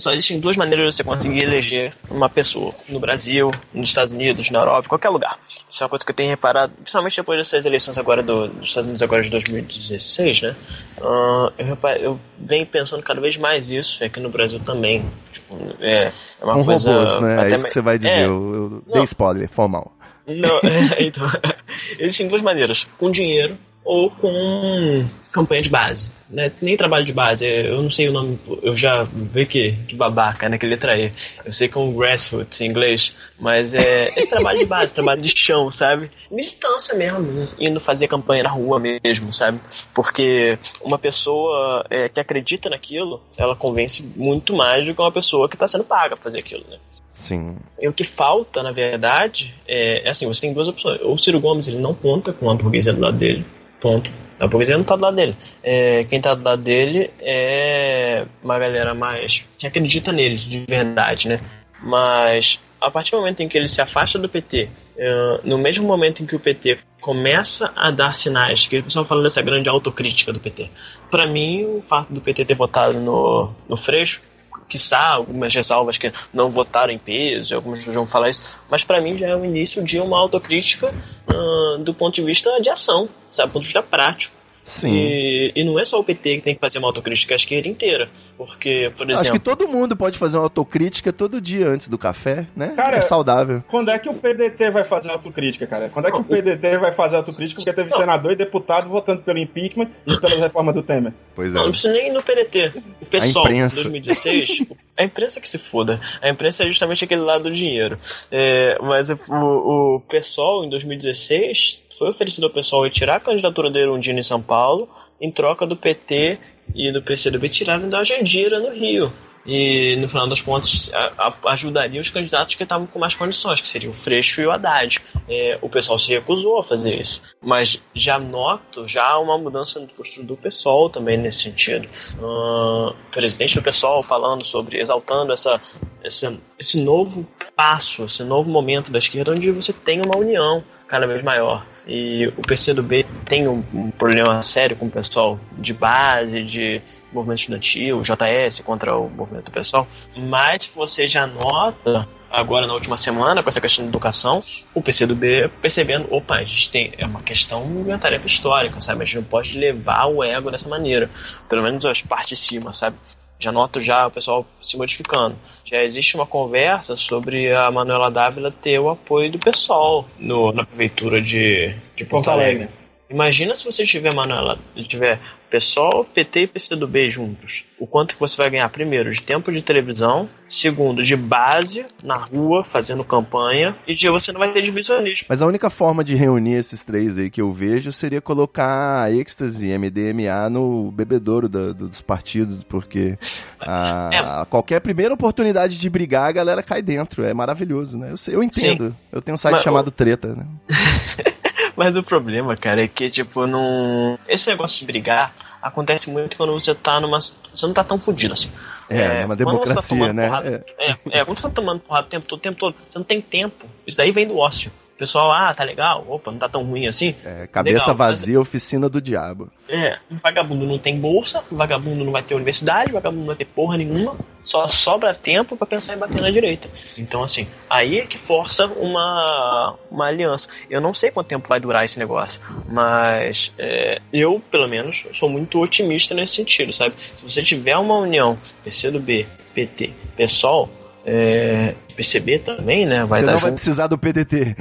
Só 0.00 0.12
existem 0.12 0.40
duas 0.40 0.56
maneiras 0.56 0.90
de 0.90 0.96
você 0.96 1.04
conseguir 1.04 1.42
eleger 1.42 1.94
uma 2.10 2.28
pessoa. 2.28 2.74
No 2.88 2.98
Brasil, 2.98 3.50
nos 3.72 3.88
Estados 3.88 4.12
Unidos, 4.12 4.50
na 4.50 4.60
Europa, 4.60 4.86
em 4.86 4.88
qualquer 4.88 5.08
lugar. 5.10 5.38
Isso 5.68 5.82
é 5.82 5.84
uma 5.84 5.90
coisa 5.90 6.04
que 6.04 6.10
eu 6.10 6.14
tenho 6.16 6.30
reparado, 6.30 6.72
principalmente 6.82 7.16
depois 7.16 7.38
dessas 7.38 7.64
eleições 7.64 7.96
agora 7.98 8.22
do- 8.22 8.48
dos 8.48 8.68
Estados 8.68 8.86
Unidos 8.86 9.02
agora 9.02 9.22
de 9.22 9.30
2016, 9.30 10.42
né? 10.42 10.56
Ah, 11.00 11.52
eu, 11.58 11.78
eu 12.00 12.20
venho 12.38 12.66
pensando 12.66 13.02
cada 13.02 13.20
vez 13.20 13.36
mais 13.36 13.70
isso, 13.70 14.02
e 14.02 14.06
aqui 14.06 14.18
no 14.20 14.28
Brasil 14.30 14.60
também. 14.60 15.04
Tipo, 15.32 15.56
é, 15.80 16.10
é 16.40 16.44
uma 16.44 16.54
Com 16.54 16.64
coisa. 16.64 16.90
robôs, 16.92 17.20
né? 17.22 17.44
É 17.50 17.54
isso 17.54 17.64
que 17.64 17.72
você 17.72 17.80
vai 17.80 17.98
dizer. 17.98 18.10
É, 18.10 18.24
Eu, 18.24 18.82
eu 18.86 18.92
dei 18.94 19.02
spoiler, 19.04 19.48
foi 19.48 19.68
mal. 19.68 19.92
Não, 20.26 20.60
então, 20.98 21.26
existem 21.98 22.28
duas 22.28 22.42
maneiras: 22.42 22.86
com 22.98 23.10
dinheiro 23.10 23.56
ou 23.84 24.10
com 24.10 25.06
campanha 25.32 25.62
de 25.62 25.70
base. 25.70 26.10
Né? 26.28 26.52
Nem 26.62 26.76
trabalho 26.76 27.04
de 27.04 27.12
base, 27.12 27.44
eu 27.44 27.82
não 27.82 27.90
sei 27.90 28.08
o 28.08 28.12
nome, 28.12 28.38
eu 28.62 28.76
já 28.76 29.02
vi 29.02 29.46
que, 29.46 29.72
que 29.88 29.96
babaca, 29.96 30.48
né? 30.48 30.58
Que 30.58 30.66
letra 30.66 30.96
E. 30.96 31.12
Eu 31.44 31.50
sei 31.50 31.68
que 31.68 31.76
é 31.76 31.80
um 31.80 31.92
grassroots 31.92 32.60
em 32.60 32.66
inglês, 32.66 33.12
mas 33.38 33.74
é 33.74 34.12
esse 34.16 34.30
trabalho 34.30 34.60
de 34.60 34.66
base, 34.66 34.94
trabalho 34.94 35.20
de 35.20 35.32
chão, 35.36 35.70
sabe? 35.70 36.10
Militância 36.30 36.94
mesmo, 36.94 37.48
indo 37.58 37.80
fazer 37.80 38.06
campanha 38.06 38.44
na 38.44 38.50
rua 38.50 38.78
mesmo, 38.78 39.32
sabe? 39.32 39.60
Porque 39.92 40.56
uma 40.82 40.98
pessoa 40.98 41.84
é, 41.90 42.08
que 42.08 42.20
acredita 42.20 42.70
naquilo, 42.70 43.20
ela 43.36 43.56
convence 43.56 44.02
muito 44.14 44.54
mais 44.54 44.86
do 44.86 44.94
que 44.94 45.00
uma 45.00 45.12
pessoa 45.12 45.48
que 45.48 45.56
está 45.56 45.66
sendo 45.66 45.84
paga 45.84 46.16
pra 46.16 46.22
fazer 46.22 46.38
aquilo, 46.38 46.64
né? 46.70 46.78
Sim. 47.12 47.56
E 47.78 47.88
o 47.88 47.92
que 47.92 48.04
falta, 48.04 48.62
na 48.62 48.72
verdade, 48.72 49.54
é, 49.66 50.06
é 50.06 50.10
assim, 50.10 50.26
você 50.26 50.42
tem 50.42 50.52
duas 50.52 50.68
opções. 50.68 51.00
O 51.02 51.18
Ciro 51.18 51.40
Gomes, 51.40 51.68
ele 51.68 51.78
não 51.78 51.92
conta 51.92 52.32
com 52.32 52.48
a 52.50 52.54
burguesia 52.54 52.92
do 52.92 53.00
lado 53.00 53.18
dele, 53.18 53.44
ponto. 53.80 54.10
A 54.38 54.46
burguesia 54.46 54.76
não 54.76 54.84
tá 54.84 54.96
do 54.96 55.02
lado 55.02 55.16
dele. 55.16 55.36
É, 55.62 56.04
quem 56.04 56.20
tá 56.20 56.34
do 56.34 56.42
lado 56.42 56.62
dele 56.62 57.10
é 57.20 58.24
uma 58.42 58.58
galera 58.58 58.94
mais 58.94 59.44
que 59.58 59.66
acredita 59.66 60.12
nele, 60.12 60.36
de 60.36 60.64
verdade, 60.66 61.28
né? 61.28 61.40
Mas 61.82 62.58
a 62.80 62.90
partir 62.90 63.10
do 63.12 63.18
momento 63.18 63.40
em 63.40 63.48
que 63.48 63.58
ele 63.58 63.68
se 63.68 63.82
afasta 63.82 64.18
do 64.18 64.28
PT, 64.28 64.70
é, 64.96 65.40
no 65.44 65.58
mesmo 65.58 65.86
momento 65.86 66.22
em 66.22 66.26
que 66.26 66.34
o 66.34 66.40
PT 66.40 66.78
começa 67.00 67.72
a 67.76 67.90
dar 67.90 68.14
sinais, 68.14 68.66
que 68.66 68.78
o 68.78 68.84
pessoal 68.84 69.04
fala 69.04 69.22
dessa 69.22 69.42
grande 69.42 69.68
autocrítica 69.68 70.32
do 70.32 70.40
PT. 70.40 70.70
Pra 71.10 71.26
mim, 71.26 71.64
o 71.64 71.82
fato 71.82 72.12
do 72.12 72.20
PT 72.20 72.44
ter 72.44 72.54
votado 72.54 72.98
no, 73.00 73.50
no 73.68 73.76
Freixo 73.76 74.22
quiçá, 74.70 75.08
algumas 75.08 75.54
ressalvas 75.54 75.98
que 75.98 76.12
não 76.32 76.48
votaram 76.48 76.92
em 76.92 76.98
peso, 76.98 77.54
algumas 77.54 77.84
vão 77.84 78.06
falar 78.06 78.30
isso, 78.30 78.58
mas 78.70 78.84
para 78.84 79.00
mim 79.00 79.18
já 79.18 79.28
é 79.28 79.36
o 79.36 79.44
início 79.44 79.82
de 79.82 79.98
uma 79.98 80.18
autocrítica 80.18 80.94
ah, 81.28 81.76
do 81.80 81.92
ponto 81.92 82.14
de 82.14 82.22
vista 82.22 82.60
de 82.60 82.70
ação, 82.70 83.08
sabe, 83.30 83.50
do 83.50 83.52
ponto 83.54 83.62
de 83.62 83.68
vista 83.68 83.82
prático. 83.82 84.39
Sim. 84.70 84.94
E, 84.94 85.52
e 85.56 85.64
não 85.64 85.78
é 85.80 85.84
só 85.84 85.98
o 85.98 86.04
PT 86.04 86.36
que 86.36 86.42
tem 86.42 86.54
que 86.54 86.60
fazer 86.60 86.78
uma 86.78 86.86
autocrítica, 86.86 87.34
é 87.34 87.34
a 87.34 87.36
esquerda 87.36 87.68
inteira. 87.68 88.08
Porque, 88.38 88.92
por 88.96 89.04
Acho 89.10 89.22
que 89.22 89.28
exemplo. 89.30 89.40
todo 89.40 89.68
mundo 89.68 89.96
pode 89.96 90.16
fazer 90.16 90.36
uma 90.36 90.44
autocrítica 90.44 91.12
todo 91.12 91.40
dia 91.40 91.68
antes 91.68 91.88
do 91.88 91.98
café, 91.98 92.46
né? 92.54 92.72
Cara, 92.76 92.96
é 92.96 93.00
saudável. 93.00 93.64
Quando 93.68 93.90
é 93.90 93.98
que 93.98 94.08
o 94.08 94.14
PDT 94.14 94.70
vai 94.70 94.84
fazer 94.84 95.10
autocrítica, 95.10 95.66
cara? 95.66 95.88
Quando 95.90 96.06
é 96.06 96.12
que 96.12 96.16
o 96.18 96.24
PDT 96.24 96.78
vai 96.78 96.92
fazer 96.92 97.16
autocrítica? 97.16 97.60
Porque 97.60 97.72
teve 97.72 97.90
Não. 97.90 97.98
senador 97.98 98.30
e 98.30 98.36
deputado 98.36 98.88
votando 98.88 99.22
pelo 99.22 99.38
impeachment 99.38 99.90
e 100.06 100.16
pelas 100.16 100.38
reformas 100.38 100.74
do 100.74 100.82
Temer. 100.84 101.12
Pois 101.34 101.52
Não, 101.52 101.62
não 101.62 101.68
é. 101.68 101.70
precisa 101.72 101.92
nem 101.92 102.06
ir 102.06 102.12
no 102.12 102.22
PDT. 102.22 102.72
O 103.02 103.06
PSOL, 103.06 103.42
em 103.46 103.48
imprensa. 103.56 103.74
2016, 103.76 104.66
a 104.96 105.02
imprensa 105.02 105.40
que 105.40 105.48
se 105.48 105.58
foda. 105.58 106.00
A 106.22 106.28
imprensa 106.28 106.62
é 106.62 106.66
justamente 106.68 107.04
aquele 107.04 107.22
lado 107.22 107.44
do 107.44 107.50
dinheiro. 107.50 107.98
É, 108.30 108.78
mas 108.80 109.10
o, 109.10 109.96
o 109.96 110.00
PSOL, 110.08 110.64
em 110.64 110.68
2016, 110.70 111.82
foi 112.00 112.08
oferecido 112.08 112.44
ao 112.44 112.50
PSOL 112.50 112.84
retirar 112.84 113.16
a 113.16 113.20
candidatura 113.20 113.68
do 113.68 113.78
Erundino 113.78 114.18
em 114.18 114.22
São 114.22 114.40
Paulo, 114.40 114.88
em 115.20 115.30
troca 115.30 115.66
do 115.66 115.76
PT 115.76 116.38
e 116.74 116.90
do 116.90 117.02
PCdoB 117.02 117.46
tirarem 117.50 117.90
da 117.90 118.02
Jandira 118.02 118.58
no 118.58 118.70
Rio. 118.70 119.12
E 119.46 119.96
no 119.96 120.08
final 120.08 120.26
das 120.28 120.40
contas 120.42 120.90
a- 120.92 121.12
a- 121.44 121.52
ajudaria 121.52 122.00
os 122.00 122.10
candidatos 122.10 122.54
que 122.54 122.62
estavam 122.62 122.86
com 122.86 122.98
mais 122.98 123.14
condições, 123.14 123.60
que 123.60 123.68
seriam 123.68 123.90
o 123.90 123.94
Freixo 123.94 124.40
e 124.42 124.46
o 124.46 124.50
Haddad. 124.50 125.00
É, 125.28 125.58
o 125.62 125.68
pessoal 125.68 125.98
se 125.98 126.12
recusou 126.12 126.58
a 126.58 126.64
fazer 126.64 127.00
isso. 127.00 127.22
Mas 127.42 127.80
já 127.94 128.18
noto 128.18 128.86
já 128.86 129.18
uma 129.18 129.38
mudança 129.38 129.80
no 129.80 129.86
postura 129.86 130.26
do 130.26 130.36
pessoal 130.36 130.90
também 130.90 131.16
nesse 131.16 131.42
sentido. 131.42 131.88
Ah, 132.22 132.92
o 132.92 133.10
presidente 133.10 133.54
do 133.54 133.62
pessoal 133.62 134.02
falando 134.02 134.44
sobre, 134.44 134.78
exaltando 134.78 135.32
essa, 135.32 135.60
essa, 136.02 136.36
esse 136.58 136.80
novo 136.80 137.26
passo, 137.56 138.04
esse 138.04 138.22
novo 138.24 138.48
momento 138.50 138.90
da 138.90 138.98
esquerda, 138.98 139.32
onde 139.32 139.50
você 139.50 139.72
tem 139.72 140.00
uma 140.00 140.16
união 140.16 140.62
cada 140.86 141.06
vez 141.06 141.22
maior. 141.22 141.64
E 141.86 142.26
o 142.36 142.42
PCdoB 142.42 143.06
tem 143.24 143.46
um, 143.46 143.62
um 143.72 143.90
problema 143.92 144.42
sério 144.42 144.76
com 144.76 144.86
o 144.86 144.90
pessoal 144.90 145.38
de 145.52 145.72
base, 145.72 146.42
de 146.42 146.82
movimento 147.12 147.38
estudantil, 147.38 148.02
JS 148.02 148.60
contra 148.64 148.96
o 148.96 149.08
movimento 149.30 149.46
do 149.46 149.50
pessoal, 149.50 149.86
mas 150.16 150.70
você 150.74 151.08
já 151.08 151.26
nota 151.26 152.06
agora 152.30 152.66
na 152.66 152.74
última 152.74 152.96
semana 152.96 153.42
com 153.42 153.48
essa 153.48 153.60
questão 153.60 153.84
de 153.84 153.90
educação, 153.90 154.42
o 154.74 154.82
PCdoB 154.82 155.50
percebendo, 155.60 156.12
opa, 156.12 156.36
a 156.36 156.44
gente 156.44 156.70
tem 156.70 156.92
é 156.98 157.06
uma 157.06 157.22
questão, 157.22 157.62
uma 157.62 157.98
tarefa 157.98 158.26
histórica, 158.26 158.80
sabe? 158.80 159.02
A 159.02 159.04
gente 159.04 159.16
não 159.16 159.24
pode 159.24 159.58
levar 159.58 160.06
o 160.06 160.22
ego 160.22 160.50
dessa 160.50 160.68
maneira, 160.68 161.10
pelo 161.48 161.62
menos 161.62 161.84
as 161.84 162.02
partes 162.02 162.38
de 162.38 162.46
cima, 162.46 162.72
sabe? 162.72 162.96
Já 163.38 163.50
noto 163.50 163.80
já 163.80 164.06
o 164.06 164.10
pessoal 164.10 164.46
se 164.60 164.76
modificando. 164.76 165.34
Já 165.64 165.82
existe 165.82 166.14
uma 166.14 166.26
conversa 166.26 166.94
sobre 166.94 167.50
a 167.54 167.70
Manuela 167.70 168.10
Dávila 168.10 168.52
ter 168.52 168.78
o 168.78 168.90
apoio 168.90 169.32
do 169.32 169.38
pessoal 169.38 170.06
no, 170.18 170.52
na 170.52 170.64
prefeitura 170.64 171.22
de, 171.22 171.74
de 171.96 172.04
Porto 172.04 172.28
Alegre. 172.28 172.68
Imagina 173.10 173.54
se 173.54 173.64
você 173.64 173.84
tiver, 173.84 174.14
Manuela, 174.14 174.58
tiver 174.76 175.18
PSOL, 175.50 176.04
PT 176.04 176.42
e 176.42 176.46
PCdoB 176.46 177.10
juntos. 177.10 177.64
O 177.76 177.84
quanto 177.84 178.14
que 178.14 178.20
você 178.20 178.36
vai 178.36 178.48
ganhar, 178.48 178.68
primeiro, 178.68 179.10
de 179.10 179.20
tempo 179.20 179.50
de 179.50 179.60
televisão, 179.60 180.28
segundo, 180.48 181.02
de 181.02 181.16
base 181.16 181.84
na 182.04 182.14
rua, 182.14 182.64
fazendo 182.64 183.02
campanha, 183.02 183.74
e 183.84 183.94
de 183.94 184.08
você 184.08 184.30
não 184.30 184.38
vai 184.38 184.52
ter 184.52 184.62
divisionismo. 184.62 185.26
Mas 185.28 185.42
a 185.42 185.46
única 185.46 185.68
forma 185.68 186.04
de 186.04 186.14
reunir 186.14 186.54
esses 186.54 186.84
três 186.84 187.18
aí 187.18 187.28
que 187.28 187.40
eu 187.40 187.52
vejo 187.52 187.90
seria 187.90 188.20
colocar 188.20 189.12
êxtase, 189.12 189.66
MDMA 189.76 190.48
no 190.48 190.92
bebedouro 190.92 191.48
da- 191.48 191.72
do- 191.72 191.88
dos 191.88 192.00
partidos, 192.00 192.62
porque 192.62 193.18
a- 193.58 194.42
a 194.42 194.44
qualquer 194.46 194.80
primeira 194.80 195.12
oportunidade 195.12 195.76
de 195.80 195.90
brigar, 195.90 196.28
a 196.28 196.32
galera 196.32 196.62
cai 196.62 196.80
dentro. 196.80 197.24
É 197.24 197.34
maravilhoso, 197.34 197.98
né? 197.98 198.12
Eu, 198.12 198.34
eu 198.34 198.42
entendo. 198.42 198.94
Eu 199.10 199.20
tenho 199.20 199.34
um 199.34 199.38
site 199.38 199.54
Mas, 199.54 199.62
chamado 199.62 199.90
Treta, 199.90 200.28
né? 200.28 200.46
Mas 201.80 201.96
o 201.96 202.02
problema, 202.02 202.54
cara, 202.56 202.84
é 202.84 202.86
que, 202.86 203.08
tipo, 203.08 203.46
não. 203.46 204.18
Esse 204.28 204.50
negócio 204.50 204.78
de 204.78 204.84
brigar 204.84 205.34
acontece 205.62 206.10
muito 206.10 206.36
quando 206.36 206.52
você 206.52 206.74
tá 206.74 207.00
numa. 207.00 207.18
Você 207.18 207.66
não 207.66 207.72
tá 207.72 207.82
tão 207.82 207.98
fudido 207.98 208.34
assim. 208.34 208.50
É, 208.86 209.24
quando 209.24 209.28
você 209.28 209.28
tá 209.28 209.34
democracia, 209.36 209.96
tomando 209.96 210.12
né? 210.14 210.26
porrada- 210.28 210.64
é, 210.78 210.96
é, 211.10 211.24
quando 211.24 211.38
você 211.38 211.48
tá 211.48 211.54
tomando 211.54 211.80
porrada 211.80 212.06
o 212.06 212.10
tempo 212.10 212.26
todo, 212.26 212.38
o 212.38 212.42
tempo 212.42 212.56
todo, 212.58 212.74
você 212.86 212.98
não 212.98 213.04
tem 213.06 213.18
tempo. 213.22 213.64
Isso 213.86 213.96
daí 213.96 214.12
vem 214.12 214.28
do 214.28 214.36
ócio. 214.36 214.70
Pessoal, 215.00 215.32
ah, 215.32 215.54
tá 215.54 215.64
legal, 215.64 216.04
opa, 216.06 216.30
não 216.30 216.38
tá 216.38 216.46
tão 216.46 216.62
ruim 216.62 216.86
assim. 216.86 217.14
É, 217.24 217.46
cabeça 217.46 217.78
Legal, 217.78 217.96
vazia, 217.96 218.38
oficina 218.38 218.86
do 218.86 219.00
diabo. 219.00 219.50
É, 219.66 219.96
um 220.10 220.18
vagabundo 220.18 220.66
não 220.66 220.78
tem 220.78 221.00
bolsa, 221.00 221.42
um 221.50 221.56
vagabundo 221.56 222.04
não 222.04 222.12
vai 222.12 222.22
ter 222.22 222.34
universidade, 222.34 222.90
um 222.90 222.92
vagabundo 222.92 223.20
não 223.20 223.28
vai 223.28 223.36
ter 223.36 223.46
porra 223.46 223.78
nenhuma, 223.78 224.14
só 224.44 224.68
sobra 224.68 225.14
tempo 225.14 225.56
pra 225.56 225.66
pensar 225.66 225.94
em 225.94 225.98
bater 225.98 226.20
na 226.20 226.30
direita. 226.30 226.68
Então, 226.98 227.22
assim, 227.22 227.48
aí 227.70 227.98
é 227.98 228.04
que 228.04 228.18
força 228.18 228.66
uma, 228.66 229.74
uma 229.90 230.06
aliança. 230.06 230.50
Eu 230.68 230.82
não 230.82 230.92
sei 230.92 231.10
quanto 231.10 231.28
tempo 231.28 231.48
vai 231.48 231.58
durar 231.58 231.82
esse 231.82 231.98
negócio, 231.98 232.38
mas 232.68 233.54
é, 233.56 234.02
eu, 234.12 234.38
pelo 234.50 234.68
menos, 234.68 235.06
sou 235.14 235.30
muito 235.30 235.58
otimista 235.62 236.14
nesse 236.14 236.34
sentido, 236.34 236.74
sabe? 236.74 236.94
Se 236.98 237.22
você 237.26 237.42
tiver 237.42 237.78
uma 237.78 237.96
união 237.96 238.38
PCdoB, 238.62 239.26
PT, 239.54 239.94
PSOL, 240.14 240.68
é, 241.04 241.74
PCB 241.96 242.38
também, 242.40 242.86
né? 242.86 243.04
Vai 243.04 243.20
Você 243.20 243.26
dar 243.26 243.32
não 243.32 243.38
vai 243.38 243.50
junto. 243.50 243.54
precisar 243.60 243.86
do 243.86 243.98
PDT. 243.98 244.56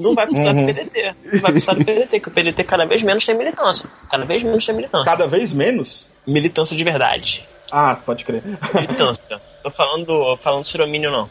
Não 0.00 0.14
vai 0.14 0.26
precisar 0.26 0.54
Uhum. 0.54 0.66
do 0.66 0.74
PDT. 0.74 1.14
Não 1.32 1.40
vai 1.40 1.50
precisar 1.52 1.74
do 1.74 1.84
PDT, 1.84 2.20
que 2.20 2.28
o 2.28 2.30
PDT 2.30 2.64
cada 2.64 2.84
vez 2.86 3.02
menos 3.02 3.24
tem 3.24 3.36
militância. 3.36 3.88
Cada 4.10 4.24
vez 4.24 4.42
menos 4.42 4.64
tem 4.66 4.74
militância. 4.74 5.04
Cada 5.04 5.26
vez 5.26 5.52
menos? 5.52 6.08
Militância 6.26 6.76
de 6.76 6.82
verdade. 6.84 7.42
Ah, 7.70 7.96
pode 8.04 8.24
crer. 8.24 8.42
Militância. 8.74 9.40
Tô 9.62 9.70
falando, 9.70 10.36
falando 10.42 10.64
ciromínio, 10.64 11.10
não. 11.10 11.28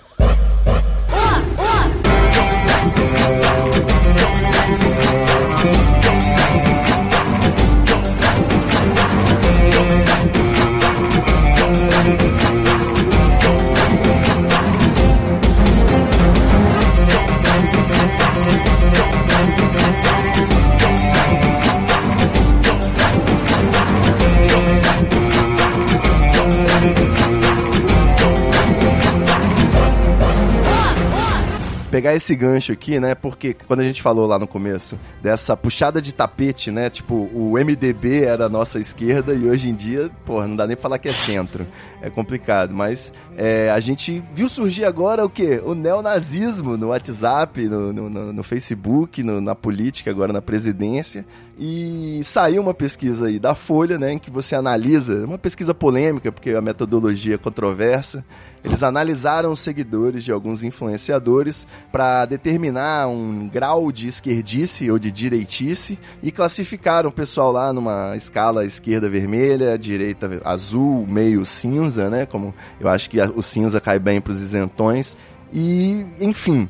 Pegar 32.01 32.15
esse 32.15 32.35
gancho 32.35 32.71
aqui, 32.71 32.99
né? 32.99 33.13
Porque 33.13 33.53
quando 33.53 33.81
a 33.81 33.83
gente 33.83 34.01
falou 34.01 34.25
lá 34.25 34.39
no 34.39 34.47
começo 34.47 34.97
dessa 35.21 35.55
puxada 35.55 36.01
de 36.01 36.11
tapete, 36.15 36.71
né? 36.71 36.89
Tipo, 36.89 37.29
o 37.31 37.53
MDB 37.59 38.23
era 38.23 38.47
a 38.47 38.49
nossa 38.49 38.79
esquerda 38.79 39.35
e 39.35 39.47
hoje 39.47 39.69
em 39.69 39.75
dia, 39.75 40.09
porra, 40.25 40.47
não 40.47 40.55
dá 40.55 40.65
nem 40.65 40.75
falar 40.75 40.97
que 40.97 41.07
é 41.07 41.13
centro. 41.13 41.63
É 42.01 42.09
complicado, 42.09 42.73
mas 42.73 43.13
é, 43.37 43.69
a 43.69 43.79
gente 43.79 44.23
viu 44.33 44.49
surgir 44.49 44.83
agora 44.85 45.23
o 45.23 45.29
quê? 45.29 45.61
O 45.63 45.75
neonazismo 45.75 46.75
no 46.75 46.87
WhatsApp, 46.87 47.61
no, 47.67 47.93
no, 47.93 48.09
no- 48.09 48.33
no 48.33 48.43
Facebook, 48.43 49.21
no- 49.21 49.39
na 49.39 49.53
política, 49.53 50.09
agora 50.09 50.33
na 50.33 50.41
presidência. 50.41 51.23
E 51.57 52.21
saiu 52.23 52.61
uma 52.61 52.73
pesquisa 52.73 53.27
aí 53.27 53.37
da 53.37 53.53
Folha, 53.53 53.97
né? 53.99 54.13
Em 54.13 54.17
que 54.17 54.31
você 54.31 54.55
analisa, 54.55 55.25
uma 55.25 55.37
pesquisa 55.37 55.73
polêmica, 55.73 56.31
porque 56.31 56.51
a 56.51 56.61
metodologia 56.61 57.35
é 57.35 57.37
controversa. 57.37 58.23
Eles 58.63 58.83
analisaram 58.83 59.51
os 59.51 59.59
seguidores 59.59 60.23
de 60.23 60.31
alguns 60.31 60.63
influenciadores 60.63 61.67
para 61.91 62.25
determinar 62.25 63.07
um 63.07 63.49
grau 63.49 63.91
de 63.91 64.07
esquerdice 64.07 64.89
ou 64.89 64.99
de 64.99 65.11
direitice 65.11 65.97
e 66.21 66.31
classificaram 66.31 67.09
o 67.09 67.13
pessoal 67.13 67.51
lá 67.51 67.73
numa 67.73 68.15
escala 68.15 68.63
esquerda 68.63 69.09
vermelha, 69.09 69.77
direita 69.77 70.41
azul, 70.45 71.05
meio 71.07 71.45
cinza, 71.45 72.09
né? 72.09 72.25
Como 72.25 72.53
eu 72.79 72.87
acho 72.87 73.09
que 73.09 73.19
o 73.19 73.41
cinza 73.41 73.81
cai 73.81 73.97
bem 73.97 74.21
para 74.21 74.31
os 74.31 74.41
isentões. 74.41 75.17
E, 75.51 76.05
enfim, 76.19 76.69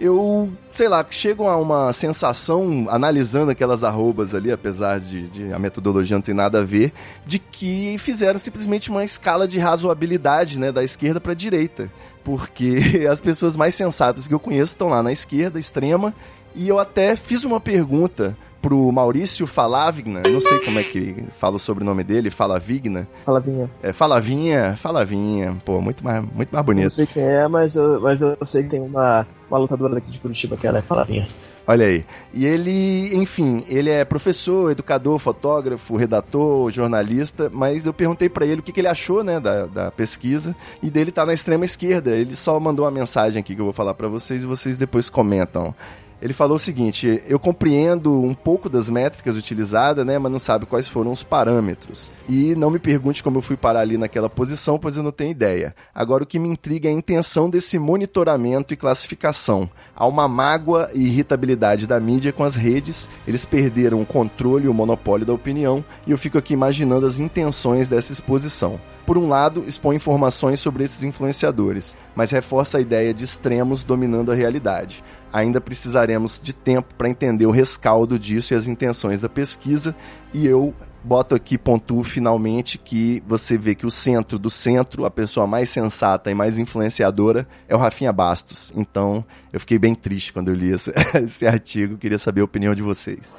eu, 0.00 0.50
sei 0.74 0.88
lá, 0.88 1.06
chego 1.10 1.46
a 1.46 1.56
uma 1.56 1.92
sensação, 1.92 2.86
analisando 2.88 3.50
aquelas 3.50 3.84
arrobas 3.84 4.34
ali, 4.34 4.50
apesar 4.50 4.98
de, 4.98 5.28
de 5.28 5.52
a 5.52 5.58
metodologia 5.58 6.16
não 6.16 6.22
ter 6.22 6.32
nada 6.32 6.60
a 6.60 6.64
ver, 6.64 6.92
de 7.26 7.38
que 7.38 7.98
fizeram 7.98 8.38
simplesmente 8.38 8.90
uma 8.90 9.04
escala 9.04 9.46
de 9.46 9.58
razoabilidade, 9.58 10.58
né, 10.58 10.72
da 10.72 10.82
esquerda 10.82 11.20
para 11.20 11.34
direita. 11.34 11.92
Porque 12.24 13.06
as 13.10 13.20
pessoas 13.20 13.56
mais 13.56 13.74
sensatas 13.74 14.26
que 14.26 14.32
eu 14.32 14.40
conheço 14.40 14.72
estão 14.72 14.88
lá 14.88 15.02
na 15.02 15.12
esquerda 15.12 15.58
extrema, 15.58 16.14
e 16.54 16.68
eu 16.68 16.78
até 16.78 17.16
fiz 17.16 17.44
uma 17.44 17.60
pergunta 17.60 18.36
pro 18.60 18.92
Maurício 18.92 19.46
Falavigna, 19.46 20.20
não 20.30 20.40
sei 20.40 20.58
como 20.60 20.78
é 20.78 20.82
que 20.82 21.24
fala 21.38 21.56
o 21.56 21.58
sobrenome 21.58 22.04
dele, 22.04 22.30
Falavigna, 22.30 23.08
Falavinha. 23.24 23.70
é 23.82 23.90
Falavinha, 23.90 24.76
Falavinha, 24.76 25.56
pô, 25.64 25.80
muito 25.80 26.04
mais, 26.04 26.20
muito 26.22 26.50
mais 26.50 26.52
Não 26.52 26.62
bonito. 26.64 26.90
sei 26.90 27.06
quem 27.06 27.22
é, 27.22 27.48
mas 27.48 27.74
eu, 27.76 28.00
mas 28.02 28.20
eu 28.20 28.36
sei 28.44 28.64
que 28.64 28.68
tem 28.68 28.80
uma, 28.82 29.26
uma 29.50 29.58
lutadora 29.58 29.94
daqui 29.94 30.10
de 30.10 30.18
Curitiba 30.18 30.58
que 30.58 30.66
ela 30.66 30.78
é 30.78 30.82
Falavinha. 30.82 31.26
Olha 31.66 31.86
aí. 31.86 32.04
E 32.34 32.44
ele, 32.44 33.14
enfim, 33.16 33.62
ele 33.68 33.88
é 33.90 34.04
professor, 34.04 34.70
educador, 34.72 35.18
fotógrafo, 35.18 35.96
redator, 35.96 36.70
jornalista, 36.70 37.48
mas 37.52 37.86
eu 37.86 37.92
perguntei 37.94 38.28
pra 38.28 38.44
ele 38.44 38.60
o 38.60 38.62
que, 38.62 38.72
que 38.72 38.80
ele 38.80 38.88
achou, 38.88 39.22
né, 39.22 39.38
da, 39.38 39.66
da 39.66 39.90
pesquisa, 39.90 40.54
e 40.82 40.90
dele 40.90 41.12
tá 41.12 41.24
na 41.24 41.32
extrema 41.32 41.64
esquerda. 41.64 42.10
Ele 42.10 42.34
só 42.34 42.58
mandou 42.58 42.84
uma 42.84 42.90
mensagem 42.90 43.40
aqui 43.40 43.54
que 43.54 43.60
eu 43.60 43.64
vou 43.66 43.72
falar 43.74 43.94
pra 43.94 44.08
vocês 44.08 44.42
e 44.42 44.46
vocês 44.46 44.76
depois 44.76 45.08
comentam. 45.08 45.74
Ele 46.20 46.32
falou 46.32 46.56
o 46.56 46.58
seguinte: 46.58 47.22
eu 47.26 47.38
compreendo 47.38 48.20
um 48.22 48.34
pouco 48.34 48.68
das 48.68 48.88
métricas 48.88 49.36
utilizadas, 49.36 50.04
né, 50.04 50.18
mas 50.18 50.30
não 50.30 50.38
sabe 50.38 50.66
quais 50.66 50.86
foram 50.88 51.12
os 51.12 51.22
parâmetros. 51.22 52.10
E 52.28 52.54
não 52.54 52.70
me 52.70 52.78
pergunte 52.78 53.22
como 53.22 53.38
eu 53.38 53.42
fui 53.42 53.56
parar 53.56 53.80
ali 53.80 53.96
naquela 53.96 54.28
posição, 54.28 54.78
pois 54.78 54.96
eu 54.96 55.02
não 55.02 55.12
tenho 55.12 55.30
ideia. 55.30 55.74
Agora 55.94 56.24
o 56.24 56.26
que 56.26 56.38
me 56.38 56.48
intriga 56.48 56.88
é 56.88 56.92
a 56.92 56.94
intenção 56.94 57.48
desse 57.48 57.78
monitoramento 57.78 58.74
e 58.74 58.76
classificação. 58.76 59.68
Há 59.94 60.06
uma 60.06 60.28
mágoa 60.28 60.90
e 60.94 61.06
irritabilidade 61.06 61.86
da 61.86 61.98
mídia 61.98 62.32
com 62.32 62.44
as 62.44 62.54
redes, 62.54 63.08
eles 63.26 63.44
perderam 63.44 64.00
o 64.02 64.06
controle 64.06 64.66
e 64.66 64.68
o 64.68 64.74
monopólio 64.74 65.26
da 65.26 65.32
opinião, 65.32 65.84
e 66.06 66.10
eu 66.10 66.18
fico 66.18 66.38
aqui 66.38 66.52
imaginando 66.52 67.06
as 67.06 67.18
intenções 67.18 67.88
dessa 67.88 68.12
exposição. 68.12 68.80
Por 69.10 69.18
um 69.18 69.28
lado, 69.28 69.64
expõe 69.66 69.96
informações 69.96 70.60
sobre 70.60 70.84
esses 70.84 71.02
influenciadores, 71.02 71.96
mas 72.14 72.30
reforça 72.30 72.78
a 72.78 72.80
ideia 72.80 73.12
de 73.12 73.24
extremos 73.24 73.82
dominando 73.82 74.30
a 74.30 74.36
realidade. 74.36 75.02
Ainda 75.32 75.60
precisaremos 75.60 76.40
de 76.42 76.52
tempo 76.52 76.94
para 76.94 77.08
entender 77.08 77.46
o 77.46 77.50
rescaldo 77.50 78.18
disso 78.18 78.52
e 78.52 78.56
as 78.56 78.66
intenções 78.66 79.20
da 79.20 79.28
pesquisa, 79.28 79.94
e 80.32 80.46
eu 80.46 80.74
boto 81.02 81.34
aqui, 81.34 81.56
pontuo 81.56 82.02
finalmente 82.04 82.76
que 82.76 83.22
você 83.26 83.56
vê 83.56 83.74
que 83.74 83.86
o 83.86 83.90
centro 83.90 84.38
do 84.38 84.50
centro, 84.50 85.04
a 85.04 85.10
pessoa 85.10 85.46
mais 85.46 85.70
sensata 85.70 86.30
e 86.30 86.34
mais 86.34 86.58
influenciadora 86.58 87.46
é 87.68 87.74
o 87.74 87.78
Rafinha 87.78 88.12
Bastos. 88.12 88.72
Então, 88.76 89.24
eu 89.52 89.60
fiquei 89.60 89.78
bem 89.78 89.94
triste 89.94 90.32
quando 90.32 90.48
eu 90.48 90.54
li 90.54 90.72
esse, 90.72 90.92
esse 91.22 91.46
artigo, 91.46 91.96
queria 91.96 92.18
saber 92.18 92.42
a 92.42 92.44
opinião 92.44 92.74
de 92.74 92.82
vocês. 92.82 93.34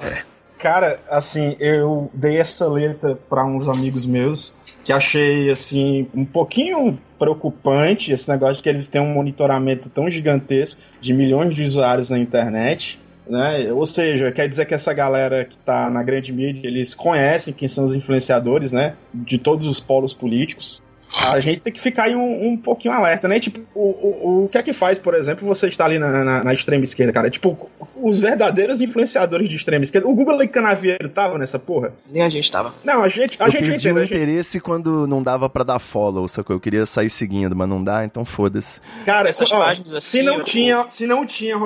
Cara, 0.58 1.00
assim, 1.10 1.56
eu 1.58 2.10
dei 2.14 2.36
essa 2.36 2.68
letra 2.68 3.18
para 3.28 3.44
uns 3.44 3.68
amigos 3.68 4.06
meus 4.06 4.54
que 4.84 4.92
achei 4.92 5.50
assim 5.50 6.06
um 6.14 6.24
pouquinho 6.24 6.98
preocupante 7.18 8.12
esse 8.12 8.28
negócio 8.28 8.56
de 8.56 8.62
que 8.62 8.68
eles 8.68 8.88
têm 8.88 9.00
um 9.00 9.12
monitoramento 9.12 9.88
tão 9.88 10.10
gigantesco 10.10 10.80
de 11.00 11.12
milhões 11.12 11.54
de 11.54 11.62
usuários 11.62 12.10
na 12.10 12.18
internet, 12.18 12.98
né? 13.26 13.72
Ou 13.72 13.86
seja, 13.86 14.32
quer 14.32 14.48
dizer 14.48 14.66
que 14.66 14.74
essa 14.74 14.92
galera 14.92 15.44
que 15.44 15.56
tá 15.58 15.88
na 15.88 16.02
grande 16.02 16.32
mídia, 16.32 16.66
eles 16.66 16.94
conhecem 16.94 17.54
quem 17.54 17.68
são 17.68 17.84
os 17.84 17.94
influenciadores, 17.94 18.72
né? 18.72 18.94
De 19.14 19.38
todos 19.38 19.66
os 19.66 19.78
polos 19.78 20.12
políticos. 20.12 20.82
A 21.14 21.40
gente 21.40 21.60
tem 21.60 21.72
que 21.72 21.80
ficar 21.80 22.04
aí 22.04 22.16
um, 22.16 22.48
um 22.52 22.56
pouquinho 22.56 22.94
alerta, 22.94 23.28
né? 23.28 23.38
Tipo, 23.38 23.60
o, 23.74 23.80
o, 23.80 24.44
o 24.44 24.48
que 24.48 24.56
é 24.58 24.62
que 24.62 24.72
faz, 24.72 24.98
por 24.98 25.14
exemplo, 25.14 25.46
você 25.46 25.68
estar 25.68 25.84
ali 25.84 25.98
na, 25.98 26.24
na, 26.24 26.44
na 26.44 26.54
extrema 26.54 26.84
esquerda, 26.84 27.12
cara? 27.12 27.28
Tipo, 27.30 27.68
os 27.96 28.18
verdadeiros 28.18 28.80
influenciadores 28.80 29.48
de 29.48 29.56
extrema 29.56 29.84
esquerda. 29.84 30.08
O 30.08 30.14
Google 30.14 30.46
Canavieiro 30.48 31.08
tava 31.08 31.38
nessa 31.38 31.58
porra? 31.58 31.92
Nem 32.10 32.22
a 32.22 32.28
gente 32.28 32.50
tava. 32.50 32.72
Não, 32.82 33.02
a 33.04 33.08
gente, 33.08 33.36
a 33.40 33.46
eu 33.46 33.50
gente 33.50 33.66
perdi 33.68 33.90
o 33.92 33.98
gente- 33.98 34.14
interesse 34.14 34.60
quando 34.60 35.06
não 35.06 35.22
dava 35.22 35.48
pra 35.50 35.64
dar 35.64 35.78
follow, 35.78 36.26
só 36.28 36.42
que 36.42 36.50
eu 36.50 36.58
queria 36.60 36.86
sair 36.86 37.10
seguindo, 37.10 37.54
mas 37.54 37.68
não 37.68 37.82
dá, 37.82 38.04
então 38.04 38.24
foda-se. 38.24 38.80
Cara, 39.04 39.28
Essas 39.28 39.52
ó, 39.52 39.58
páginas 39.58 39.94
assim, 39.94 40.18
se 40.18 40.22
não 40.22 40.38
eu- 40.38 40.44
tinha, 40.44 40.86
se 40.88 41.06
não 41.06 41.26
tinha 41.26 41.56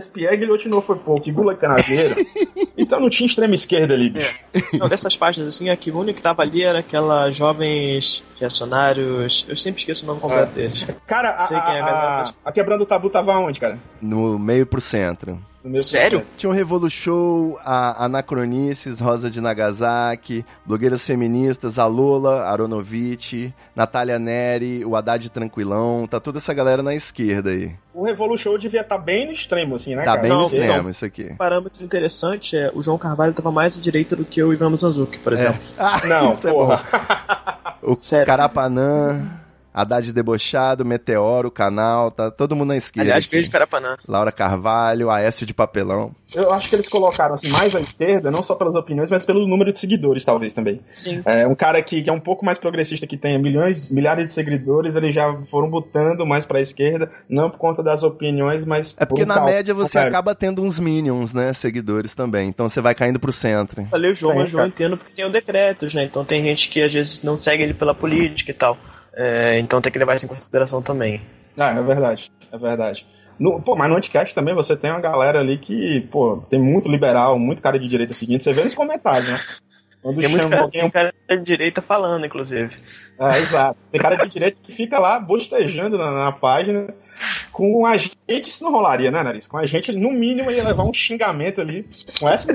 Spiegel 0.00 0.48
e 0.48 0.50
Otinô 0.50 0.80
foi 0.80 0.96
pouco, 0.96 1.28
e 1.28 1.32
Gula 1.32 1.54
Canaveira. 1.54 2.16
então 2.76 3.00
não 3.00 3.10
tinha 3.10 3.26
extrema 3.26 3.54
esquerda 3.54 3.94
ali, 3.94 4.10
bicho. 4.10 4.34
Não, 4.78 4.88
dessas 4.88 5.16
páginas, 5.16 5.48
assim, 5.48 5.68
a 5.68 5.76
que 5.76 5.90
o 5.90 5.98
único 5.98 6.16
que 6.16 6.22
tava 6.22 6.42
ali 6.42 6.62
era 6.62 6.78
aquela 6.78 7.30
jovens 7.30 8.24
reacionários. 8.40 9.44
Eu 9.48 9.56
sempre 9.56 9.80
esqueço 9.80 10.04
o 10.04 10.06
nome 10.08 10.20
completo 10.20 10.52
deles. 10.54 10.86
Cara, 11.06 11.30
a, 11.30 11.40
Sei 11.40 11.60
quem 11.60 11.74
é, 11.76 11.80
a, 11.80 11.84
mas- 12.18 12.34
a 12.44 12.52
Quebrando 12.52 12.82
o 12.82 12.86
Tabu 12.86 13.10
tava 13.10 13.36
onde, 13.38 13.60
cara? 13.60 13.78
No 14.00 14.38
meio 14.38 14.66
pro 14.66 14.80
centro. 14.80 15.38
Sério? 15.78 16.24
Tinha 16.36 16.50
o 16.50 16.52
Revolu 16.52 16.90
Show, 16.90 17.56
a 17.64 18.04
Anacronices, 18.04 18.98
Rosa 18.98 19.30
de 19.30 19.40
Nagasaki, 19.40 20.44
blogueiras 20.66 21.06
feministas, 21.06 21.78
a 21.78 21.86
Lola, 21.86 22.42
Aronovitch, 22.48 23.50
Natália 23.76 24.18
Neri, 24.18 24.84
o 24.84 24.96
Haddad 24.96 25.30
Tranquilão, 25.30 26.06
tá 26.08 26.18
toda 26.18 26.38
essa 26.38 26.52
galera 26.52 26.82
na 26.82 26.94
esquerda 26.94 27.50
aí. 27.50 27.72
O 27.94 28.04
Revolu 28.04 28.36
Show 28.36 28.58
devia 28.58 28.80
estar 28.80 28.98
bem 28.98 29.26
no 29.26 29.32
extremo, 29.32 29.74
assim, 29.76 29.94
né, 29.94 30.02
Tá 30.04 30.12
cara? 30.16 30.22
bem 30.22 30.30
no 30.32 30.42
extremo 30.42 30.64
então. 30.64 30.90
isso 30.90 31.04
aqui. 31.04 31.28
Um 31.32 31.36
parâmetro 31.36 31.84
interessante 31.84 32.56
é 32.56 32.70
o 32.74 32.82
João 32.82 32.98
Carvalho 32.98 33.32
tava 33.32 33.52
mais 33.52 33.78
à 33.78 33.80
direita 33.80 34.16
do 34.16 34.24
que 34.24 34.42
o 34.42 34.52
Ivan 34.52 34.70
Mizanzuki, 34.70 35.18
por 35.18 35.32
exemplo. 35.32 35.60
Ah, 35.78 36.00
Não, 36.06 36.32
isso 36.32 36.48
é 36.48 36.52
porra. 36.52 36.82
bom. 37.82 37.92
O 37.94 37.96
Sério. 37.98 38.26
Carapanã, 38.26 39.28
Haddad 39.72 40.12
Debochado, 40.12 40.84
Meteoro, 40.84 41.50
Canal, 41.50 42.10
tá 42.10 42.30
todo 42.30 42.54
mundo 42.54 42.68
na 42.68 42.76
esquerda. 42.76 43.08
Aliás, 43.08 43.24
aqui. 43.24 43.36
beijo 43.36 43.50
Carapanã. 43.50 43.96
Laura 44.06 44.32
Carvalho, 44.32 45.10
Aécio 45.10 45.46
de 45.46 45.54
Papelão. 45.54 46.14
Eu 46.34 46.52
acho 46.52 46.68
que 46.68 46.74
eles 46.74 46.88
colocaram 46.88 47.34
assim, 47.34 47.48
mais 47.48 47.76
à 47.76 47.80
esquerda, 47.80 48.30
não 48.30 48.42
só 48.42 48.54
pelas 48.54 48.74
opiniões, 48.74 49.10
mas 49.10 49.24
pelo 49.24 49.46
número 49.46 49.72
de 49.72 49.78
seguidores, 49.78 50.24
talvez 50.24 50.54
também. 50.54 50.80
Sim. 50.94 51.22
É, 51.24 51.46
um 51.46 51.54
cara 51.54 51.82
que, 51.82 52.02
que 52.02 52.08
é 52.08 52.12
um 52.12 52.20
pouco 52.20 52.44
mais 52.44 52.58
progressista, 52.58 53.06
que 53.06 53.16
tem 53.16 53.38
milhões, 53.38 53.90
milhares 53.90 54.28
de 54.28 54.34
seguidores, 54.34 54.94
eles 54.94 55.14
já 55.14 55.34
foram 55.50 55.68
botando 55.68 56.24
mais 56.24 56.46
pra 56.46 56.60
esquerda, 56.60 57.10
não 57.28 57.50
por 57.50 57.58
conta 57.58 57.82
das 57.82 58.02
opiniões, 58.02 58.64
mas. 58.64 58.94
É 58.98 59.04
porque 59.04 59.26
por 59.26 59.34
na 59.34 59.44
média 59.44 59.74
você 59.74 59.98
acaba 59.98 60.34
tendo 60.34 60.62
uns 60.62 60.78
minions, 60.78 61.34
né, 61.34 61.52
seguidores 61.52 62.14
também. 62.14 62.48
Então 62.48 62.68
você 62.68 62.80
vai 62.80 62.94
caindo 62.94 63.20
pro 63.20 63.32
centro. 63.32 63.86
Falei 63.90 64.12
o 64.12 64.14
João, 64.14 64.32
Sim, 64.32 64.38
mas 64.38 64.50
João 64.50 64.66
entendo 64.66 64.96
porque 64.96 65.12
tem 65.12 65.24
o 65.26 65.30
decretos, 65.30 65.92
né? 65.94 66.04
Então 66.04 66.24
tem 66.24 66.42
gente 66.42 66.68
que 66.68 66.82
às 66.82 66.92
vezes 66.92 67.22
não 67.22 67.36
segue 67.36 67.62
ele 67.62 67.74
pela 67.74 67.94
política 67.94 68.50
e 68.50 68.54
tal. 68.54 68.78
É, 69.14 69.58
então 69.58 69.80
tem 69.80 69.92
que 69.92 69.98
levar 69.98 70.14
isso 70.14 70.24
em 70.24 70.28
consideração 70.28 70.82
também. 70.82 71.20
Ah, 71.56 71.70
é 71.70 71.82
verdade, 71.82 72.30
é 72.50 72.58
verdade. 72.58 73.06
No, 73.38 73.60
pô, 73.60 73.74
mas 73.74 73.90
no 73.90 73.96
Anticast 73.96 74.34
também 74.34 74.54
você 74.54 74.76
tem 74.76 74.90
uma 74.90 75.00
galera 75.00 75.40
ali 75.40 75.58
que, 75.58 76.02
pô, 76.12 76.42
tem 76.48 76.60
muito 76.60 76.88
liberal, 76.88 77.38
muito 77.38 77.62
cara 77.62 77.78
de 77.78 77.88
direita 77.88 78.12
seguinte. 78.14 78.44
Você 78.44 78.52
vê 78.52 78.62
nos 78.62 78.74
comentários, 78.74 79.30
né? 79.30 79.40
Quando 80.02 80.20
Tem 80.20 80.28
muito 80.28 80.48
cara, 80.48 80.62
alguém. 80.62 80.80
tem 80.80 80.90
cara 80.90 81.14
de 81.28 81.42
direita 81.44 81.80
falando, 81.80 82.26
inclusive. 82.26 82.76
É, 83.20 83.38
exato. 83.38 83.78
Tem 83.90 84.00
cara 84.00 84.16
de 84.16 84.28
direita 84.28 84.58
que 84.60 84.72
fica 84.72 84.98
lá 84.98 85.20
bostejando 85.20 85.96
na, 85.96 86.10
na 86.10 86.32
página. 86.32 86.92
Com 87.52 87.86
a 87.86 87.96
gente 87.96 88.48
isso 88.48 88.64
não 88.64 88.72
rolaria, 88.72 89.12
né, 89.12 89.22
Nariz? 89.22 89.46
Com 89.46 89.58
a 89.58 89.66
gente, 89.66 89.92
no 89.92 90.10
mínimo, 90.10 90.50
ia 90.50 90.64
levar 90.64 90.82
um 90.82 90.92
xingamento 90.92 91.60
ali. 91.60 91.88
Com 92.18 92.28
essa. 92.28 92.52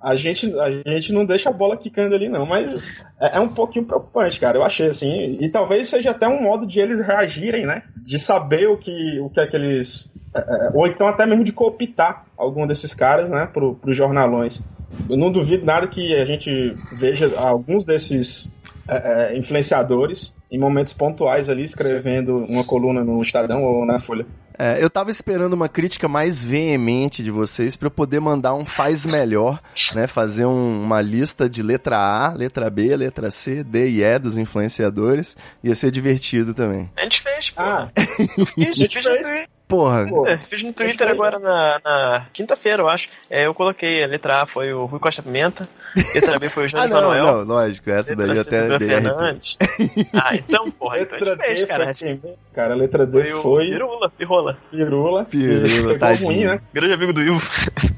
A 0.00 0.16
gente, 0.16 0.50
a 0.58 0.70
gente 0.70 1.12
não 1.12 1.26
deixa 1.26 1.50
a 1.50 1.52
bola 1.52 1.76
quicando 1.76 2.14
ali, 2.14 2.28
não, 2.28 2.46
mas 2.46 2.74
é, 3.20 3.36
é 3.36 3.40
um 3.40 3.48
pouquinho 3.48 3.84
preocupante, 3.84 4.40
cara. 4.40 4.56
Eu 4.56 4.62
achei 4.62 4.88
assim, 4.88 5.36
e 5.40 5.48
talvez 5.48 5.88
seja 5.88 6.10
até 6.10 6.26
um 6.26 6.42
modo 6.42 6.66
de 6.66 6.80
eles 6.80 7.00
reagirem, 7.00 7.66
né? 7.66 7.82
De 8.04 8.18
saber 8.18 8.66
o 8.68 8.78
que, 8.78 9.20
o 9.20 9.28
que 9.28 9.40
é 9.40 9.46
que 9.46 9.56
eles. 9.56 10.14
é, 10.34 10.38
é, 10.38 10.70
ou 10.74 10.86
então 10.86 11.06
até 11.06 11.26
mesmo 11.26 11.44
de 11.44 11.52
cooptar 11.52 12.24
algum 12.36 12.66
desses 12.66 12.94
caras, 12.94 13.28
né, 13.28 13.46
pro, 13.46 13.74
pros 13.74 13.96
jornalões. 13.96 14.64
Eu 15.08 15.16
não 15.16 15.30
duvido 15.30 15.64
nada 15.64 15.86
que 15.86 16.14
a 16.14 16.24
gente 16.24 16.50
veja 16.98 17.38
alguns 17.38 17.84
desses 17.84 18.50
é, 18.88 19.34
é, 19.34 19.38
influenciadores 19.38 20.34
em 20.50 20.58
momentos 20.58 20.92
pontuais 20.92 21.48
ali 21.48 21.62
escrevendo 21.62 22.38
uma 22.48 22.64
coluna 22.64 23.04
no 23.04 23.22
Estadão 23.22 23.62
ou 23.62 23.86
na 23.86 24.00
Folha. 24.00 24.26
É, 24.62 24.76
eu 24.84 24.90
tava 24.90 25.10
esperando 25.10 25.54
uma 25.54 25.70
crítica 25.70 26.06
mais 26.06 26.44
veemente 26.44 27.22
de 27.22 27.30
vocês 27.30 27.76
pra 27.76 27.86
eu 27.86 27.90
poder 27.90 28.20
mandar 28.20 28.52
um 28.52 28.66
faz 28.66 29.06
melhor, 29.06 29.58
né? 29.94 30.06
Fazer 30.06 30.44
um- 30.44 30.82
uma 30.82 31.00
lista 31.00 31.48
de 31.48 31.62
letra 31.62 31.96
A, 31.96 32.32
letra 32.34 32.68
B, 32.68 32.94
letra 32.94 33.30
C, 33.30 33.64
D 33.64 33.88
e 33.88 34.02
E 34.04 34.18
dos 34.18 34.36
influenciadores. 34.36 35.34
Ia 35.64 35.74
ser 35.74 35.90
divertido 35.90 36.52
também. 36.52 36.90
A 36.96 37.02
gente 37.04 37.22
fez, 37.22 37.48
pô. 37.50 37.62
Ah, 37.62 37.90
fiz, 38.54 38.76
gente 38.76 39.00
fez. 39.02 39.26
Porra, 39.70 40.06
Pô, 40.06 40.26
É, 40.26 40.36
fiz 40.36 40.62
no 40.62 40.72
Twitter 40.72 41.06
foi. 41.06 41.14
agora 41.14 41.38
na, 41.38 41.80
na 41.82 42.26
quinta-feira, 42.32 42.82
eu 42.82 42.88
acho. 42.88 43.08
É, 43.30 43.46
eu 43.46 43.54
coloquei 43.54 44.02
a 44.04 44.06
letra 44.06 44.42
A 44.42 44.46
foi 44.46 44.72
o 44.74 44.84
Rui 44.84 44.98
Costa 45.00 45.22
Pimenta, 45.22 45.68
letra 46.14 46.38
B 46.38 46.48
foi 46.50 46.64
o 46.64 46.66
ah 46.68 46.68
Jorge 46.68 46.88
não, 46.88 47.00
Manuel. 47.00 47.24
não, 47.44 47.54
lógico, 47.54 47.88
essa 47.90 48.14
daí 48.14 48.26
Letra 48.26 48.56
eu 48.56 48.64
até 48.66 48.78
dei. 48.78 48.88
Fernandes. 48.88 49.56
Ah, 50.12 50.34
então, 50.34 50.70
porra, 50.72 50.98
então 51.00 51.16
a 51.16 51.20
letra 51.20 51.34
gente 51.36 51.46
fez, 51.46 51.60
D 51.60 51.66
cara. 51.66 51.84
foi 51.84 51.94
quem? 51.94 52.22
Cara, 52.52 52.74
a 52.74 52.76
letra 52.76 53.06
D 53.06 53.22
Foi 53.32 53.42
foi 53.42 53.66
Pirula, 53.70 54.10
Pirula. 54.10 54.58
Pirula. 54.70 55.24
Pirula, 55.24 55.98
tadinho. 55.98 56.26
ruim, 56.28 56.44
né? 56.46 56.60
Grande 56.74 56.92
amigo 56.94 57.12
do 57.12 57.22
Ivo. 57.22 57.40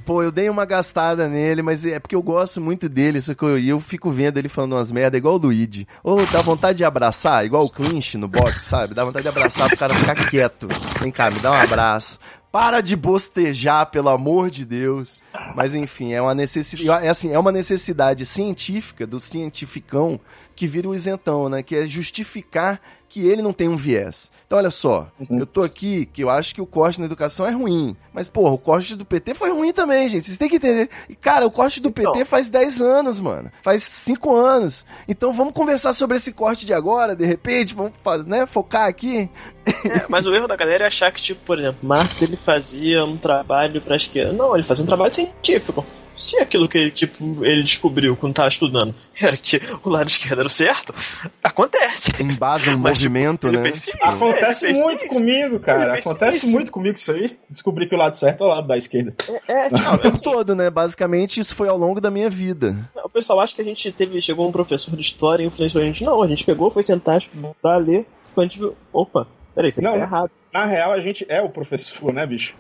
Pô, 0.05 0.23
eu 0.23 0.33
dei 0.33 0.51
uma 0.51 0.65
gastada 0.65 1.29
nele, 1.29 1.63
mas 1.63 1.87
é 1.87 2.01
porque 2.01 2.17
eu 2.17 2.23
gosto 2.23 2.61
muito 2.61 2.89
dele, 2.89 3.21
só 3.21 3.35
que 3.35 3.45
eu, 3.45 3.59
eu 3.59 3.81
fico 3.81 4.11
vendo 4.11 4.39
ele 4.39 4.49
falando 4.49 4.73
umas 4.73 4.91
merda 4.91 5.17
igual 5.17 5.35
o 5.35 5.39
Luigi. 5.39 5.87
Ou 6.03 6.27
dá 6.27 6.41
vontade 6.43 6.79
de 6.79 6.85
abraçar, 6.85 7.45
igual 7.45 7.65
o 7.65 7.71
Clinch 7.71 8.19
no 8.19 8.27
box, 8.27 8.65
sabe? 8.65 8.95
Dá 8.95 9.05
vontade 9.05 9.23
de 9.23 9.29
abraçar 9.29 9.69
pro 9.69 9.79
cara 9.79 9.95
ficar 9.95 10.29
quieto. 10.29 10.67
Vem 11.01 11.13
cá, 11.13 11.31
me 11.31 11.39
dá 11.39 11.53
um 11.53 11.55
abraço. 11.55 12.19
Para 12.51 12.83
de 12.83 12.95
bostejar, 12.95 13.87
pelo 13.87 14.11
amor 14.11 14.51
de 14.51 14.67
Deus. 14.67 15.23
Mas 15.55 15.75
enfim, 15.75 16.13
é 16.13 16.21
uma 16.21 16.35
necessidade, 16.35 17.07
é 17.07 17.09
assim, 17.09 17.33
é 17.33 17.39
uma 17.39 17.53
necessidade 17.53 18.27
científica 18.27 19.07
do 19.07 19.19
cientificão 19.21 20.21
que 20.55 20.67
vira 20.67 20.89
o 20.89 20.95
isentão, 20.95 21.49
né? 21.49 21.63
Que 21.63 21.77
é 21.77 21.87
justificar 21.87 22.81
que 23.09 23.27
ele 23.27 23.43
não 23.43 23.53
tem 23.53 23.69
um 23.69 23.77
viés. 23.77 24.33
Então, 24.47 24.59
olha 24.59 24.71
só, 24.71 25.07
eu 25.31 25.47
tô 25.47 25.63
aqui 25.63 26.07
que 26.07 26.23
eu 26.23 26.31
acho 26.31 26.55
que 26.55 26.63
o 26.63 26.67
corte 26.67 26.99
na 26.99 27.05
educação 27.05 27.47
é 27.47 27.51
ruim. 27.51 27.95
Mas, 28.13 28.29
porra, 28.29 28.53
o 28.55 28.59
corte 28.59 28.97
do 28.97 29.05
PT 29.05 29.35
foi 29.35 29.51
ruim 29.51 29.71
também, 29.71 30.09
gente. 30.09 30.25
Vocês 30.25 30.39
têm 30.39 30.49
que 30.49 30.57
entender. 30.57 30.89
E, 31.09 31.15
cara, 31.15 31.47
o 31.47 31.51
corte 31.51 31.81
do 31.81 31.91
PT 31.91 32.09
Então. 32.09 32.25
faz 32.25 32.49
10 32.49 32.81
anos, 32.81 33.21
mano. 33.21 33.51
Faz 33.63 33.83
5 33.83 34.35
anos. 34.35 34.87
Então, 35.07 35.31
vamos 35.31 35.53
conversar 35.53 35.93
sobre 35.93 36.17
esse 36.17 36.33
corte 36.33 36.65
de 36.65 36.73
agora, 36.73 37.15
de 37.15 37.27
repente? 37.27 37.75
Vamos 37.75 37.93
né, 38.27 38.47
focar 38.47 38.89
aqui? 38.89 39.29
É, 39.67 40.07
mas 40.09 40.27
o 40.27 40.35
erro 40.35 40.49
da 40.49 40.57
galera 40.57 40.85
é 40.85 40.87
achar 40.87 41.13
que, 41.13 41.21
tipo, 41.21 41.41
por 41.45 41.59
exemplo, 41.59 41.79
Marx 41.83 42.23
ele 42.23 42.37
fazia 42.37 43.05
um 43.05 43.17
trabalho 43.17 43.81
pra 43.81 43.97
esquerda. 43.97 44.33
Não, 44.33 44.55
ele 44.55 44.65
fazia 44.65 44.85
um 44.85 44.89
trabalho 44.89 45.15
científico. 45.15 45.85
Se 46.17 46.37
aquilo 46.39 46.69
que 46.69 46.79
ele, 46.79 46.91
tipo, 46.91 47.45
ele 47.45 47.63
descobriu 47.63 48.17
quando 48.17 48.35
tava 48.35 48.49
estudando 48.49 48.95
era 49.21 49.37
que 49.37 49.61
o 49.83 49.89
lado 49.89 50.09
esquerdo 50.09 50.41
era 50.41 50.47
o 50.47 50.51
certo, 50.51 50.95
acontece. 51.43 52.11
Embasa 52.23 52.71
um 52.75 52.79
Mas, 52.79 52.99
tipo, 52.99 53.11
movimento, 53.11 53.49
ele 53.49 53.57
né? 53.59 53.63
fez 53.65 53.79
sim. 53.79 53.91
Tipo, 53.93 54.07
Acontece 54.07 54.67
fez 54.67 54.79
muito 54.79 55.05
isso. 55.05 55.15
comigo, 55.15 55.61
cara. 55.61 55.93
Fez 55.93 56.07
Acontece 56.07 56.37
isso. 56.39 56.51
muito 56.51 56.73
comigo 56.73 56.97
isso 56.97 57.13
aí. 57.13 57.37
Descobri 57.49 57.87
que 57.87 57.95
o 57.95 57.99
lado 57.99 58.17
certo 58.17 58.45
é 58.45 58.47
o 58.47 58.51
lado 58.51 58.67
da 58.69 58.77
esquerda. 58.77 59.15
É, 59.49 59.69
tipo, 59.75 59.95
o 59.95 59.99
tempo 59.99 60.23
todo, 60.23 60.55
né? 60.55 60.71
Basicamente, 60.71 61.41
isso 61.41 61.55
foi 61.55 61.69
ao 61.69 61.79
longo 61.79 62.01
da 62.01 62.11
minha 62.11 62.29
vida. 62.31 62.77
o 63.05 63.09
pessoal 63.09 63.41
acha 63.41 63.55
que 63.55 63.63
a 63.63 63.65
gente 63.65 63.91
teve, 63.93 64.21
chegou 64.21 64.49
um 64.49 64.53
professor 64.53 64.95
de 64.95 65.03
história 65.03 65.43
e 65.43 65.47
influenciou 65.47 65.83
a 65.83 65.87
gente. 65.87 66.05
Não, 66.05 66.23
a 66.23 66.27
gente 66.27 66.45
pegou, 66.45 66.71
foi 66.71 66.83
sentar, 66.83 67.19
estudar, 67.19 67.77
ler, 67.79 68.07
quando 68.35 68.47
a 68.47 68.49
gente 68.49 68.59
viu, 68.59 68.77
opa, 68.93 69.27
peraí, 69.55 69.69
isso 69.69 69.81
aqui 69.81 69.89
Não. 69.89 69.95
tá 69.95 70.01
errado. 70.01 70.31
Na 70.53 70.67
real, 70.67 70.93
a 70.93 71.01
gente 71.01 71.25
é 71.29 71.41
o 71.41 71.49
professor, 71.49 72.13
né, 72.13 72.27
bicho? 72.27 72.55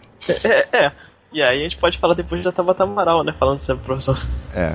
É, 0.44 0.84
é. 0.86 0.92
E 1.32 1.42
aí 1.42 1.60
a 1.60 1.62
gente 1.64 1.78
pode 1.78 1.98
falar 1.98 2.14
depois 2.14 2.42
da 2.42 2.52
Tabata 2.52 2.84
Amaral, 2.84 3.24
né? 3.24 3.32
Falando 3.38 3.58
sobre 3.58 3.82
o 3.82 3.86
professor. 3.86 4.16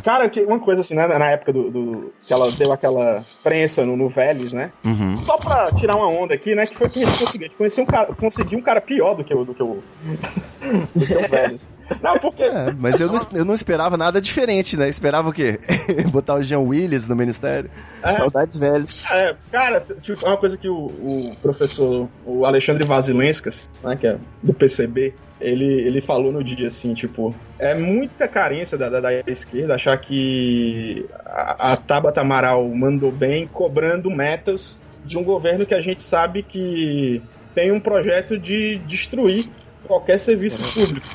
Cara, 0.03 0.27
que 0.27 0.41
uma 0.41 0.59
coisa 0.59 0.81
assim, 0.81 0.95
né, 0.95 1.07
na 1.07 1.27
época 1.31 1.53
do, 1.53 1.69
do- 1.69 2.13
que 2.25 2.33
ela 2.33 2.51
deu 2.51 2.71
aquela 2.71 3.23
prensa 3.43 3.85
no, 3.85 3.95
no 3.95 4.09
Vélez, 4.09 4.53
né? 4.53 4.71
Uhum. 4.83 5.17
Só 5.19 5.37
pra 5.37 5.71
tirar 5.73 5.95
uma 5.95 6.07
onda 6.07 6.33
aqui, 6.33 6.55
né? 6.55 6.65
Que 6.65 6.75
foi 6.75 6.89
que 6.89 7.03
a 7.03 7.05
gente 7.05 7.19
conseguiu. 7.23 7.45
A 7.45 7.49
gente 7.49 7.57
conheceu 7.57 7.83
um 7.83 7.87
cara, 7.87 8.13
conseguiu 8.15 8.57
um 8.59 8.61
cara 8.61 8.81
pior 8.81 9.13
do 9.13 9.23
que 9.23 9.33
o, 9.35 9.45
do 9.45 9.53
que 9.53 9.61
o, 9.61 9.83
do 10.95 11.05
que 11.05 11.13
o 11.15 11.29
Vélez. 11.29 11.67
Não, 12.01 12.17
porque. 12.19 12.43
É, 12.43 12.73
mas 12.77 12.99
eu 12.99 13.07
não, 13.07 13.19
eu 13.33 13.45
não 13.45 13.53
esperava 13.53 13.95
nada 13.95 14.19
diferente, 14.19 14.75
né? 14.75 14.89
Esperava 14.89 15.29
o 15.29 15.33
quê? 15.33 15.59
Botar 16.11 16.35
o 16.35 16.43
Jean 16.43 16.59
Willis 16.59 17.07
no 17.07 17.15
ministério? 17.15 17.69
É. 18.03 18.09
Saudades 18.09 18.59
velhos. 18.59 19.05
É, 19.09 19.35
cara, 19.51 19.85
tipo, 20.01 20.25
é 20.25 20.29
uma 20.29 20.37
coisa 20.37 20.57
que 20.57 20.67
o, 20.67 20.75
o 20.75 21.35
professor, 21.41 22.09
o 22.25 22.45
Alexandre 22.45 22.83
Vasilenskas, 22.85 23.69
né, 23.83 23.95
que 23.95 24.05
é 24.07 24.17
do 24.43 24.53
PCB, 24.53 25.13
ele, 25.39 25.65
ele 25.65 26.01
falou 26.01 26.31
no 26.31 26.43
dia 26.43 26.67
assim, 26.67 26.93
tipo, 26.93 27.33
é 27.59 27.73
muita 27.73 28.27
carência 28.27 28.77
da, 28.77 28.89
da, 28.89 28.99
da 28.99 29.13
esquerda 29.27 29.75
achar 29.75 29.97
que 29.97 31.05
a, 31.25 31.73
a 31.73 31.77
Tabata 31.77 32.21
Amaral 32.21 32.67
mandou 32.69 33.11
bem 33.11 33.47
cobrando 33.47 34.09
metas 34.09 34.79
de 35.05 35.17
um 35.17 35.23
governo 35.23 35.65
que 35.65 35.73
a 35.73 35.81
gente 35.81 36.01
sabe 36.01 36.43
que 36.43 37.21
tem 37.53 37.71
um 37.71 37.79
projeto 37.79 38.37
de 38.37 38.77
destruir 38.87 39.49
qualquer 39.87 40.19
serviço 40.19 40.61
público. 40.73 41.07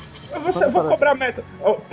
Você 0.45 0.67
vou 0.67 0.83
cobrar 0.85 1.13
meta. 1.13 1.43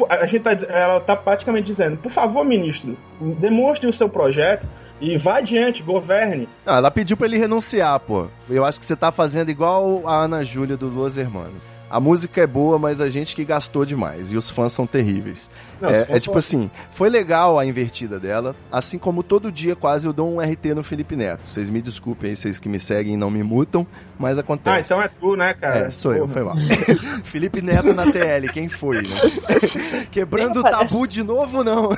A 0.08 0.26
gente 0.26 0.42
tá, 0.42 0.52
ela 0.68 0.98
tá 1.00 1.14
praticamente 1.14 1.66
dizendo, 1.66 1.98
por 1.98 2.10
favor, 2.10 2.44
ministro, 2.44 2.96
demonstre 3.38 3.86
o 3.86 3.92
seu 3.92 4.08
projeto 4.08 4.66
e 5.00 5.16
vá 5.18 5.38
adiante, 5.38 5.82
governe. 5.82 6.48
Não, 6.64 6.74
ela 6.74 6.90
pediu 6.90 7.16
pra 7.16 7.26
ele 7.26 7.38
renunciar, 7.38 7.98
pô. 8.00 8.28
Eu 8.48 8.64
acho 8.64 8.78
que 8.80 8.86
você 8.86 8.96
tá 8.96 9.12
fazendo 9.12 9.50
igual 9.50 10.06
a 10.06 10.14
Ana 10.24 10.42
Júlia 10.42 10.76
do 10.76 10.88
Los 10.88 11.16
Hermanos. 11.16 11.79
A 11.90 11.98
música 11.98 12.40
é 12.40 12.46
boa, 12.46 12.78
mas 12.78 13.00
a 13.00 13.10
gente 13.10 13.34
que 13.34 13.44
gastou 13.44 13.84
demais. 13.84 14.32
E 14.32 14.36
os 14.36 14.48
fãs 14.48 14.72
são 14.72 14.86
terríveis. 14.86 15.50
Não, 15.80 15.88
é, 15.88 16.06
é 16.08 16.20
tipo 16.20 16.36
assim, 16.36 16.70
foi 16.92 17.08
legal 17.08 17.58
a 17.58 17.64
invertida 17.64 18.20
dela, 18.20 18.54
assim 18.70 18.98
como 18.98 19.22
todo 19.22 19.50
dia 19.50 19.74
quase 19.74 20.06
eu 20.06 20.12
dou 20.12 20.32
um 20.32 20.40
RT 20.40 20.74
no 20.74 20.82
Felipe 20.82 21.16
Neto. 21.16 21.42
Vocês 21.48 21.70
me 21.70 21.80
desculpem 21.80 22.30
aí, 22.30 22.36
vocês 22.36 22.60
que 22.60 22.68
me 22.68 22.78
seguem 22.78 23.14
e 23.14 23.16
não 23.16 23.30
me 23.30 23.42
mutam, 23.42 23.86
mas 24.18 24.38
acontece. 24.38 24.76
Ah, 24.76 24.80
então 24.80 25.02
é 25.02 25.08
tu, 25.08 25.36
né, 25.36 25.54
cara? 25.54 25.86
É, 25.86 25.90
sou 25.90 26.14
eu, 26.14 26.28
Porra. 26.28 26.32
foi 26.32 26.42
mal. 26.44 26.54
Felipe 27.24 27.62
Neto 27.62 27.94
na 27.94 28.04
TL, 28.10 28.52
quem 28.52 28.68
foi, 28.68 29.02
né? 29.02 29.16
Quebrando 30.12 30.60
o 30.60 30.62
tabu 30.62 31.06
de 31.06 31.22
novo, 31.22 31.64
não. 31.64 31.90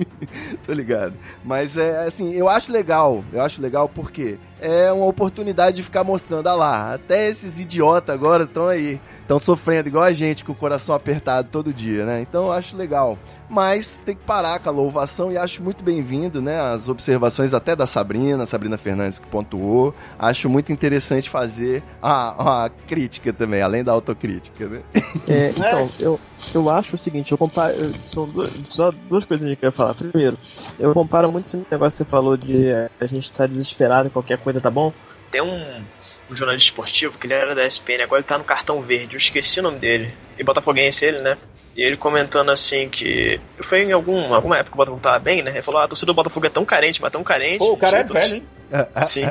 Tô 0.64 0.72
ligado. 0.72 1.14
Mas 1.44 1.76
é 1.76 2.06
assim, 2.06 2.32
eu 2.34 2.48
acho 2.48 2.70
legal. 2.72 3.24
Eu 3.32 3.42
acho 3.42 3.60
legal 3.60 3.88
porque 3.88 4.38
é 4.60 4.90
uma 4.92 5.06
oportunidade 5.06 5.76
de 5.76 5.82
ficar 5.82 6.04
mostrando, 6.04 6.46
ah 6.48 6.54
lá, 6.54 6.94
até 6.94 7.28
esses 7.28 7.58
idiotas 7.58 8.14
agora 8.14 8.44
estão 8.44 8.68
aí. 8.68 9.00
Estão 9.22 9.40
sofrendo 9.40 9.88
igual 9.88 10.04
a 10.04 10.12
gente, 10.12 10.44
com 10.44 10.52
o 10.52 10.54
coração 10.54 10.94
apertado 10.94 11.48
todo 11.50 11.74
dia, 11.74 12.06
né? 12.06 12.20
Então 12.20 12.44
eu 12.44 12.52
acho 12.52 12.76
legal. 12.76 13.15
Mas 13.48 14.02
tem 14.04 14.14
que 14.16 14.24
parar 14.24 14.58
com 14.58 14.68
a 14.68 14.72
louvação 14.72 15.30
e 15.30 15.38
acho 15.38 15.62
muito 15.62 15.84
bem-vindo, 15.84 16.42
né? 16.42 16.60
As 16.60 16.88
observações 16.88 17.54
até 17.54 17.76
da 17.76 17.86
Sabrina, 17.86 18.44
Sabrina 18.44 18.76
Fernandes 18.76 19.20
que 19.20 19.26
pontuou. 19.28 19.94
Acho 20.18 20.50
muito 20.50 20.72
interessante 20.72 21.30
fazer 21.30 21.82
a, 22.02 22.64
a 22.64 22.68
crítica 22.68 23.32
também, 23.32 23.62
além 23.62 23.84
da 23.84 23.92
autocrítica, 23.92 24.66
né? 24.66 24.82
É, 25.28 25.50
então, 25.50 25.88
eu, 25.98 26.20
eu 26.54 26.70
acho 26.70 26.94
o 26.94 26.98
seguinte, 26.98 27.32
eu 27.32 27.38
comparo. 27.38 27.74
São 28.00 28.28
duas, 28.28 28.52
só 28.64 28.92
duas 29.08 29.24
coisas 29.24 29.46
que 29.56 29.64
eu 29.64 29.68
ia 29.68 29.72
falar. 29.72 29.94
Primeiro, 29.94 30.38
eu 30.78 30.92
comparo 30.92 31.32
muito 31.32 31.46
esse 31.46 31.56
negócio 31.56 31.96
que 31.96 32.04
você 32.04 32.04
falou 32.04 32.36
de 32.36 32.68
é, 32.68 32.90
a 33.00 33.06
gente 33.06 33.32
tá 33.32 33.46
desesperado, 33.46 34.10
qualquer 34.10 34.38
coisa 34.38 34.60
tá 34.60 34.70
bom. 34.70 34.92
Tem 35.30 35.40
um, 35.40 35.82
um 36.30 36.34
jornalista 36.34 36.70
esportivo 36.70 37.18
que 37.18 37.26
ele 37.26 37.34
era 37.34 37.54
da 37.54 37.66
SPN, 37.66 38.02
agora 38.02 38.20
ele 38.20 38.28
tá 38.28 38.38
no 38.38 38.44
cartão 38.44 38.80
verde, 38.82 39.14
eu 39.14 39.18
esqueci 39.18 39.60
o 39.60 39.62
nome 39.62 39.78
dele. 39.78 40.12
E 40.38 40.44
Botafoguense 40.44 41.04
ele, 41.04 41.18
né? 41.20 41.36
E 41.76 41.82
ele 41.82 41.96
comentando 41.96 42.50
assim 42.50 42.88
que. 42.88 43.38
Foi 43.60 43.82
em 43.82 43.92
algum, 43.92 44.32
alguma 44.32 44.56
época 44.56 44.70
que 44.70 44.76
o 44.76 44.78
Botafogo 44.78 45.02
tava 45.02 45.18
bem, 45.18 45.42
né? 45.42 45.50
Ele 45.50 45.62
falou: 45.62 45.80
ah, 45.80 45.84
a 45.84 45.88
torcida 45.88 46.06
do 46.06 46.14
Botafogo 46.14 46.46
é 46.46 46.50
tão 46.50 46.64
carente, 46.64 47.02
mas 47.02 47.12
tão 47.12 47.22
carente. 47.22 47.58
Pô, 47.58 47.72
o 47.72 47.76
cara 47.76 47.98
é 47.98 48.04
velho, 48.04 48.36
hein? 48.36 48.44
Sim. 49.06 49.26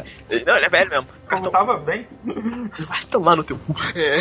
Não, 0.45 0.55
ele 0.55 0.65
é 0.65 0.69
velho 0.69 0.89
mesmo. 0.89 1.07
Não 1.31 1.51
tava 1.51 1.77
bem. 1.77 2.07
Vai 2.87 3.03
tomar 3.09 3.35
no 3.35 3.43
teu 3.43 3.57
cu. 3.57 3.75
É, 3.95 4.17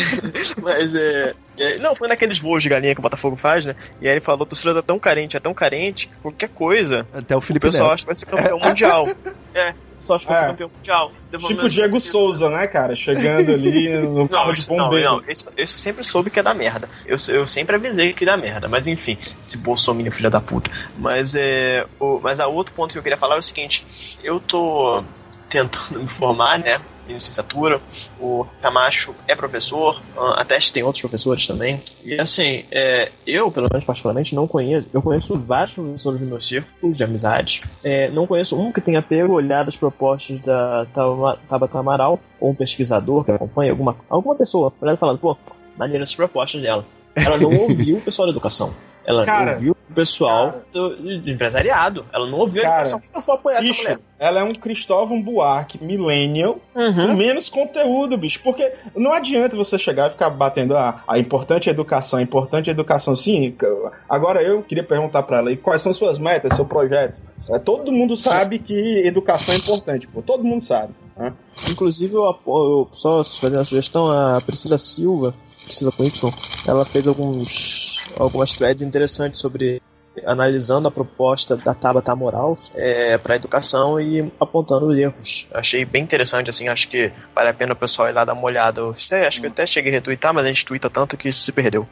mas 0.60 0.94
é, 0.94 1.34
é, 1.58 1.78
Não, 1.78 1.94
foi 1.94 2.08
naqueles 2.08 2.38
voos 2.38 2.62
de 2.62 2.68
galinha 2.70 2.94
que 2.94 3.00
o 3.00 3.02
Botafogo 3.02 3.36
faz, 3.36 3.66
né? 3.66 3.76
E 4.00 4.08
aí 4.08 4.14
ele 4.14 4.20
falou: 4.22 4.44
a 4.44 4.46
torcida 4.46 4.78
é 4.78 4.82
tão 4.82 4.98
carente, 4.98 5.36
é 5.36 5.40
tão 5.40 5.52
carente 5.52 6.08
que 6.08 6.16
qualquer 6.16 6.48
coisa. 6.48 7.06
Até 7.12 7.34
o 7.34 7.38
O 7.38 7.42
Felipe 7.42 7.66
pessoal 7.66 7.90
Neto. 7.90 7.94
acha 7.94 8.02
que 8.04 8.06
vai 8.06 8.14
ser 8.14 8.26
campeão 8.26 8.58
mundial. 8.58 9.06
É, 9.56 9.72
o 10.04 10.06
pessoal 10.06 10.16
acha 10.16 10.26
que 10.28 10.34
ser 10.36 10.44
É. 10.44 10.46
campeão 10.48 10.70
mundial. 10.76 11.12
Tipo 11.48 11.66
o 11.66 11.68
Diego 11.68 12.00
Souza, 12.00 12.48
né, 12.50 12.66
cara? 12.66 12.94
Chegando 12.94 13.52
ali 13.52 13.88
no 13.98 14.20
Não, 14.20 14.28
carro 14.28 14.52
de 14.52 14.60
isso, 14.60 14.74
não, 14.74 14.84
bombeiro. 14.84 15.10
não, 15.10 15.22
isso, 15.28 15.48
eu 15.56 15.66
sempre 15.66 16.04
soube 16.04 16.30
que 16.30 16.38
ia 16.38 16.42
dar 16.42 16.54
merda. 16.54 16.88
Eu, 17.06 17.16
eu 17.28 17.46
sempre 17.46 17.76
avisei 17.76 18.12
que 18.12 18.24
dar 18.24 18.36
merda, 18.36 18.68
mas 18.68 18.86
enfim, 18.86 19.18
esse 19.42 19.58
Bolsonaro 19.58 20.10
filha 20.12 20.30
da 20.30 20.40
puta. 20.40 20.70
Mas 20.98 21.34
é. 21.34 21.86
O, 21.98 22.20
mas 22.22 22.38
a 22.40 22.46
outro 22.46 22.74
ponto 22.74 22.92
que 22.92 22.98
eu 22.98 23.02
queria 23.02 23.18
falar 23.18 23.36
é 23.36 23.38
o 23.38 23.42
seguinte: 23.42 23.84
eu 24.22 24.38
tô 24.40 25.02
tentando 25.54 26.00
me 26.02 26.08
formar, 26.08 26.58
né? 26.58 26.80
Em 27.06 27.12
licenciatura, 27.12 27.82
o 28.18 28.46
Camacho 28.62 29.14
é 29.28 29.36
professor, 29.36 30.00
a 30.16 30.42
Teste 30.42 30.72
tem 30.72 30.82
outros 30.82 31.02
professores 31.02 31.46
também. 31.46 31.82
E 32.02 32.18
assim, 32.18 32.64
é, 32.70 33.12
eu, 33.26 33.52
pelo 33.52 33.68
menos 33.70 33.84
particularmente, 33.84 34.34
não 34.34 34.48
conheço. 34.48 34.88
Eu 34.90 35.02
conheço 35.02 35.38
vários 35.38 35.74
professores 35.74 36.20
do 36.20 36.26
meu 36.26 36.40
círculo 36.40 36.94
de 36.94 37.04
amizade. 37.04 37.62
É, 37.84 38.10
não 38.10 38.26
conheço 38.26 38.58
um 38.58 38.72
que 38.72 38.80
tenha 38.80 39.02
pego, 39.02 39.34
olhado 39.34 39.68
as 39.68 39.76
propostas 39.76 40.40
da 40.40 40.86
Tabata 41.46 41.78
Amaral, 41.78 42.18
ou 42.40 42.52
um 42.52 42.54
pesquisador 42.54 43.22
que 43.22 43.30
acompanha, 43.30 43.72
alguma, 43.72 43.96
alguma 44.08 44.34
pessoa, 44.34 44.72
olhando 44.80 44.96
e 44.96 44.98
falando, 44.98 45.18
pô, 45.18 45.36
maneiras 45.76 46.08
as 46.08 46.14
propostas 46.14 46.62
dela. 46.62 46.86
Ela 47.14 47.36
não 47.36 47.50
ouviu 47.60 47.98
o 47.98 48.00
pessoal 48.00 48.26
da 48.26 48.32
educação. 48.32 48.72
Ela 49.04 49.26
Cara, 49.26 49.52
ouviu 49.52 49.73
pessoal 49.94 50.62
do, 50.72 50.96
do 50.96 51.30
empresariado. 51.30 52.04
Ela 52.12 52.28
não 52.30 52.38
ouviu 52.38 52.62
a 52.62 52.64
Cara, 52.64 52.74
educação. 52.76 53.00
Por 53.00 53.10
que 53.10 53.16
eu 53.16 53.20
vou 53.22 53.34
apoiar 53.34 53.58
essa 53.58 53.68
Bicho, 53.68 53.82
mulher? 53.82 53.98
ela 54.18 54.40
é 54.40 54.42
um 54.42 54.52
Cristóvão 54.52 55.22
Buarque 55.22 55.82
millennial 55.82 56.58
com 56.72 56.80
Uhum. 56.80 57.14
menos 57.16 57.48
conteúdo, 57.48 58.16
bicho. 58.16 58.40
Porque 58.42 58.72
não 58.94 59.12
adianta 59.12 59.56
você 59.56 59.78
chegar 59.78 60.08
e 60.08 60.12
ficar 60.12 60.30
batendo 60.30 60.76
a, 60.76 61.02
a 61.06 61.18
importante 61.18 61.70
educação, 61.70 62.18
a 62.18 62.22
importante 62.22 62.70
educação. 62.70 63.14
Sim, 63.16 63.54
agora 64.08 64.42
eu 64.42 64.62
queria 64.62 64.84
perguntar 64.84 65.22
pra 65.22 65.38
ela, 65.38 65.52
e 65.52 65.56
quais 65.56 65.80
são 65.82 65.94
suas 65.94 66.18
metas, 66.18 66.54
seu 66.56 66.64
projeto? 66.64 67.22
É, 67.50 67.58
todo 67.58 67.92
mundo 67.92 68.16
sabe 68.16 68.58
que 68.58 68.74
educação 69.06 69.54
é 69.54 69.58
importante, 69.58 70.06
pô. 70.08 70.22
Todo 70.22 70.42
mundo 70.42 70.62
sabe. 70.62 70.94
né? 71.14 71.32
Inclusive, 71.70 72.14
eu 72.14 72.26
apoio, 72.26 72.88
só 72.92 73.22
fazendo 73.22 73.58
uma 73.58 73.64
sugestão, 73.64 74.10
a 74.10 74.40
Priscila 74.40 74.78
Silva, 74.78 75.34
Priscila 75.62 75.92
com 75.92 76.04
Y, 76.04 76.32
ela 76.66 76.84
fez 76.86 77.06
alguns, 77.06 78.02
algumas 78.18 78.54
threads 78.54 78.82
interessantes 78.82 79.40
sobre 79.40 79.82
analisando 80.24 80.88
a 80.88 80.90
proposta 80.90 81.56
da 81.56 81.74
Tabata 81.74 82.14
Moral 82.14 82.58
é, 82.74 83.18
para 83.18 83.36
educação 83.36 84.00
e 84.00 84.32
apontando 84.38 84.86
os 84.86 84.96
erros. 84.96 85.48
Achei 85.52 85.84
bem 85.84 86.02
interessante, 86.02 86.50
assim, 86.50 86.68
acho 86.68 86.88
que 86.88 87.12
vale 87.34 87.48
a 87.48 87.54
pena 87.54 87.72
o 87.72 87.76
pessoal 87.76 88.08
ir 88.08 88.12
lá 88.12 88.24
dar 88.24 88.34
uma 88.34 88.44
olhada. 88.44 88.80
Eu 88.80 88.90
acho 89.26 89.40
que 89.40 89.46
eu 89.46 89.50
até 89.50 89.66
cheguei 89.66 89.92
a 89.92 89.94
retweetar, 89.94 90.32
mas 90.32 90.44
a 90.44 90.48
gente 90.48 90.64
twitta 90.64 90.88
tanto 90.88 91.16
que 91.16 91.28
isso 91.28 91.40
se 91.40 91.52
perdeu. 91.52 91.86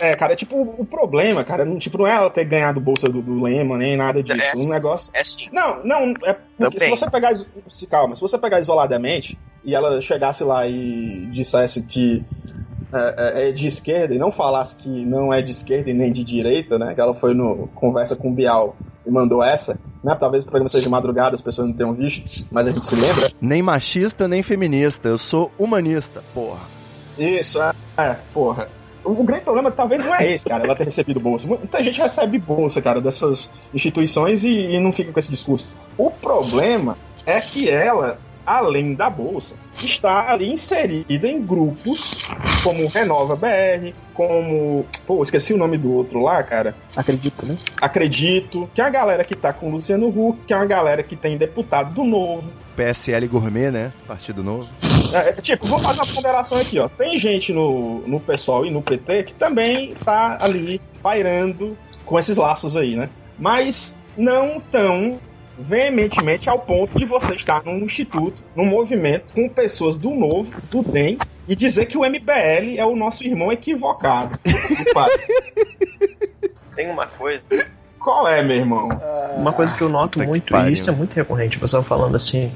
É, 0.00 0.16
cara, 0.16 0.34
tipo, 0.34 0.60
o 0.60 0.84
problema, 0.84 1.44
cara, 1.44 1.64
não, 1.64 1.78
tipo, 1.78 1.98
não 1.98 2.06
é 2.06 2.16
ela 2.16 2.28
ter 2.28 2.44
ganhado 2.44 2.80
bolsa 2.80 3.08
do, 3.08 3.22
do 3.22 3.40
Lema, 3.40 3.78
nem 3.78 3.96
nada 3.96 4.22
disso. 4.22 4.40
É, 4.42 4.56
um 4.56 4.68
negócio. 4.68 5.12
É 5.14 5.22
sim. 5.22 5.48
Não, 5.52 5.84
não, 5.84 6.14
é 6.24 6.32
porque 6.58 6.80
se 6.80 6.90
você 6.90 7.08
pegar. 7.08 7.32
Se, 7.68 7.86
calma, 7.86 8.16
se 8.16 8.20
você 8.20 8.36
pegar 8.36 8.58
isoladamente 8.58 9.38
e 9.64 9.74
ela 9.74 10.00
chegasse 10.00 10.42
lá 10.42 10.66
e 10.66 11.26
dissesse 11.30 11.84
que 11.86 12.24
é, 12.94 13.14
é- 13.44 13.48
é 13.48 13.52
de 13.52 13.66
esquerda 13.66 14.14
e 14.14 14.18
não 14.18 14.30
falasse 14.30 14.76
que 14.76 14.88
não 15.04 15.32
é 15.32 15.42
de 15.42 15.50
esquerda 15.50 15.90
e 15.90 15.94
nem 15.94 16.12
de 16.12 16.22
direita, 16.24 16.78
né? 16.78 16.94
Que 16.94 17.00
ela 17.00 17.14
foi 17.14 17.34
no 17.34 17.68
conversa 17.74 18.16
com 18.16 18.28
o 18.30 18.32
Bial 18.32 18.76
e 19.06 19.10
mandou 19.10 19.42
essa, 19.42 19.78
né? 20.02 20.16
Talvez 20.18 20.44
o 20.44 20.46
programa 20.46 20.68
seja 20.68 20.84
de 20.84 20.88
madrugada, 20.90 21.34
as 21.34 21.42
pessoas 21.42 21.68
não 21.68 21.74
tenham 21.74 21.94
visto, 21.94 22.46
mas 22.50 22.66
a 22.66 22.70
gente 22.70 22.86
se 22.86 22.94
lembra. 22.94 23.28
Nem 23.40 23.62
machista, 23.62 24.26
nem 24.28 24.42
feminista. 24.42 25.08
Eu 25.08 25.18
sou 25.18 25.50
humanista, 25.58 26.22
porra. 26.32 26.60
Isso, 27.18 27.60
é, 27.60 27.72
é 27.98 28.16
porra. 28.32 28.68
O, 29.04 29.10
o 29.10 29.22
grande 29.24 29.44
problema 29.44 29.70
talvez 29.70 30.04
não 30.04 30.14
é 30.14 30.32
esse, 30.32 30.48
cara, 30.48 30.64
ela 30.64 30.74
ter 30.74 30.84
recebido 30.84 31.20
bolsa. 31.20 31.46
Muita 31.46 31.82
gente 31.82 32.00
recebe 32.00 32.38
bolsa, 32.38 32.80
cara, 32.80 33.00
dessas 33.00 33.50
instituições 33.74 34.44
e, 34.44 34.48
e 34.50 34.80
não 34.80 34.92
fica 34.92 35.12
com 35.12 35.18
esse 35.18 35.30
discurso. 35.30 35.68
O 35.98 36.10
problema 36.10 36.96
é 37.26 37.40
que 37.40 37.68
ela, 37.68 38.18
além 38.46 38.94
da 38.94 39.10
bolsa, 39.10 39.54
está 39.82 40.30
ali 40.30 40.50
inserida 40.52 41.28
em 41.28 41.40
grupos 41.44 42.16
como 42.62 42.86
Renova 42.88 43.36
BR, 43.36 43.92
como. 44.12 44.86
Pô, 45.06 45.22
esqueci 45.22 45.52
o 45.52 45.58
nome 45.58 45.76
do 45.76 45.92
outro 45.92 46.20
lá, 46.20 46.42
cara. 46.42 46.74
Acredito, 46.94 47.44
né? 47.44 47.58
Acredito, 47.80 48.68
que 48.74 48.80
é 48.80 48.84
a 48.84 48.90
galera 48.90 49.24
que 49.24 49.34
tá 49.34 49.52
com 49.52 49.68
o 49.68 49.72
Luciano 49.72 50.08
Huck, 50.08 50.40
que 50.46 50.52
é 50.52 50.56
uma 50.56 50.66
galera 50.66 51.02
que 51.02 51.16
tem 51.16 51.36
deputado 51.36 51.94
do 51.94 52.04
Novo, 52.04 52.50
PSL 52.74 53.26
Gourmet, 53.28 53.70
né? 53.70 53.92
Partido 54.06 54.42
Novo. 54.42 54.68
é, 55.12 55.32
tipo, 55.40 55.66
vou 55.66 55.78
fazer 55.78 56.00
uma 56.00 56.12
ponderação 56.12 56.58
aqui, 56.58 56.78
ó. 56.78 56.88
Tem 56.88 57.16
gente 57.16 57.52
no, 57.52 58.00
no 58.06 58.20
PSOL 58.20 58.66
e 58.66 58.70
no 58.70 58.82
PT 58.82 59.24
que 59.24 59.34
também 59.34 59.94
tá 60.04 60.38
ali 60.40 60.80
pairando 61.02 61.76
com 62.04 62.18
esses 62.18 62.36
laços 62.36 62.76
aí, 62.76 62.96
né? 62.96 63.08
Mas 63.38 63.96
não 64.16 64.60
tão 64.60 65.18
veementemente 65.58 66.48
ao 66.48 66.58
ponto 66.58 66.98
de 66.98 67.04
você 67.04 67.34
estar 67.34 67.62
num 67.64 67.78
instituto, 67.78 68.36
num 68.54 68.66
movimento 68.66 69.26
com 69.34 69.48
pessoas 69.48 69.96
do 69.96 70.10
novo, 70.10 70.60
do 70.70 70.82
DEM, 70.82 71.18
e 71.46 71.54
dizer 71.54 71.86
que 71.86 71.98
o 71.98 72.00
MBL 72.00 72.76
é 72.76 72.84
o 72.84 72.96
nosso 72.96 73.24
irmão 73.24 73.52
equivocado. 73.52 74.38
Tem 76.74 76.90
uma 76.90 77.06
coisa 77.06 77.46
Qual 78.04 78.28
é, 78.28 78.42
meu 78.42 78.56
irmão? 78.56 78.88
Uma 79.36 79.52
coisa 79.52 79.74
que 79.74 79.82
eu 79.82 79.88
noto 79.88 80.20
que 80.20 80.26
muito, 80.26 80.54
e 80.54 80.72
isso 80.72 80.90
é 80.90 80.92
muito 80.92 81.14
recorrente, 81.14 81.56
o 81.56 81.60
pessoal 81.60 81.82
falando 81.82 82.16
assim, 82.16 82.52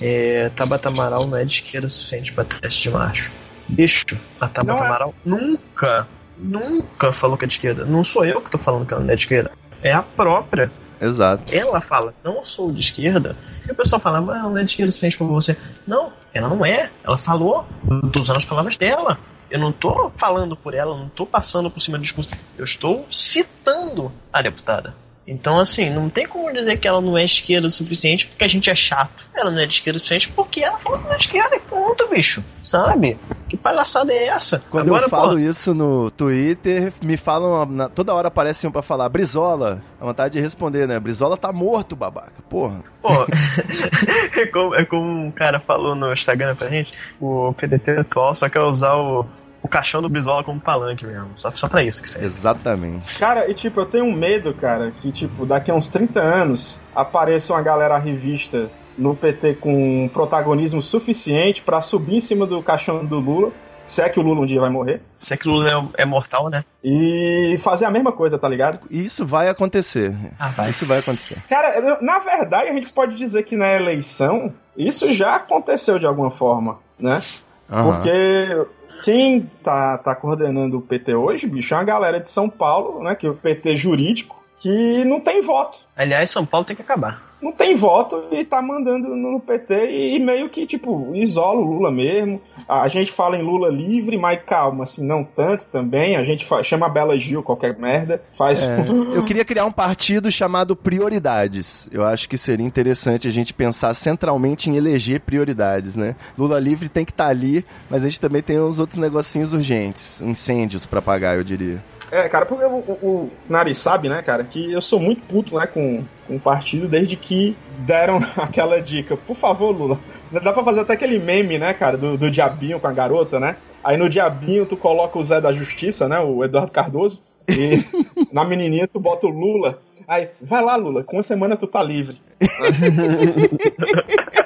é, 0.00 0.50
Tabata 0.50 0.90
Amaral 0.90 1.26
não 1.26 1.38
é 1.38 1.44
de 1.44 1.52
esquerda 1.52 1.88
suficiente 1.88 2.32
pra 2.32 2.44
teste 2.44 2.82
de 2.82 2.90
macho. 2.90 3.32
Bicho, 3.66 4.18
a 4.40 4.48
Tabata 4.48 4.82
é. 4.82 4.86
Amaral 4.86 5.14
nunca, 5.24 6.06
nunca 6.36 7.12
falou 7.12 7.38
que 7.38 7.44
é 7.44 7.48
de 7.48 7.54
esquerda. 7.54 7.84
Não 7.86 8.04
sou 8.04 8.24
eu 8.24 8.40
que 8.40 8.50
tô 8.50 8.58
falando 8.58 8.86
que 8.86 8.92
ela 8.92 9.02
não 9.02 9.10
é 9.10 9.14
de 9.14 9.22
esquerda. 9.22 9.52
É 9.82 9.92
a 9.92 10.02
própria. 10.02 10.70
Exato. 11.00 11.54
Ela 11.54 11.80
fala, 11.80 12.14
não 12.22 12.44
sou 12.44 12.70
de 12.72 12.80
esquerda. 12.80 13.36
E 13.66 13.72
o 13.72 13.74
pessoal 13.74 14.00
fala, 14.00 14.20
mas 14.20 14.36
ela 14.38 14.50
não 14.50 14.58
é 14.58 14.64
de 14.64 14.70
esquerda 14.70 14.92
suficiente 14.92 15.16
pra 15.16 15.26
você. 15.26 15.56
Não, 15.86 16.12
ela 16.34 16.48
não 16.48 16.64
é. 16.64 16.90
Ela 17.02 17.16
falou, 17.16 17.66
tô 18.12 18.20
usando 18.20 18.36
as 18.36 18.44
palavras 18.44 18.76
dela. 18.76 19.18
Eu 19.50 19.58
não 19.58 19.72
tô 19.72 20.12
falando 20.16 20.54
por 20.54 20.74
ela, 20.74 20.96
não 20.96 21.08
tô 21.08 21.26
passando 21.26 21.70
por 21.70 21.80
cima 21.80 21.98
do 21.98 22.02
discurso. 22.02 22.30
Eu 22.56 22.64
estou 22.64 23.06
citando 23.10 24.12
a 24.32 24.42
deputada. 24.42 24.94
Então, 25.32 25.60
assim, 25.60 25.88
não 25.90 26.08
tem 26.10 26.26
como 26.26 26.52
dizer 26.52 26.76
que 26.76 26.88
ela 26.88 27.00
não 27.00 27.16
é 27.16 27.24
esquerda 27.24 27.68
o 27.68 27.70
suficiente 27.70 28.26
porque 28.26 28.42
a 28.42 28.48
gente 28.48 28.68
é 28.68 28.74
chato. 28.74 29.24
Ela 29.32 29.48
não 29.52 29.60
é 29.60 29.66
de 29.66 29.74
esquerda 29.74 29.96
o 29.96 30.00
suficiente 30.00 30.28
porque 30.30 30.60
ela 30.60 30.76
falou 30.78 30.98
que 30.98 31.04
não 31.06 31.14
é 31.14 31.16
esquerda 31.16 31.54
e 31.54 31.60
ponto, 31.60 32.08
bicho. 32.08 32.42
Sabe? 32.60 33.16
Que 33.48 33.56
palhaçada 33.56 34.12
é 34.12 34.26
essa? 34.26 34.60
Quando 34.70 34.88
Agora, 34.88 35.04
eu 35.04 35.08
falo 35.08 35.32
pô, 35.34 35.38
isso 35.38 35.72
no 35.72 36.10
Twitter, 36.10 36.92
me 37.00 37.16
falam. 37.16 37.64
na- 37.64 37.88
toda 37.88 38.12
hora 38.12 38.26
aparece 38.26 38.66
um 38.66 38.72
pra 38.72 38.82
falar, 38.82 39.08
Brizola. 39.08 39.80
A 40.00 40.04
vontade 40.04 40.34
de 40.34 40.40
responder, 40.40 40.88
né? 40.88 40.98
Brizola 40.98 41.36
tá 41.36 41.52
morto, 41.52 41.94
babaca. 41.94 42.42
Porra. 42.50 42.82
Pô, 43.00 43.08
é, 44.36 44.46
como, 44.46 44.74
é 44.74 44.84
como 44.84 45.26
um 45.26 45.30
cara 45.30 45.60
falou 45.60 45.94
no 45.94 46.12
Instagram 46.12 46.56
pra 46.56 46.68
gente, 46.68 46.92
o 47.20 47.52
PDT 47.54 47.92
atual 48.00 48.34
só 48.34 48.48
quer 48.48 48.60
usar 48.60 48.94
o, 48.96 49.24
o 49.62 49.68
caixão 49.68 50.00
do 50.00 50.08
Brizola 50.08 50.42
como 50.44 50.60
palanque 50.60 51.06
mesmo. 51.06 51.30
Só, 51.36 51.50
só 51.52 51.68
pra 51.68 51.82
isso 51.82 52.02
que 52.02 52.08
serve. 52.08 52.26
Exatamente. 52.26 53.18
Cara, 53.18 53.50
e 53.50 53.54
tipo, 53.54 53.80
eu 53.80 53.86
tenho 53.86 54.04
um 54.04 54.12
medo, 54.12 54.54
cara, 54.54 54.92
que 55.00 55.12
tipo, 55.12 55.44
daqui 55.44 55.70
a 55.70 55.74
uns 55.74 55.88
30 55.88 56.20
anos 56.20 56.78
apareça 56.94 57.52
uma 57.52 57.62
galera 57.62 57.98
revista 57.98 58.70
no 58.96 59.14
PT 59.14 59.54
com 59.54 60.08
protagonismo 60.12 60.82
suficiente 60.82 61.62
pra 61.62 61.80
subir 61.80 62.16
em 62.16 62.20
cima 62.20 62.46
do 62.46 62.62
caixão 62.62 63.04
do 63.04 63.18
Lula, 63.18 63.50
se 63.86 64.02
é 64.02 64.08
que 64.08 64.20
o 64.20 64.22
Lula 64.22 64.42
um 64.42 64.46
dia 64.46 64.60
vai 64.60 64.70
morrer, 64.70 65.00
Se 65.16 65.34
é 65.34 65.36
que 65.36 65.48
o 65.48 65.52
Lula 65.52 65.90
é, 65.96 66.02
é 66.02 66.04
mortal, 66.04 66.48
né? 66.48 66.64
e 66.82 67.58
fazer 67.62 67.84
a 67.84 67.90
mesma 67.90 68.12
coisa, 68.12 68.38
tá 68.38 68.48
ligado? 68.48 68.80
E 68.90 69.04
Isso 69.04 69.26
vai 69.26 69.48
acontecer. 69.48 70.14
Ah, 70.38 70.48
vai. 70.48 70.70
Isso 70.70 70.86
vai 70.86 70.98
acontecer. 70.98 71.36
Cara, 71.48 71.98
na 72.00 72.18
verdade 72.20 72.70
a 72.70 72.72
gente 72.72 72.92
pode 72.92 73.16
dizer 73.16 73.42
que 73.42 73.56
na 73.56 73.72
eleição 73.74 74.52
isso 74.76 75.12
já 75.12 75.36
aconteceu 75.36 75.98
de 75.98 76.06
alguma 76.06 76.30
forma, 76.30 76.78
né? 76.98 77.22
Aham. 77.70 77.94
Porque 77.94 78.66
quem 79.02 79.50
tá, 79.62 79.98
tá 79.98 80.14
coordenando 80.14 80.78
o 80.78 80.82
PT 80.82 81.14
hoje, 81.14 81.46
bicho, 81.46 81.74
é 81.74 81.76
uma 81.76 81.84
galera 81.84 82.20
de 82.20 82.30
São 82.30 82.48
Paulo, 82.48 83.02
né? 83.02 83.14
Que 83.14 83.26
é 83.26 83.30
o 83.30 83.34
PT 83.34 83.76
jurídico, 83.76 84.42
que 84.56 85.04
não 85.04 85.20
tem 85.20 85.42
voto. 85.42 85.78
Aliás, 85.96 86.30
São 86.30 86.46
Paulo 86.46 86.66
tem 86.66 86.76
que 86.76 86.82
acabar. 86.82 87.29
Não 87.40 87.52
tem 87.52 87.74
voto 87.74 88.24
e 88.30 88.44
tá 88.44 88.60
mandando 88.60 89.16
no 89.16 89.40
PT 89.40 89.90
e, 89.90 90.18
meio 90.18 90.48
que, 90.50 90.66
tipo, 90.66 91.14
isola 91.14 91.60
o 91.60 91.64
Lula 91.64 91.90
mesmo. 91.90 92.40
A, 92.68 92.86
gente 92.88 93.10
fala 93.10 93.36
em 93.36 93.42
Lula 93.42 93.68
livre, 93.68 94.18
mas 94.18 94.40
calma, 94.44 94.84
assim, 94.84 95.04
não 95.04 95.24
tanto 95.24 95.66
também. 95.66 96.16
A 96.16 96.22
gente 96.22 96.46
chama 96.62 96.86
a 96.86 96.88
Bela 96.88 97.18
Gil 97.18 97.42
qualquer 97.42 97.78
merda. 97.78 98.22
Faz. 98.36 98.62
É, 98.62 98.86
eu 99.14 99.24
queria 99.24 99.44
criar 99.44 99.64
um 99.64 99.72
partido 99.72 100.30
chamado 100.30 100.76
Prioridades. 100.76 101.88
Eu 101.90 102.04
acho 102.04 102.28
que 102.28 102.36
seria 102.36 102.66
interessante 102.66 103.26
a 103.26 103.30
gente 103.30 103.54
pensar 103.54 103.94
centralmente 103.94 104.68
em 104.68 104.76
eleger 104.76 105.20
prioridades, 105.20 105.96
né? 105.96 106.16
Lula 106.36 106.58
livre 106.58 106.88
tem 106.88 107.04
que 107.04 107.12
estar 107.12 107.28
ali, 107.28 107.64
mas 107.88 108.04
a 108.04 108.08
gente 108.08 108.20
também 108.20 108.42
tem 108.42 108.58
os 108.58 108.78
outros 108.78 108.98
negocinhos 108.98 109.52
urgentes, 109.52 110.20
incêndios 110.20 110.86
pra 110.86 111.00
pagar, 111.00 111.36
eu 111.36 111.44
diria. 111.44 111.82
É, 112.10 112.28
cara, 112.28 112.44
porque 112.44 112.64
o, 112.64 112.68
o, 112.68 113.30
Nari 113.48 113.74
sabe, 113.74 114.08
né, 114.08 114.20
cara, 114.20 114.42
que 114.42 114.72
eu 114.72 114.80
sou 114.80 114.98
muito 114.98 115.22
puto, 115.22 115.56
né, 115.56 115.66
com, 115.66 116.02
com 116.26 116.36
o 116.36 116.40
partido 116.40 116.88
desde 116.88 117.16
que 117.16 117.56
deram 117.78 118.18
aquela 118.36 118.80
dica. 118.80 119.16
Por 119.16 119.36
favor, 119.36 119.70
Lula. 119.70 120.00
Dá 120.30 120.52
pra 120.52 120.64
fazer 120.64 120.80
até 120.80 120.94
aquele 120.94 121.18
meme, 121.18 121.58
né, 121.58 121.72
cara, 121.72 121.96
do, 121.96 122.16
do 122.16 122.30
diabinho 122.30 122.80
com 122.80 122.86
a 122.86 122.92
garota, 122.92 123.38
né? 123.38 123.56
Aí 123.82 123.96
no 123.96 124.10
diabinho 124.10 124.66
tu 124.66 124.76
coloca 124.76 125.18
o 125.18 125.24
Zé 125.24 125.40
da 125.40 125.52
Justiça, 125.52 126.08
né, 126.08 126.18
o 126.20 126.44
Eduardo 126.44 126.72
Cardoso, 126.72 127.22
e 127.48 127.84
na 128.32 128.44
menininha 128.44 128.88
tu 128.88 129.00
bota 129.00 129.26
o 129.26 129.30
Lula. 129.30 129.78
Aí, 130.06 130.28
vai 130.40 130.62
lá, 130.62 130.76
Lula, 130.76 131.04
com 131.04 131.16
uma 131.16 131.22
semana 131.22 131.56
tu 131.56 131.66
tá 131.66 131.82
livre. 131.82 132.20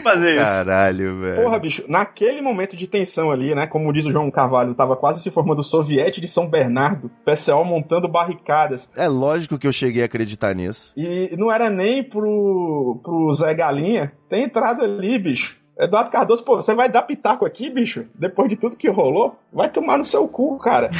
Vamos 0.00 0.02
fazer 0.02 0.34
isso. 0.34 0.44
Caralho, 0.44 1.16
velho. 1.16 1.42
Porra, 1.42 1.58
bicho, 1.58 1.84
naquele 1.88 2.40
momento 2.40 2.76
de 2.76 2.86
tensão 2.86 3.30
ali, 3.30 3.54
né? 3.54 3.66
Como 3.66 3.92
diz 3.92 4.06
o 4.06 4.12
João 4.12 4.30
Carvalho, 4.30 4.74
tava 4.74 4.96
quase 4.96 5.22
se 5.22 5.30
formando 5.30 5.60
o 5.60 5.64
soviete 5.64 6.20
de 6.20 6.28
São 6.28 6.48
Bernardo, 6.48 7.10
PCO 7.24 7.64
montando 7.64 8.08
barricadas. 8.08 8.90
É 8.96 9.08
lógico 9.08 9.58
que 9.58 9.66
eu 9.66 9.72
cheguei 9.72 10.02
a 10.02 10.06
acreditar 10.06 10.54
nisso. 10.54 10.92
E 10.96 11.34
não 11.36 11.52
era 11.52 11.70
nem 11.70 12.02
pro, 12.02 13.00
pro 13.02 13.32
Zé 13.32 13.54
Galinha 13.54 14.12
ter 14.28 14.38
entrado 14.38 14.82
ali, 14.82 15.18
bicho. 15.18 15.58
Eduardo 15.78 16.10
Cardoso, 16.10 16.44
pô, 16.44 16.56
você 16.56 16.74
vai 16.74 16.90
dar 16.90 17.02
pitaco 17.02 17.46
aqui, 17.46 17.70
bicho? 17.70 18.06
Depois 18.14 18.50
de 18.50 18.56
tudo 18.56 18.76
que 18.76 18.90
rolou? 18.90 19.36
Vai 19.50 19.70
tomar 19.70 19.96
no 19.96 20.04
seu 20.04 20.28
cu, 20.28 20.58
cara. 20.58 20.90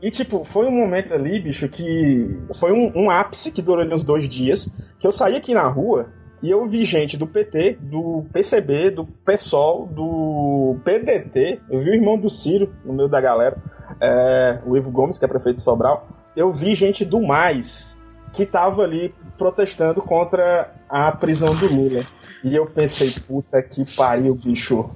E, 0.00 0.10
tipo, 0.10 0.44
foi 0.44 0.66
um 0.66 0.70
momento 0.70 1.12
ali, 1.12 1.40
bicho, 1.40 1.68
que 1.68 2.38
foi 2.54 2.72
um, 2.72 2.92
um 2.94 3.10
ápice 3.10 3.50
que 3.50 3.60
durou 3.60 3.84
ali 3.84 3.92
uns 3.92 4.04
dois 4.04 4.26
dias, 4.28 4.72
que 4.98 5.06
eu 5.06 5.12
saí 5.12 5.36
aqui 5.36 5.52
na 5.52 5.66
rua 5.66 6.10
e 6.42 6.50
eu 6.50 6.66
vi 6.66 6.84
gente 6.84 7.16
do 7.16 7.26
PT, 7.26 7.78
do 7.80 8.24
PCB, 8.32 8.90
do 8.90 9.04
PSOL, 9.04 9.86
do 9.86 10.76
PDT, 10.84 11.60
eu 11.68 11.80
vi 11.80 11.90
o 11.90 11.94
irmão 11.94 12.18
do 12.18 12.30
Ciro 12.30 12.72
no 12.84 12.92
meio 12.92 13.08
da 13.08 13.20
galera, 13.20 13.56
é, 14.00 14.58
o 14.64 14.76
Ivo 14.76 14.90
Gomes, 14.90 15.18
que 15.18 15.24
é 15.24 15.28
prefeito 15.28 15.56
de 15.56 15.62
Sobral, 15.62 16.08
eu 16.34 16.50
vi 16.50 16.74
gente 16.74 17.04
do 17.04 17.20
Mais 17.20 17.98
que 18.32 18.46
tava 18.46 18.82
ali 18.82 19.14
protestando 19.36 20.00
contra 20.00 20.72
a 20.88 21.10
prisão 21.12 21.54
do 21.54 21.66
Lula. 21.66 22.04
E 22.44 22.54
eu 22.54 22.66
pensei, 22.66 23.12
puta 23.26 23.62
que 23.62 23.84
pariu, 23.96 24.34
bicho. 24.34 24.90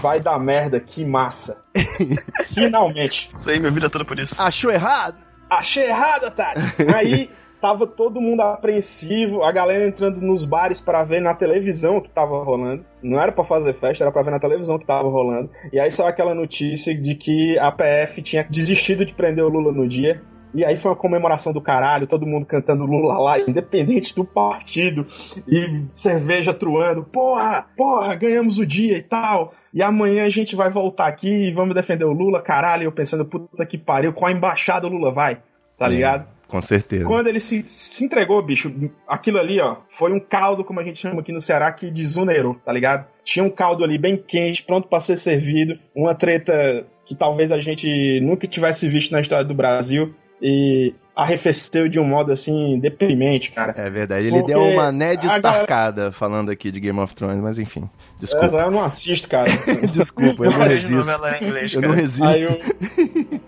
Vai 0.00 0.20
dar 0.20 0.38
merda, 0.38 0.80
que 0.80 1.04
massa. 1.04 1.62
Finalmente. 2.52 3.30
Isso 3.36 3.50
aí, 3.50 3.60
minha 3.60 3.70
vida 3.70 3.88
toda 3.88 4.04
por 4.04 4.18
isso. 4.18 4.40
Achou 4.40 4.70
errado? 4.70 5.22
Achei 5.48 5.84
errado, 5.84 6.24
otário. 6.24 6.62
Aí 6.94 7.30
tava 7.64 7.86
todo 7.86 8.20
mundo 8.20 8.42
apreensivo, 8.42 9.42
a 9.42 9.50
galera 9.50 9.88
entrando 9.88 10.20
nos 10.20 10.44
bares 10.44 10.82
pra 10.82 11.02
ver 11.02 11.22
na 11.22 11.34
televisão 11.34 11.96
o 11.96 12.02
que 12.02 12.10
tava 12.10 12.44
rolando. 12.44 12.84
Não 13.02 13.18
era 13.18 13.32
pra 13.32 13.42
fazer 13.42 13.72
festa, 13.72 14.04
era 14.04 14.12
pra 14.12 14.20
ver 14.20 14.32
na 14.32 14.38
televisão 14.38 14.76
o 14.76 14.78
que 14.78 14.84
tava 14.84 15.08
rolando. 15.08 15.48
E 15.72 15.80
aí 15.80 15.90
saiu 15.90 16.06
aquela 16.06 16.34
notícia 16.34 16.94
de 16.94 17.14
que 17.14 17.58
a 17.58 17.72
PF 17.72 18.20
tinha 18.20 18.44
desistido 18.44 19.06
de 19.06 19.14
prender 19.14 19.42
o 19.42 19.48
Lula 19.48 19.72
no 19.72 19.88
dia. 19.88 20.20
E 20.52 20.62
aí 20.62 20.76
foi 20.76 20.90
uma 20.90 20.96
comemoração 20.96 21.54
do 21.54 21.60
caralho, 21.62 22.06
todo 22.06 22.26
mundo 22.26 22.44
cantando 22.44 22.84
Lula 22.84 23.18
lá, 23.18 23.40
independente 23.40 24.14
do 24.14 24.26
partido, 24.26 25.06
e 25.48 25.86
cerveja 25.94 26.52
truando, 26.52 27.02
porra, 27.02 27.64
porra, 27.74 28.14
ganhamos 28.14 28.58
o 28.58 28.66
dia 28.66 28.98
e 28.98 29.02
tal. 29.02 29.54
E 29.72 29.82
amanhã 29.82 30.26
a 30.26 30.28
gente 30.28 30.54
vai 30.54 30.68
voltar 30.68 31.06
aqui 31.06 31.48
e 31.48 31.52
vamos 31.52 31.74
defender 31.74 32.04
o 32.04 32.12
Lula, 32.12 32.42
caralho. 32.42 32.82
E 32.82 32.84
eu 32.84 32.92
pensando, 32.92 33.24
puta 33.24 33.64
que 33.64 33.78
pariu, 33.78 34.12
qual 34.12 34.30
a 34.30 34.32
embaixada 34.32 34.86
o 34.86 34.90
Lula 34.90 35.10
vai? 35.10 35.38
Tá 35.78 35.86
É. 35.86 36.34
Com 36.54 36.60
certeza. 36.60 37.04
Quando 37.04 37.26
ele 37.26 37.40
se, 37.40 37.64
se 37.64 38.04
entregou, 38.04 38.40
bicho, 38.40 38.72
aquilo 39.08 39.38
ali, 39.40 39.58
ó, 39.60 39.78
foi 39.90 40.12
um 40.12 40.20
caldo, 40.20 40.62
como 40.62 40.78
a 40.78 40.84
gente 40.84 41.00
chama 41.00 41.20
aqui 41.20 41.32
no 41.32 41.40
Ceará, 41.40 41.72
que 41.72 41.90
desunerou, 41.90 42.54
tá 42.64 42.72
ligado? 42.72 43.06
Tinha 43.24 43.44
um 43.44 43.50
caldo 43.50 43.82
ali 43.82 43.98
bem 43.98 44.16
quente, 44.16 44.62
pronto 44.62 44.86
pra 44.86 45.00
ser 45.00 45.16
servido, 45.16 45.76
uma 45.96 46.14
treta 46.14 46.86
que 47.04 47.16
talvez 47.16 47.50
a 47.50 47.58
gente 47.58 48.20
nunca 48.20 48.46
tivesse 48.46 48.86
visto 48.88 49.10
na 49.10 49.20
história 49.20 49.44
do 49.44 49.52
Brasil 49.52 50.14
e 50.40 50.94
arrefeceu 51.16 51.88
de 51.88 51.98
um 51.98 52.04
modo 52.04 52.30
assim 52.30 52.78
deprimente, 52.78 53.50
cara. 53.50 53.74
É 53.76 53.90
verdade. 53.90 54.28
Ele 54.28 54.36
Porque 54.38 54.52
deu 54.52 54.62
uma 54.62 54.92
Ned 54.92 55.26
a 55.26 55.38
galera- 55.40 56.12
falando 56.12 56.50
aqui 56.52 56.70
de 56.70 56.78
Game 56.78 57.00
of 57.00 57.16
Thrones, 57.16 57.40
mas 57.42 57.58
enfim. 57.58 57.90
Desculpa. 58.20 58.46
Eu 58.58 58.70
não 58.70 58.84
assisto, 58.84 59.28
cara. 59.28 59.50
Desculpa, 59.90 60.44
eu 60.44 60.52
não 60.52 60.58
de 60.60 60.64
resisto. 60.68 60.92
novela 60.94 61.36
em 61.36 61.44
inglês, 61.44 61.74
Eu 61.74 61.80
cara. 61.80 61.92
não 61.92 62.00
resisto. 62.00 62.24
aí 62.24 62.42
eu, 62.42 62.60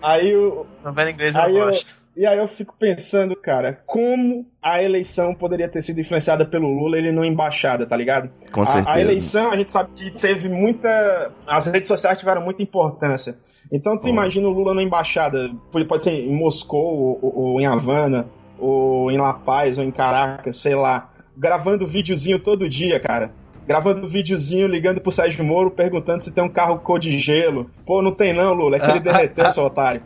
aí 0.01 0.29
eu, 0.29 0.67
Novela 0.83 1.09
em 1.09 1.13
inglês 1.13 1.35
eu 1.35 1.41
Aí 1.41 1.53
não 1.53 1.59
eu- 1.61 1.65
gosto. 1.67 2.05
E 2.17 2.25
aí 2.25 2.39
eu 2.39 2.47
fico 2.47 2.73
pensando, 2.79 3.35
cara, 3.35 3.79
como 3.85 4.47
a 4.59 4.81
eleição 4.81 5.35
poderia 5.35 5.69
ter 5.69 5.81
sido 5.83 6.01
influenciada 6.01 6.43
pelo 6.45 6.67
Lula 6.67 6.97
ele 6.97 7.11
não 7.11 7.23
embaixada, 7.23 7.85
tá 7.85 7.95
ligado? 7.95 8.31
Com 8.51 8.63
A- 8.63 8.65
certeza. 8.65 8.89
A, 8.89 8.99
eleição, 8.99 9.51
a 9.51 9.55
gente 9.55 9.71
sabe 9.71 9.91
que 9.95 10.09
teve 10.11 10.49
muita. 10.49 11.31
As 11.45 11.67
redes 11.67 11.87
sociais 11.87 12.17
tiveram 12.17 12.41
muita 12.41 12.63
importância. 12.63 13.37
Então 13.71 13.97
tu 13.97 14.07
imagina 14.07 14.47
o 14.47 14.51
Lula 14.51 14.73
na 14.73 14.81
embaixada, 14.81 15.51
pode 15.71 15.85
pode 15.85 16.03
ser 16.05 16.11
em 16.11 16.33
Moscou, 16.35 16.81
ou, 16.81 17.19
ou- 17.21 17.37
ou 17.53 17.61
em 17.61 17.67
Havana, 17.67 18.25
ou 18.57 19.11
em 19.11 19.17
La 19.17 19.33
Paz, 19.35 19.77
ou 19.77 19.83
em 19.83 19.91
Caracas, 19.91 20.57
sei 20.57 20.73
lá, 20.73 21.11
gravando 21.37 21.85
videozinho 21.85 22.39
todo 22.39 22.67
dia, 22.67 22.99
cara. 22.99 23.29
Gravando 23.67 24.07
videozinho, 24.07 24.65
ligando 24.67 25.01
pro 25.01 25.11
Sérgio 25.11 25.43
Moro, 25.43 25.69
perguntando 25.69 26.23
se 26.23 26.31
tem 26.31 26.43
um 26.43 26.49
carro 26.49 26.79
cor 26.79 26.97
de 26.99 27.19
gelo. 27.19 27.69
Pô, 27.85 28.01
não 28.01 28.13
tem 28.13 28.33
não, 28.33 28.53
Lula, 28.53 28.77
é 28.77 28.79
que 28.79 28.89
ele 28.89 28.99
derreteu, 29.01 29.51
seu 29.51 29.65
otário. 29.65 30.01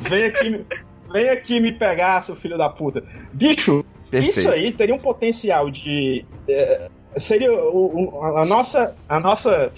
Vem 0.00 0.24
aqui, 0.24 0.64
vem 1.12 1.28
aqui 1.28 1.60
me 1.60 1.72
pegar, 1.72 2.22
seu 2.22 2.36
filho 2.36 2.58
da 2.58 2.68
puta. 2.68 3.02
Bicho, 3.32 3.84
Perfeito. 4.10 4.38
isso 4.38 4.50
aí 4.50 4.72
teria 4.72 4.94
um 4.94 4.98
potencial 4.98 5.70
de. 5.70 6.24
é, 6.48 6.88
seria 7.16 7.52
o, 7.52 8.10
o- 8.18 8.24
a 8.36 8.44
nossa. 8.44 8.94
A 9.08 9.20
nossa. 9.20 9.72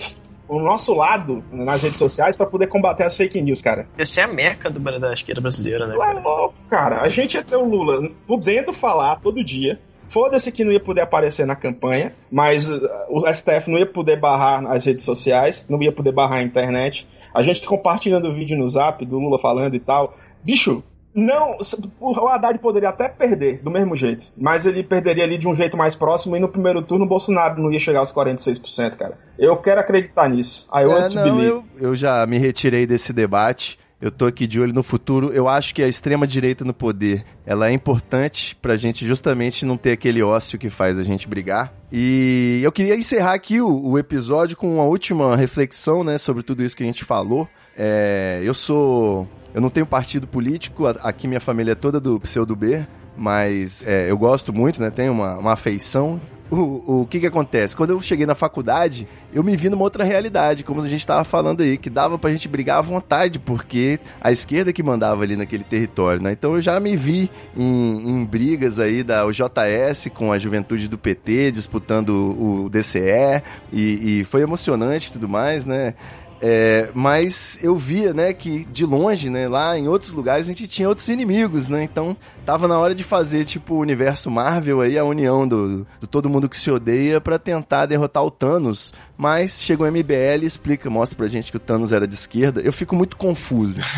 O 0.49 0.59
nosso 0.59 0.93
lado 0.95 1.45
nas 1.53 1.85
redes 1.85 1.97
sociais 1.97 2.35
pra 2.37 2.45
poder 2.45 2.67
combater 2.67 3.05
as 3.05 3.17
fake 3.17 3.41
news, 3.41 3.61
cara. 3.63 3.87
Essa 3.97 4.23
é 4.23 4.25
a 4.25 4.27
meca 4.27 4.69
do, 4.69 4.81
da 4.99 5.13
esquerda 5.13 5.41
brasileira, 5.41 5.87
né? 5.87 5.95
É 5.95 5.99
cara? 5.99 6.19
louco, 6.19 6.55
cara. 6.69 7.01
A 7.03 7.09
gente 7.09 7.35
ia 7.35 7.45
ter 7.45 7.55
o 7.55 7.65
Lula 7.65 8.11
podendo 8.27 8.73
falar 8.73 9.21
todo 9.21 9.45
dia. 9.45 9.79
Foda-se 10.11 10.51
que 10.51 10.65
não 10.65 10.73
ia 10.73 10.81
poder 10.81 11.01
aparecer 11.03 11.47
na 11.47 11.55
campanha, 11.57 12.13
mas 12.31 12.69
uh, 12.69 12.81
o 13.09 13.33
STF 13.33 13.71
não 13.71 13.79
ia 13.79 13.87
poder 13.87 14.17
barrar 14.19 14.67
as 14.71 14.85
redes 14.85 15.05
sociais, 15.05 15.65
não 15.69 15.81
ia 15.81 15.93
poder 15.93 16.13
barrar 16.13 16.39
a 16.39 16.43
internet. 16.43 17.09
A 17.33 17.43
gente 17.43 17.67
compartilhando 17.67 18.29
o 18.29 18.35
vídeo 18.35 18.59
no 18.59 18.67
zap 18.69 19.07
do 19.07 19.19
Lula 19.19 19.39
falando 19.39 19.75
e 19.77 19.81
tal. 19.81 20.17
Bicho, 20.43 20.83
não. 21.15 21.57
O 22.01 22.29
Haddad 22.29 22.59
poderia 22.59 22.89
até 22.89 23.09
perder 23.09 23.61
do 23.63 23.71
mesmo 23.71 23.97
jeito, 23.97 24.27
mas 24.37 24.67
ele 24.67 24.83
perderia 24.83 25.25
ali 25.25 25.39
de 25.39 25.47
um 25.49 25.55
jeito 25.55 25.77
mais 25.77 25.95
próximo 25.95 26.37
e 26.37 26.41
no 26.41 26.49
primeiro 26.49 26.83
turno 26.83 27.05
o 27.05 27.09
Bolsonaro 27.09 27.61
não 27.61 27.73
ia 27.73 27.79
chegar 27.79 28.01
aos 28.01 28.13
46%, 28.13 28.97
cara. 28.97 29.19
Eu 29.39 29.57
quero 29.57 29.81
acreditar 29.81 30.29
nisso. 30.29 30.69
I 30.73 30.83
É, 30.83 30.87
want 30.87 31.13
to 31.13 31.19
não, 31.19 31.43
eu, 31.43 31.65
eu 31.79 31.95
já 31.95 32.25
me 32.27 32.39
retirei 32.39 32.87
desse 32.87 33.13
debate. 33.13 33.79
Eu 34.01 34.11
tô 34.11 34.25
aqui 34.25 34.47
de 34.47 34.59
olho 34.59 34.73
no 34.73 34.83
futuro. 34.83 35.31
Eu 35.31 35.47
acho 35.47 35.75
que 35.75 35.83
a 35.83 35.89
extrema 35.89 36.27
direita 36.27 36.65
no 36.65 36.73
poder, 36.73 37.23
ela 37.45 37.69
é 37.69 37.73
importante 37.73 38.57
pra 38.57 38.77
gente 38.77 39.07
justamente 39.07 39.67
não 39.67 39.77
ter 39.77 39.93
aquele 39.93 40.23
ócio 40.23 40.59
que 40.59 40.71
faz 40.71 40.99
a 40.99 41.03
gente 41.03 41.29
brigar. 41.29 41.71
E 41.93 42.61
eu 42.63 42.73
queria 42.73 42.97
encerrar 42.97 43.35
aqui 43.35 43.61
o, 43.61 43.69
o 43.69 43.99
episódio 43.99 44.57
com 44.57 44.77
uma 44.77 44.85
última 44.85 45.37
reflexão, 45.37 46.03
né, 46.03 46.17
sobre 46.17 46.43
tudo 46.43 46.63
isso 46.65 46.75
que 46.75 46.83
a 46.83 46.87
gente 46.87 47.05
falou. 47.05 47.47
É, 47.77 48.41
eu 48.43 48.55
sou, 48.55 49.29
eu 49.53 49.61
não 49.61 49.69
tenho 49.69 49.85
partido 49.85 50.27
político. 50.27 50.87
Aqui 50.87 51.29
minha 51.29 51.41
família 51.41 51.73
é 51.73 51.75
toda 51.75 52.01
do 52.01 52.19
pseudo 52.21 52.57
B, 52.57 52.87
mas 53.15 53.87
é, 53.87 54.11
eu 54.11 54.17
gosto 54.17 54.51
muito, 54.51 54.81
né? 54.81 54.89
Tenho 54.89 55.13
uma, 55.13 55.37
uma 55.37 55.53
afeição 55.53 56.19
o, 56.51 57.03
o 57.03 57.07
que 57.07 57.21
que 57.21 57.27
acontece? 57.27 57.77
Quando 57.77 57.91
eu 57.91 58.03
cheguei 58.03 58.27
na 58.27 58.35
faculdade, 58.35 59.07
eu 59.33 59.43
me 59.43 59.57
vi 59.57 59.69
numa 59.69 59.83
outra 59.83 60.05
realidade, 60.05 60.65
como 60.65 60.81
a 60.81 60.89
gente 60.89 61.01
estava 61.01 61.23
falando 61.25 61.63
aí, 61.63 61.79
que 61.79 61.89
dava 61.89 62.19
pra 62.19 62.31
gente 62.31 62.49
brigar 62.49 62.79
à 62.79 62.83
vontade, 62.83 63.39
porque 63.39 64.01
a 64.21 64.33
esquerda 64.33 64.73
que 64.73 64.83
mandava 64.83 65.23
ali 65.23 65.37
naquele 65.37 65.65
território, 65.65 66.23
né? 66.23 66.33
Então 66.33 66.55
eu 66.55 66.61
já 66.61 66.79
me 66.81 66.97
vi 66.97 67.31
em, 67.57 68.11
em 68.11 68.25
brigas 68.25 68.79
aí 68.79 69.03
da 69.03 69.25
JS 69.31 70.09
com 70.13 70.33
a 70.33 70.39
juventude 70.39 70.89
do 70.89 70.99
PT, 70.99 71.53
disputando 71.53 72.11
o, 72.11 72.69
DCE, 72.69 73.43
e, 73.73 74.21
e 74.21 74.25
foi 74.25 74.43
emocionante 74.43 75.09
e 75.09 75.13
tudo 75.13 75.29
mais, 75.29 75.65
né? 75.65 75.95
É, 76.43 76.89
mas 76.95 77.63
eu 77.63 77.77
via, 77.77 78.15
né, 78.15 78.33
que 78.33 78.65
de 78.73 78.87
longe, 78.87 79.29
né, 79.29 79.47
lá 79.47 79.79
em 79.79 79.89
outros 79.89 80.13
lugares 80.13 80.47
a 80.47 80.49
gente 80.49 80.67
tinha 80.67 80.89
outros 80.89 81.09
inimigos, 81.09 81.69
né? 81.69 81.83
Então 81.83 82.17
tava 82.47 82.67
na 82.67 82.79
hora 82.79 82.95
de 82.95 83.05
fazer 83.05 83.45
tipo 83.45 83.75
o 83.75 83.79
universo 83.79 84.31
Marvel 84.31 84.81
aí, 84.81 84.99
a 84.99 85.05
união 85.05 85.47
do, 85.47 85.87
do 86.01 86.07
todo 86.07 86.31
mundo 86.31 86.49
que 86.49 86.57
se 86.57 86.71
odeia 86.71 87.21
para 87.21 87.39
tentar 87.39 87.87
derrotar 87.87 88.25
o 88.25 88.31
Thanos. 88.31 88.95
Mas 89.19 89.61
chegou 89.61 89.87
o 89.87 89.91
MBL 89.91 90.43
e 90.43 90.47
explica, 90.47 90.89
mostra 90.89 91.15
pra 91.15 91.29
gente 91.29 91.51
que 91.51 91.59
o 91.59 91.61
Thanos 91.61 91.93
era 91.93 92.07
de 92.07 92.15
esquerda. 92.15 92.63
Eu 92.63 92.73
fico 92.73 92.97
muito 92.97 93.17
confuso. 93.17 93.75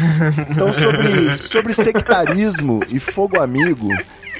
Então 0.51 0.73
sobre, 0.73 1.35
sobre 1.35 1.73
sectarismo 1.73 2.81
e 2.89 2.99
fogo 2.99 3.41
amigo, 3.41 3.89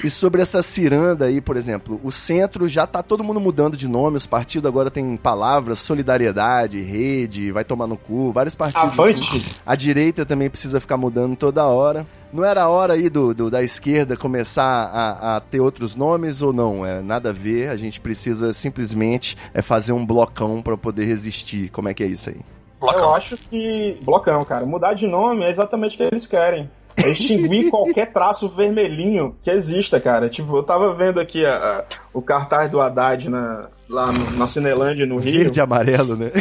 e 0.03 0.09
sobre 0.09 0.41
essa 0.41 0.61
ciranda 0.61 1.25
aí, 1.25 1.39
por 1.39 1.55
exemplo, 1.57 1.99
o 2.03 2.11
centro 2.11 2.67
já 2.67 2.85
tá 2.85 3.01
todo 3.01 3.23
mundo 3.23 3.39
mudando 3.39 3.77
de 3.77 3.87
nome, 3.87 4.17
os 4.17 4.25
partidos 4.27 4.67
agora 4.67 4.91
tem 4.91 5.15
palavras, 5.17 5.79
solidariedade, 5.79 6.81
rede, 6.81 7.51
vai 7.51 7.63
tomar 7.63 7.87
no 7.87 7.97
cu, 7.97 8.31
vários 8.31 8.55
partidos. 8.55 8.83
Avante! 8.99 9.37
assim. 9.37 9.55
A 9.65 9.75
direita 9.75 10.25
também 10.25 10.49
precisa 10.49 10.79
ficar 10.79 10.97
mudando 10.97 11.35
toda 11.35 11.65
hora. 11.65 12.05
Não 12.31 12.43
era 12.43 12.63
a 12.63 12.69
hora 12.69 12.93
aí 12.93 13.09
do, 13.09 13.33
do- 13.33 13.51
da 13.51 13.61
esquerda 13.61 14.17
começar 14.17 14.63
a, 14.63 15.35
a 15.35 15.39
ter 15.39 15.59
outros 15.59 15.95
nomes 15.95 16.41
ou 16.41 16.51
não? 16.51 16.83
É 16.85 16.99
nada 17.01 17.29
a 17.29 17.33
ver, 17.33 17.69
a 17.69 17.77
gente 17.77 17.99
precisa 18.01 18.51
simplesmente 18.53 19.37
é 19.53 19.61
fazer 19.61 19.93
um 19.93 20.03
blocão 20.05 20.61
pra 20.61 20.75
poder 20.75 21.05
resistir. 21.05 21.69
Como 21.69 21.89
é 21.89 21.93
que 21.93 22.03
é 22.03 22.07
isso 22.07 22.29
aí? 22.31 22.41
Eu 22.81 23.13
acho 23.13 23.37
que. 23.37 23.97
Blocão, 24.01 24.43
cara. 24.43 24.65
Mudar 24.65 24.93
de 24.93 25.07
nome 25.07 25.43
é 25.45 25.49
exatamente 25.49 25.93
o 25.93 25.97
que 25.97 26.03
eles 26.03 26.25
querem. 26.27 26.69
É 26.97 27.09
extinguir 27.09 27.69
qualquer 27.69 28.11
traço 28.13 28.47
vermelhinho 28.49 29.35
que 29.41 29.49
exista, 29.51 29.99
cara. 29.99 30.29
Tipo, 30.29 30.57
eu 30.57 30.63
tava 30.63 30.93
vendo 30.93 31.19
aqui 31.19 31.45
a- 31.45 31.55
a- 31.55 31.83
o 32.13 32.21
cartaz 32.21 32.69
do 32.69 32.79
Haddad 32.79 33.29
na, 33.29 33.67
lá 33.89 34.11
no- 34.11 34.31
na 34.37 34.45
Cinelândia, 34.47 35.05
no 35.05 35.17
Rio. 35.17 35.43
Verde 35.43 35.59
e 35.59 35.61
amarelo, 35.61 36.15
né? 36.15 36.31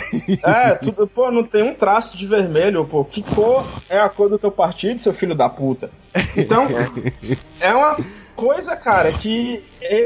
É, 0.44 0.74
tudo, 0.74 1.06
pô, 1.06 1.30
não 1.30 1.42
tem 1.44 1.62
um 1.62 1.74
traço 1.74 2.16
de 2.16 2.26
vermelho, 2.26 2.84
pô. 2.84 3.04
Que 3.04 3.22
cor 3.22 3.64
é 3.88 3.98
a 3.98 4.08
cor 4.08 4.28
do 4.28 4.38
teu 4.38 4.50
partido, 4.50 5.00
seu 5.00 5.12
filho 5.12 5.34
da 5.34 5.48
puta? 5.48 5.90
Então, 6.36 6.66
é 7.60 7.74
uma 7.74 7.96
coisa, 8.36 8.76
cara, 8.76 9.10
que 9.12 9.62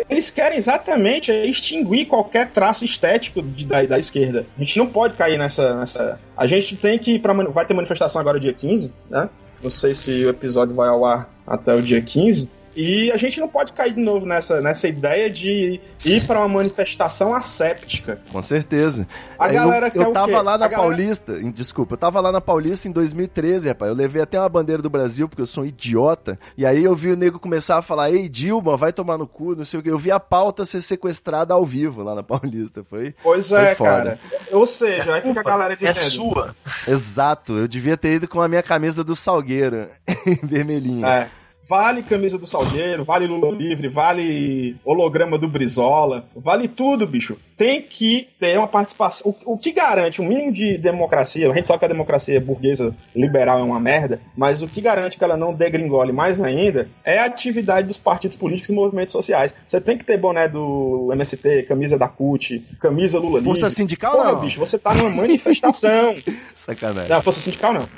eles 0.09 0.31
querem 0.31 0.59
exatamente 0.59 1.31
é 1.33 1.47
extinguir 1.47 2.07
qualquer 2.07 2.51
traço 2.51 2.85
estético 2.85 3.43
de- 3.43 3.65
da, 3.67 3.83
da 3.83 3.99
esquerda. 3.99 4.47
A 4.57 4.61
gente 4.61 4.79
não 4.79 4.87
pode 4.87 5.15
cair 5.15 5.39
nessa. 5.39 5.75
nessa... 5.77 6.21
A 6.37 6.47
gente 6.47 6.77
tem 6.77 6.99
que 6.99 7.15
ir 7.15 7.19
pra. 7.21 7.33
Vai 7.33 7.67
ter 7.67 7.75
manifestação 7.75 8.21
agora 8.21 8.39
dia 8.41 8.53
15, 8.53 8.93
né? 9.11 9.29
Não 9.63 9.71
sei 9.71 9.95
se 9.95 10.25
o 10.25 10.29
episódio 10.29 10.75
vai 10.75 10.89
ao 10.89 11.05
ar 11.05 11.31
até 11.47 11.75
o 11.75 11.83
dia 11.83 12.01
15. 12.01 12.51
E 12.77 13.11
a 13.11 13.17
gente 13.17 13.41
não 13.41 13.49
pode 13.49 13.73
cair 13.73 13.95
de 13.95 14.01
novo 14.01 14.27
nessa, 14.27 14.61
nessa 14.61 14.87
ideia 14.87 15.31
de 15.31 15.81
ir 16.05 16.27
pra 16.27 16.39
uma 16.41 16.49
manifestação 16.49 17.35
asséptica. 17.35 18.21
Com 18.31 18.43
certeza. 18.43 19.09
A 19.39 19.49
É, 19.49 19.53
galera 19.55 19.87
eu, 19.87 19.91
quer 19.91 19.99
eu 20.03 20.11
o 20.11 20.13
tava 20.13 20.27
quê? 20.29 20.43
lá 20.43 20.59
na 20.59 20.67
A 20.67 20.69
Paulista, 20.71 21.33
em- 21.41 21.51
desculpa, 21.51 21.95
eu 21.95 21.99
tava 21.99 22.21
lá 22.21 22.31
na 22.31 22.41
Paulista 22.41 22.87
em 22.87 22.93
2013, 22.93 23.69
rapaz. 23.69 23.91
Eu 23.91 23.97
levei 23.97 24.21
até 24.21 24.39
uma 24.39 24.49
bandeira 24.49 24.83
do 24.83 24.91
Brasil, 24.91 25.27
porque 25.29 25.41
eu 25.41 25.47
sou 25.47 25.65
um 25.65 25.67
idiota. 25.67 26.39
E 26.57 26.67
aí 26.67 26.85
eu 26.85 26.95
vi 26.95 27.11
o 27.13 27.17
nego 27.17 27.39
começar 27.39 27.79
a 27.79 27.83
falar, 27.83 28.11
ei, 28.11 28.29
Dilma, 28.29 28.77
vai 28.77 28.93
tomar 28.93 29.17
no 29.17 29.27
cu, 29.27 29.57
não 29.57 29.65
sei 29.65 29.81
o 29.81 29.83
que. 29.83 29.91
Eu 29.91 29.99
vi 29.99 30.11
a 30.11 30.21
pauta 30.21 30.67
ser 30.67 30.83
sequestrada 30.83 31.55
ao 31.55 31.65
vivo 31.65 32.03
lá 32.03 32.15
na 32.15 32.23
Paulista. 32.23 32.85
Foi 32.85 33.15
Pois 33.23 33.49
Foi 33.49 33.59
é, 33.59 33.75
foda. 33.75 33.91
cara. 33.91 34.21
Ou 34.53 34.67
seja, 34.67 35.15
aí 35.15 35.23
fica 35.23 35.41
a 35.41 35.43
galera 35.43 35.73
É 35.73 35.77
dizendo. 35.77 36.11
sua. 36.11 36.55
exato. 36.87 37.57
Eu 37.57 37.67
devia 37.69 37.97
ter 37.97 38.13
ido 38.13 38.29
com 38.29 38.41
a 38.41 38.49
minha 38.49 38.63
camisa 38.63 39.03
do 39.03 39.17
Salgueiro, 39.17 39.89
vermelhinha. 40.43 41.07
É, 41.07 41.29
vale 41.69 42.03
camisa 42.03 42.39
do 42.39 42.47
Salgueiro, 42.47 43.05
vale 43.05 43.27
Lula 43.27 43.51
livre, 43.51 43.89
vale 43.89 44.77
holograma 44.85 45.37
do 45.39 45.49
Brizola, 45.49 46.29
vale 46.37 46.69
tudo, 46.69 47.07
bicho. 47.07 47.37
Tem 47.57 47.81
que 47.81 48.29
ter 48.39 48.59
uma 48.59 48.69
participação. 48.69 49.35
O, 49.45 49.55
o 49.55 49.59
que 49.59 49.73
garante 49.73 50.21
um 50.21 50.27
mínimo 50.27 50.53
de 50.53 50.77
democracia, 50.77 51.51
a 51.51 51.55
gente 51.55 51.67
sabe 51.67 51.79
que 51.79 51.85
a 51.85 51.89
democracia 51.89 52.41
burguesa 52.41 52.95
liberal 53.15 53.59
é 53.59 53.63
uma 53.63 53.81
merda, 53.81 54.21
mas 54.37 54.63
o 54.63 54.69
que 54.69 54.81
garante 54.81 55.17
que 55.17 55.25
ela 55.25 55.37
não 55.37 55.55
degringole 55.55 56.13
mais 56.13 56.41
ainda 56.41 56.89
é 57.05 57.19
a 57.19 57.25
atividade 57.25 57.89
dos 57.89 57.97
partidos 57.97 58.37
políticos 58.37 58.71
e 58.71 58.75
movimentos 58.75 59.13
sociais. 59.13 59.55
Você 59.67 59.81
tem 59.81 59.97
que 59.97 60.05
ter 60.05 60.19
boné 60.19 60.49
do 60.49 61.11
MST, 61.13 61.65
camisa 61.65 61.99
da 61.99 62.09
CUT, 62.09 62.65
camisa 62.81 63.19
Lula 63.19 63.43
Força 63.43 63.67
livre. 63.67 63.75
sindical 63.75 64.23
não. 64.23 64.41
bicho, 64.41 64.59
você 64.59 64.79
tá 64.79 64.95
numa 64.95 65.11
manifestação. 65.11 66.17
Sacanagem. 66.55 67.11
Não, 67.11 67.23
força 67.23 67.41
sindical 67.41 67.73
não. 67.73 67.89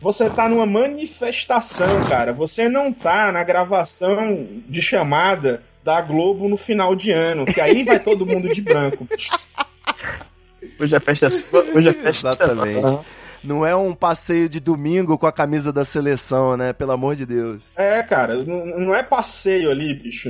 Você 0.00 0.30
tá 0.30 0.48
numa 0.48 0.66
manifestação, 0.66 2.04
cara. 2.08 2.32
Você 2.32 2.68
não 2.68 2.92
tá 2.92 3.32
na 3.32 3.42
gravação 3.42 4.46
de 4.68 4.80
chamada 4.80 5.62
da 5.84 6.00
Globo 6.00 6.48
no 6.48 6.56
final 6.56 6.94
de 6.94 7.10
ano, 7.10 7.44
que 7.44 7.60
aí 7.60 7.84
vai 7.84 7.98
todo 7.98 8.26
mundo 8.26 8.52
de 8.52 8.60
branco. 8.60 9.06
Hoje 10.78 10.94
a 10.94 11.00
festa 11.00 11.26
é 11.26 11.30
sua, 11.30 11.64
hoje 11.74 11.88
a 11.88 11.94
festa 11.94 12.28
é 12.28 12.30
Exatamente. 12.30 12.98
Não 13.42 13.64
é 13.64 13.74
um 13.74 13.94
passeio 13.94 14.48
de 14.48 14.58
domingo 14.58 15.16
com 15.16 15.26
a 15.26 15.32
camisa 15.32 15.72
da 15.72 15.84
seleção, 15.84 16.56
né? 16.56 16.72
Pelo 16.72 16.90
amor 16.92 17.14
de 17.14 17.24
Deus. 17.24 17.70
É, 17.76 18.02
cara, 18.02 18.34
não, 18.34 18.66
não 18.66 18.94
é 18.94 19.02
passeio 19.02 19.70
ali, 19.70 19.94
bicho. 19.94 20.28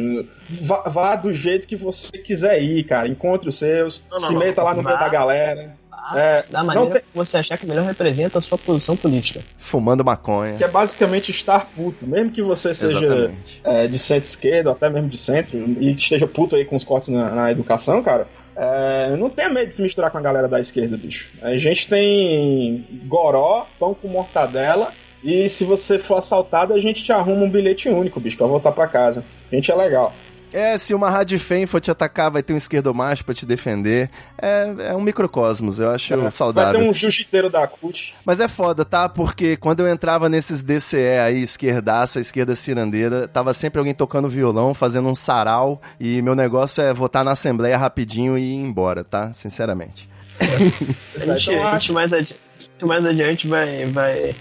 Vá, 0.49 0.83
vá 0.83 1.17
do 1.17 1.33
jeito 1.33 1.67
que 1.67 1.75
você 1.75 2.19
quiser 2.19 2.63
ir, 2.63 2.85
cara. 2.85 3.09
Encontre 3.09 3.49
os 3.49 3.57
seus, 3.57 4.03
Não, 4.11 4.21
não, 4.21 4.27
se 4.29 4.35
não. 4.35 4.41
meta 4.41 4.63
lá 4.63 4.75
no 4.75 4.83
meio 4.83 4.99
da 4.99 5.09
galera. 5.09 5.75
É, 6.15 6.45
Da 6.51 6.61
não 6.61 6.67
maneira 6.67 6.91
tem- 6.95 7.01
que 7.03 7.17
você 7.17 7.37
achar 7.37 7.59
que 7.59 7.67
melhor 7.67 7.85
representa 7.85 8.39
a 8.39 8.41
sua 8.41 8.57
posição 8.57 8.97
política. 8.97 9.41
Fumando 9.59 10.05
maconha. 10.05 10.55
que 10.55 10.65
é 10.65 10.69
basicamente 10.69 11.31
estar 11.31 11.67
puto. 11.77 12.07
Mesmo 12.07 12.31
que 12.31 12.43
você 12.43 12.73
seja 12.73 13.31
é, 13.65 13.87
de 13.87 13.99
centro-esquerda, 13.99 14.71
ou 14.71 14.77
até 14.77 14.89
mesmo 14.89 15.09
de 15.09 15.19
centro, 15.19 15.59
e 15.59 15.91
esteja 15.91 16.27
puto 16.27 16.57
aí 16.57 16.65
com 16.65 16.77
os 16.77 16.85
cortes 16.85 17.09
na, 17.11 17.31
na 17.31 17.53
educação, 17.53 18.03
cara, 18.03 18.27
é, 18.57 19.15
não 19.17 19.29
tenha 19.31 19.49
medo 19.51 19.69
de 19.69 19.75
se 19.75 19.83
misturar 19.83 20.11
com 20.11 20.19
a 20.19 20.21
galera 20.23 20.49
da 20.49 20.59
esquerda, 20.59 20.97
bicho. 20.97 21.29
A 21.43 21.57
gente 21.57 21.87
tem 21.89 22.87
goró, 23.07 23.67
pão 23.79 23.95
com 23.95 24.09
mortadela, 24.09 24.93
e 25.23 25.49
se 25.49 25.65
você 25.65 25.99
for 25.99 26.17
assaltado, 26.19 26.73
a 26.75 26.81
gente 26.81 27.03
te 27.03 27.13
arruma 27.13 27.45
um 27.45 27.51
bilhete 27.51 27.89
único, 27.89 28.21
bicho, 28.21 28.37
pra 28.37 28.47
voltar 28.47 28.73
pra 28.73 28.87
casa. 28.87 29.25
A 29.51 29.55
gente 29.55 29.71
é 29.71 29.75
legal. 29.75 30.13
É, 30.53 30.79
se 30.79 30.95
uma 30.95 31.11
rádio 31.11 31.39
fem 31.39 31.67
for 31.67 31.81
te 31.81 31.91
atacar, 31.91 32.31
vai 32.31 32.43
ter 32.43 32.53
um 32.53 32.57
esquerdomacho 32.57 33.25
pra 33.25 33.35
te 33.35 33.45
defender. 33.45 34.11
É, 34.41 34.91
é 34.91 34.95
um 34.95 35.01
microcosmos, 35.01 35.79
eu 35.79 35.91
acho 35.91 36.17
Vai 36.17 36.31
saudável. 36.31 36.81
ter 36.81 36.89
um 36.89 36.93
jiu-jiteiro 36.93 37.51
da 37.51 37.67
CUT. 37.67 38.15
Mas 38.25 38.41
é 38.41 38.49
foda, 38.49 38.85
tá? 38.85 39.09
Porque 39.09 39.57
quando 39.57 39.81
eu 39.81 39.89
entrava 39.89 40.29
nesses 40.29 40.63
DCE 40.63 41.19
aí, 41.25 41.43
esquerdaça, 41.43 42.21
esquerda 42.21 42.55
cirandeira, 42.55 43.29
tava 43.29 43.53
sempre 43.53 43.79
alguém 43.79 43.95
tocando 43.95 44.29
violão, 44.29 44.73
fazendo 44.75 45.09
um 45.09 45.15
sarau, 45.15 45.81
e 46.01 46.23
meu 46.23 46.35
negócio 46.35 46.83
é 46.83 46.93
votar 46.93 47.25
na 47.25 47.33
Assembleia 47.33 47.77
rapidinho 47.77 48.37
e 48.39 48.43
ir 48.43 48.57
embora, 48.57 49.05
tá? 49.05 49.33
Sinceramente. 49.33 50.09
A 50.41 51.35
gente, 51.35 51.55
a 51.55 51.73
gente 51.79 51.93
mais, 51.93 52.13
adiante, 52.13 52.39
mais 52.85 53.05
adiante 53.05 53.49
vai, 53.49 53.87
vai, 53.87 54.35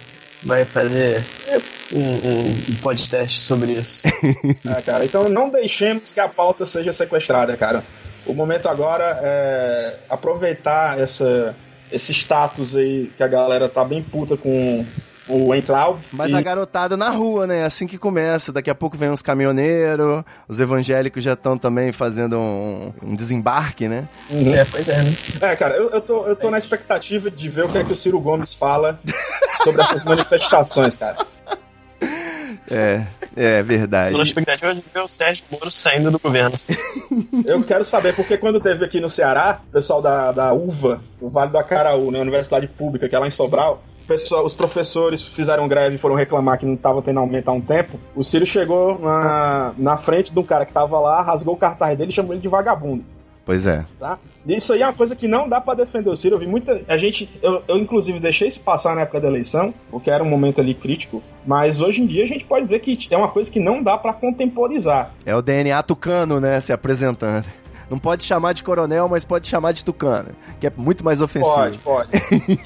vai 0.43 0.65
fazer 0.65 1.25
um, 1.91 1.99
um, 1.99 2.75
podcast 2.81 3.39
sobre 3.39 3.73
isso. 3.73 4.07
É, 4.65 4.81
cara, 4.85 5.05
então 5.05 5.27
não 5.29 5.49
deixemos 5.49 6.11
que 6.11 6.19
a 6.19 6.27
pauta 6.27 6.65
seja 6.65 6.93
sequestrada, 6.93 7.55
cara. 7.57 7.83
O 8.25 8.33
momento 8.33 8.67
agora 8.67 9.19
é 9.21 9.99
aproveitar 10.09 10.99
essa, 10.99 11.55
esse 11.91 12.13
status 12.13 12.75
aí 12.75 13.11
que 13.15 13.23
a 13.23 13.27
galera 13.27 13.69
tá 13.69 13.83
bem 13.85 14.03
puta 14.03 14.35
com 14.35 14.85
o 15.27 15.53
Entral. 15.53 15.99
Mas 16.11 16.31
e- 16.31 16.35
a 16.35 16.41
garotada 16.41 16.95
na 16.95 17.09
rua, 17.09 17.45
né? 17.47 17.59
É 17.59 17.63
assim 17.63 17.87
que 17.87 17.97
começa. 17.97 18.51
Daqui 18.51 18.69
a 18.69 18.75
pouco 18.75 18.97
vem 18.97 19.09
uns 19.09 19.21
caminhoneiros, 19.21 20.23
os 20.47 20.59
evangélicos 20.59 21.23
já 21.23 21.33
estão 21.33 21.57
também 21.57 21.91
fazendo 21.91 22.37
um, 22.37 22.93
um 23.03 23.15
desembarque, 23.15 23.87
né? 23.87 24.07
Uhum. 24.29 24.53
É, 24.53 24.65
pois 24.65 24.87
é, 24.89 25.03
né? 25.03 25.15
É, 25.41 25.55
cara, 25.55 25.75
eu, 25.75 25.89
eu, 25.89 26.01
tô, 26.01 26.25
eu 26.25 26.35
tô 26.35 26.49
na 26.49 26.57
expectativa 26.57 27.29
de 27.29 27.49
ver 27.49 27.65
o 27.65 27.69
que 27.69 27.77
é 27.77 27.83
que 27.83 27.93
o 27.93 27.95
Ciro 27.95 28.19
Gomes 28.19 28.53
fala 28.53 28.99
sobre 29.63 29.81
essas 29.81 30.03
manifestações, 30.05 30.95
cara. 30.95 31.17
É, 32.69 33.03
é 33.35 33.63
verdade. 33.63 34.11
Pela 34.11 34.23
expectativa 34.23 34.75
de 34.75 34.83
ver 34.93 34.99
o 34.99 35.07
Sérgio 35.07 35.45
Moro 35.49 35.71
saindo 35.71 36.11
do 36.11 36.19
governo. 36.19 36.57
Eu 37.45 37.63
quero 37.63 37.85
saber, 37.85 38.13
porque 38.13 38.37
quando 38.37 38.59
teve 38.59 38.83
aqui 38.83 38.99
no 38.99 39.09
Ceará, 39.09 39.61
o 39.69 39.71
pessoal 39.71 40.01
da, 40.01 40.31
da 40.31 40.53
UVA, 40.53 41.01
o 41.21 41.29
Vale 41.29 41.51
do 41.51 41.57
Acaraú, 41.57 42.11
né, 42.11 42.19
Universidade 42.19 42.67
Pública, 42.67 43.07
que 43.07 43.15
é 43.15 43.19
lá 43.19 43.27
em 43.27 43.31
Sobral, 43.31 43.83
pessoal, 44.07 44.45
os 44.45 44.53
professores 44.53 45.21
fizeram 45.21 45.67
greve 45.67 45.95
e 45.95 45.99
foram 45.99 46.15
reclamar 46.15 46.57
que 46.57 46.65
não 46.65 46.73
estava 46.73 47.01
tendo 47.01 47.19
aumento 47.19 47.49
há 47.49 47.51
um 47.51 47.61
tempo. 47.61 47.99
O 48.15 48.23
Ciro 48.23 48.45
chegou 48.45 48.97
na, 48.99 49.73
na 49.77 49.97
frente 49.97 50.31
de 50.31 50.39
um 50.39 50.43
cara 50.43 50.65
que 50.65 50.73
tava 50.73 50.99
lá, 50.99 51.21
rasgou 51.21 51.53
o 51.53 51.57
cartaz 51.57 51.97
dele 51.97 52.11
e 52.11 52.15
chamou 52.15 52.33
ele 52.33 52.41
de 52.41 52.47
vagabundo. 52.47 53.03
Pois 53.47 53.65
é. 53.65 53.85
Tá? 53.97 54.19
Isso 54.45 54.73
aí 54.73 54.81
é 54.81 54.85
uma 54.85 54.93
coisa 54.93 55.15
que 55.15 55.25
não 55.25 55.47
dá 55.47 55.61
pra 55.61 55.73
defender 55.73 56.09
o 56.09 56.15
Ciro. 56.17 56.35
Eu 56.35 56.39
vi 56.39 56.45
muita. 56.45 56.81
A 56.85 56.97
gente. 56.97 57.29
Eu, 57.41 57.63
eu, 57.65 57.77
inclusive, 57.77 58.19
deixei 58.19 58.49
isso 58.49 58.59
passar 58.59 58.93
na 58.93 59.01
época 59.03 59.21
da 59.21 59.27
eleição, 59.29 59.73
porque 59.89 60.09
era 60.09 60.21
um 60.21 60.29
momento 60.29 60.59
ali 60.59 60.73
crítico. 60.73 61.23
Mas 61.45 61.79
hoje 61.79 62.01
em 62.01 62.05
dia 62.05 62.25
a 62.25 62.27
gente 62.27 62.43
pode 62.43 62.63
dizer 62.63 62.79
que 62.79 63.07
é 63.09 63.17
uma 63.17 63.29
coisa 63.29 63.49
que 63.49 63.59
não 63.59 63.81
dá 63.81 63.97
pra 63.97 64.11
contemporizar. 64.11 65.11
É 65.25 65.33
o 65.33 65.41
DNA 65.41 65.81
tucano, 65.83 66.41
né? 66.41 66.59
Se 66.59 66.73
apresentando. 66.73 67.45
Não 67.89 67.97
pode 67.97 68.23
chamar 68.23 68.53
de 68.53 68.63
coronel, 68.63 69.07
mas 69.07 69.23
pode 69.23 69.47
chamar 69.47 69.71
de 69.71 69.83
tucano, 69.83 70.29
que 70.59 70.67
é 70.67 70.71
muito 70.75 71.03
mais 71.03 71.21
ofensivo. 71.21 71.55
Pode, 71.55 71.77
pode. 71.79 72.09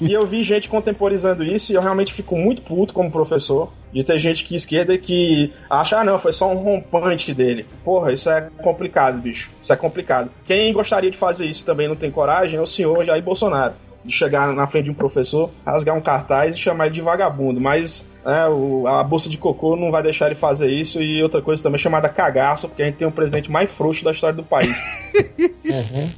e 0.00 0.12
eu 0.12 0.26
vi 0.26 0.42
gente 0.42 0.68
contemporizando 0.68 1.44
isso 1.44 1.72
e 1.72 1.74
eu 1.74 1.80
realmente 1.80 2.12
fico 2.12 2.36
muito 2.36 2.62
puto 2.62 2.92
como 2.92 3.10
professor 3.10 3.72
de 3.92 4.02
ter 4.02 4.18
gente 4.18 4.44
que 4.44 4.54
esquerda 4.54 4.96
que 4.98 5.52
acha, 5.70 5.98
ah 5.98 6.04
não, 6.04 6.18
foi 6.18 6.32
só 6.32 6.50
um 6.50 6.56
rompante 6.56 7.32
dele. 7.32 7.66
Porra, 7.84 8.12
isso 8.12 8.28
é 8.30 8.48
complicado, 8.62 9.20
bicho. 9.20 9.50
Isso 9.60 9.72
é 9.72 9.76
complicado. 9.76 10.30
Quem 10.46 10.72
gostaria 10.72 11.10
de 11.10 11.18
fazer 11.18 11.46
isso 11.46 11.64
também 11.64 11.86
não 11.86 11.96
tem 11.96 12.10
coragem 12.10 12.58
é 12.58 12.62
o 12.62 12.66
senhor 12.66 13.04
Jair 13.04 13.22
Bolsonaro. 13.22 13.74
De 14.04 14.12
chegar 14.12 14.52
na 14.52 14.66
frente 14.66 14.86
de 14.86 14.90
um 14.90 14.94
professor, 14.94 15.50
rasgar 15.64 15.96
um 15.96 16.00
cartaz 16.00 16.56
e 16.56 16.58
chamar 16.58 16.86
ele 16.86 16.94
de 16.94 17.00
vagabundo. 17.00 17.60
Mas 17.60 18.04
é, 18.24 18.48
o, 18.48 18.86
a 18.86 19.02
bolsa 19.02 19.28
de 19.28 19.36
cocô 19.36 19.76
não 19.76 19.90
vai 19.90 20.02
deixar 20.02 20.26
ele 20.26 20.34
fazer 20.34 20.68
isso. 20.70 21.02
E 21.02 21.22
outra 21.22 21.42
coisa 21.42 21.62
também 21.62 21.78
chamada 21.78 22.08
cagaça, 22.08 22.68
porque 22.68 22.82
a 22.82 22.86
gente 22.86 22.96
tem 22.96 23.08
o 23.08 23.12
presidente 23.12 23.50
mais 23.50 23.70
frouxo 23.70 24.04
da 24.04 24.12
história 24.12 24.36
do 24.36 24.44
país. 24.44 24.76
Uhum. 25.64 26.10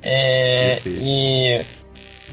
É, 0.00 0.80
e 0.86 1.66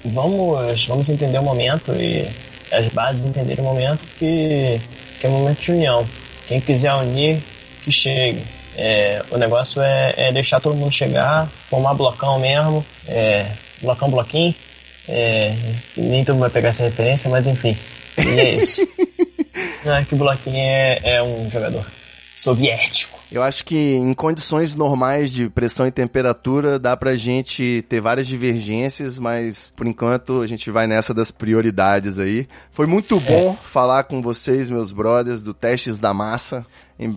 vamos, 0.06 0.86
vamos 0.86 1.10
entender 1.10 1.38
o 1.40 1.44
momento 1.44 1.92
e 1.94 2.28
as 2.72 2.88
bases 2.88 3.26
entenderem 3.26 3.64
o 3.64 3.68
momento 3.68 4.00
que, 4.18 4.80
que 5.20 5.26
é 5.26 5.30
um 5.30 5.34
momento 5.34 5.60
de 5.60 5.72
união. 5.72 6.08
Quem 6.48 6.62
quiser 6.62 6.94
unir, 6.94 7.44
que 7.84 7.92
chegue. 7.92 8.44
É, 8.78 9.24
o 9.30 9.38
negócio 9.38 9.82
é, 9.82 10.14
é, 10.16 10.32
deixar 10.32 10.60
todo 10.60 10.76
mundo 10.76 10.92
chegar, 10.92 11.50
formar 11.66 11.94
blocão 11.96 12.40
mesmo, 12.40 12.86
é, 13.08 13.48
blocão, 13.82 14.10
bloquinho. 14.10 14.56
É, 15.08 15.56
nem 15.98 16.24
todo 16.24 16.36
mundo 16.36 16.44
vai 16.44 16.52
pegar 16.52 16.70
essa 16.70 16.84
referência, 16.84 17.30
mas 17.30 17.46
enfim. 17.46 17.78
E 18.18 18.40
é 18.40 18.56
isso. 18.56 18.88
É 19.86 20.06
que 20.06 20.16
o 20.16 20.18
bloquinho 20.18 20.58
é, 20.58 21.00
é 21.04 21.24
um 21.24 21.50
jogador 21.50 21.86
soviético. 22.40 23.20
Eu 23.32 23.44
acho 23.44 23.66
que 23.66 23.76
em 23.76 24.14
condições 24.14 24.74
normais 24.74 25.32
de 25.32 25.50
pressão 25.50 25.86
e 25.86 25.92
temperatura 25.92 26.80
dá 26.80 26.96
pra 26.96 27.16
gente 27.16 27.84
ter 27.88 28.02
várias 28.02 28.26
divergências, 28.26 29.20
mas 29.20 29.72
por 29.76 29.86
enquanto 29.86 30.42
a 30.42 30.48
gente 30.48 30.72
vai 30.72 30.88
nessa 30.88 31.14
das 31.14 31.30
prioridades 31.30 32.18
aí. 32.18 32.48
Foi 32.72 32.88
muito 32.88 33.20
bom 33.20 33.52
é. 33.52 33.68
falar 33.68 34.06
com 34.06 34.22
vocês, 34.22 34.72
meus 34.72 34.92
brothers, 34.92 35.42
do 35.42 35.54
Testes 35.54 36.00
da 36.00 36.14
Massa. 36.14 36.66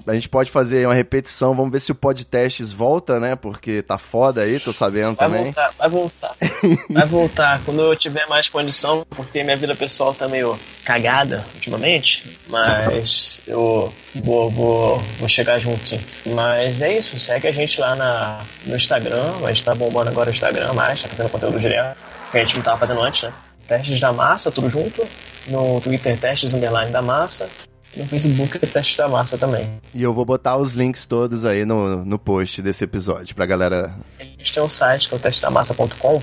A 0.07 0.15
gente 0.15 0.29
pode 0.29 0.49
fazer 0.49 0.87
uma 0.87 0.95
repetição, 0.95 1.57
vamos 1.57 1.73
ver 1.73 1.81
se 1.81 1.91
o 1.91 1.95
podcasts 1.95 2.71
volta, 2.71 3.19
né? 3.19 3.35
Porque 3.35 3.83
tá 3.83 3.99
foda 3.99 4.43
aí, 4.43 4.61
tô 4.61 4.73
sabendo 4.73 5.17
vai 5.17 5.27
também. 5.27 5.45
Voltar, 5.45 5.75
vai 5.77 5.89
voltar, 5.89 6.37
vai 6.89 7.07
voltar. 7.07 7.65
Quando 7.65 7.83
eu 7.83 7.97
tiver 7.97 8.25
mais 8.29 8.49
condição, 8.49 9.05
porque 9.11 9.43
minha 9.43 9.57
vida 9.57 9.75
pessoal 9.75 10.15
tá 10.15 10.29
meio 10.29 10.57
cagada 10.85 11.45
ultimamente, 11.55 12.39
mas 12.47 13.41
eu 13.45 13.93
vou, 14.15 14.49
vou, 14.49 15.03
vou 15.19 15.29
chegar 15.29 15.59
junto 15.59 15.89
sim. 15.89 16.01
Mas 16.27 16.81
é 16.81 16.97
isso, 16.97 17.19
segue 17.19 17.49
a 17.49 17.53
gente 17.53 17.81
lá 17.81 17.97
na, 17.97 18.45
no 18.65 18.77
Instagram, 18.77 19.33
a 19.45 19.49
gente 19.49 19.65
tá 19.65 19.75
bombando 19.75 20.11
agora 20.11 20.31
o 20.31 20.33
Instagram 20.33 20.73
mais, 20.75 21.03
tá 21.03 21.09
fazendo 21.09 21.29
conteúdo 21.29 21.59
direto, 21.59 21.99
que 22.31 22.39
a 22.39 22.41
gente 22.41 22.55
não 22.55 22.63
tava 22.63 22.79
fazendo 22.79 23.01
antes, 23.01 23.25
né? 23.25 23.33
Testes 23.67 23.99
da 23.99 24.13
Massa, 24.13 24.51
tudo 24.53 24.69
junto. 24.69 25.05
No 25.49 25.81
Twitter, 25.81 26.17
Testes 26.17 26.55
Underline 26.55 26.93
da 26.93 27.03
Massa 27.03 27.49
no 27.97 28.07
Facebook 28.07 28.59
é 28.63 28.67
Teste 28.67 28.97
da 28.97 29.09
Massa 29.09 29.37
também. 29.37 29.69
E 29.95 30.03
eu 30.03 30.15
vou 30.15 30.25
botar 30.25 30.57
os 30.57 30.75
links 30.75 31.07
todos 31.07 31.45
aí 31.45 31.65
no, 31.65 32.05
no 32.05 32.19
post 32.19 32.63
desse 32.63 32.85
episódio 32.85 33.35
pra 33.35 33.47
galera. 33.47 33.95
A 34.19 34.25
gente 34.25 34.53
tem 34.53 34.63
um 34.63 34.69
site 34.69 35.09
que 35.09 35.15
é 35.15 35.17
o 35.17 35.21
testedamassa.com, 35.21 36.17
uh, 36.17 36.23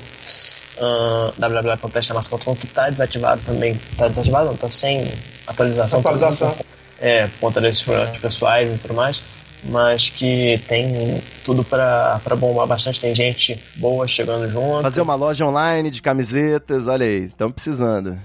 www.testedamassa.com, 1.38 2.56
que 2.56 2.68
tá 2.68 2.90
desativado 2.90 3.42
também. 3.46 3.80
Tá 3.98 4.08
desativado 4.08 4.48
não, 4.48 4.58
tá 4.58 4.70
sem 4.70 5.12
atualização. 5.46 6.00
Atualização. 6.00 6.56
É, 7.00 7.28
por 7.28 7.40
conta 7.40 7.62
desses 7.62 7.82
problemas 7.82 8.18
pessoais 8.18 8.74
e 8.74 8.78
tudo 8.78 8.94
mais 8.94 9.24
mas 9.64 10.10
que 10.10 10.62
tem 10.68 11.22
tudo 11.44 11.64
para 11.64 12.20
bombar 12.38 12.68
bastante. 12.68 13.00
Tem 13.00 13.14
gente 13.14 13.62
boa 13.76 14.08
chegando 14.08 14.48
junto. 14.48 14.82
Fazer 14.82 15.02
uma 15.02 15.16
loja 15.16 15.46
online 15.46 15.90
de 15.90 16.02
camisetas, 16.02 16.88
olha 16.88 17.06
aí, 17.06 17.26
estamos 17.26 17.54
precisando. 17.54 18.18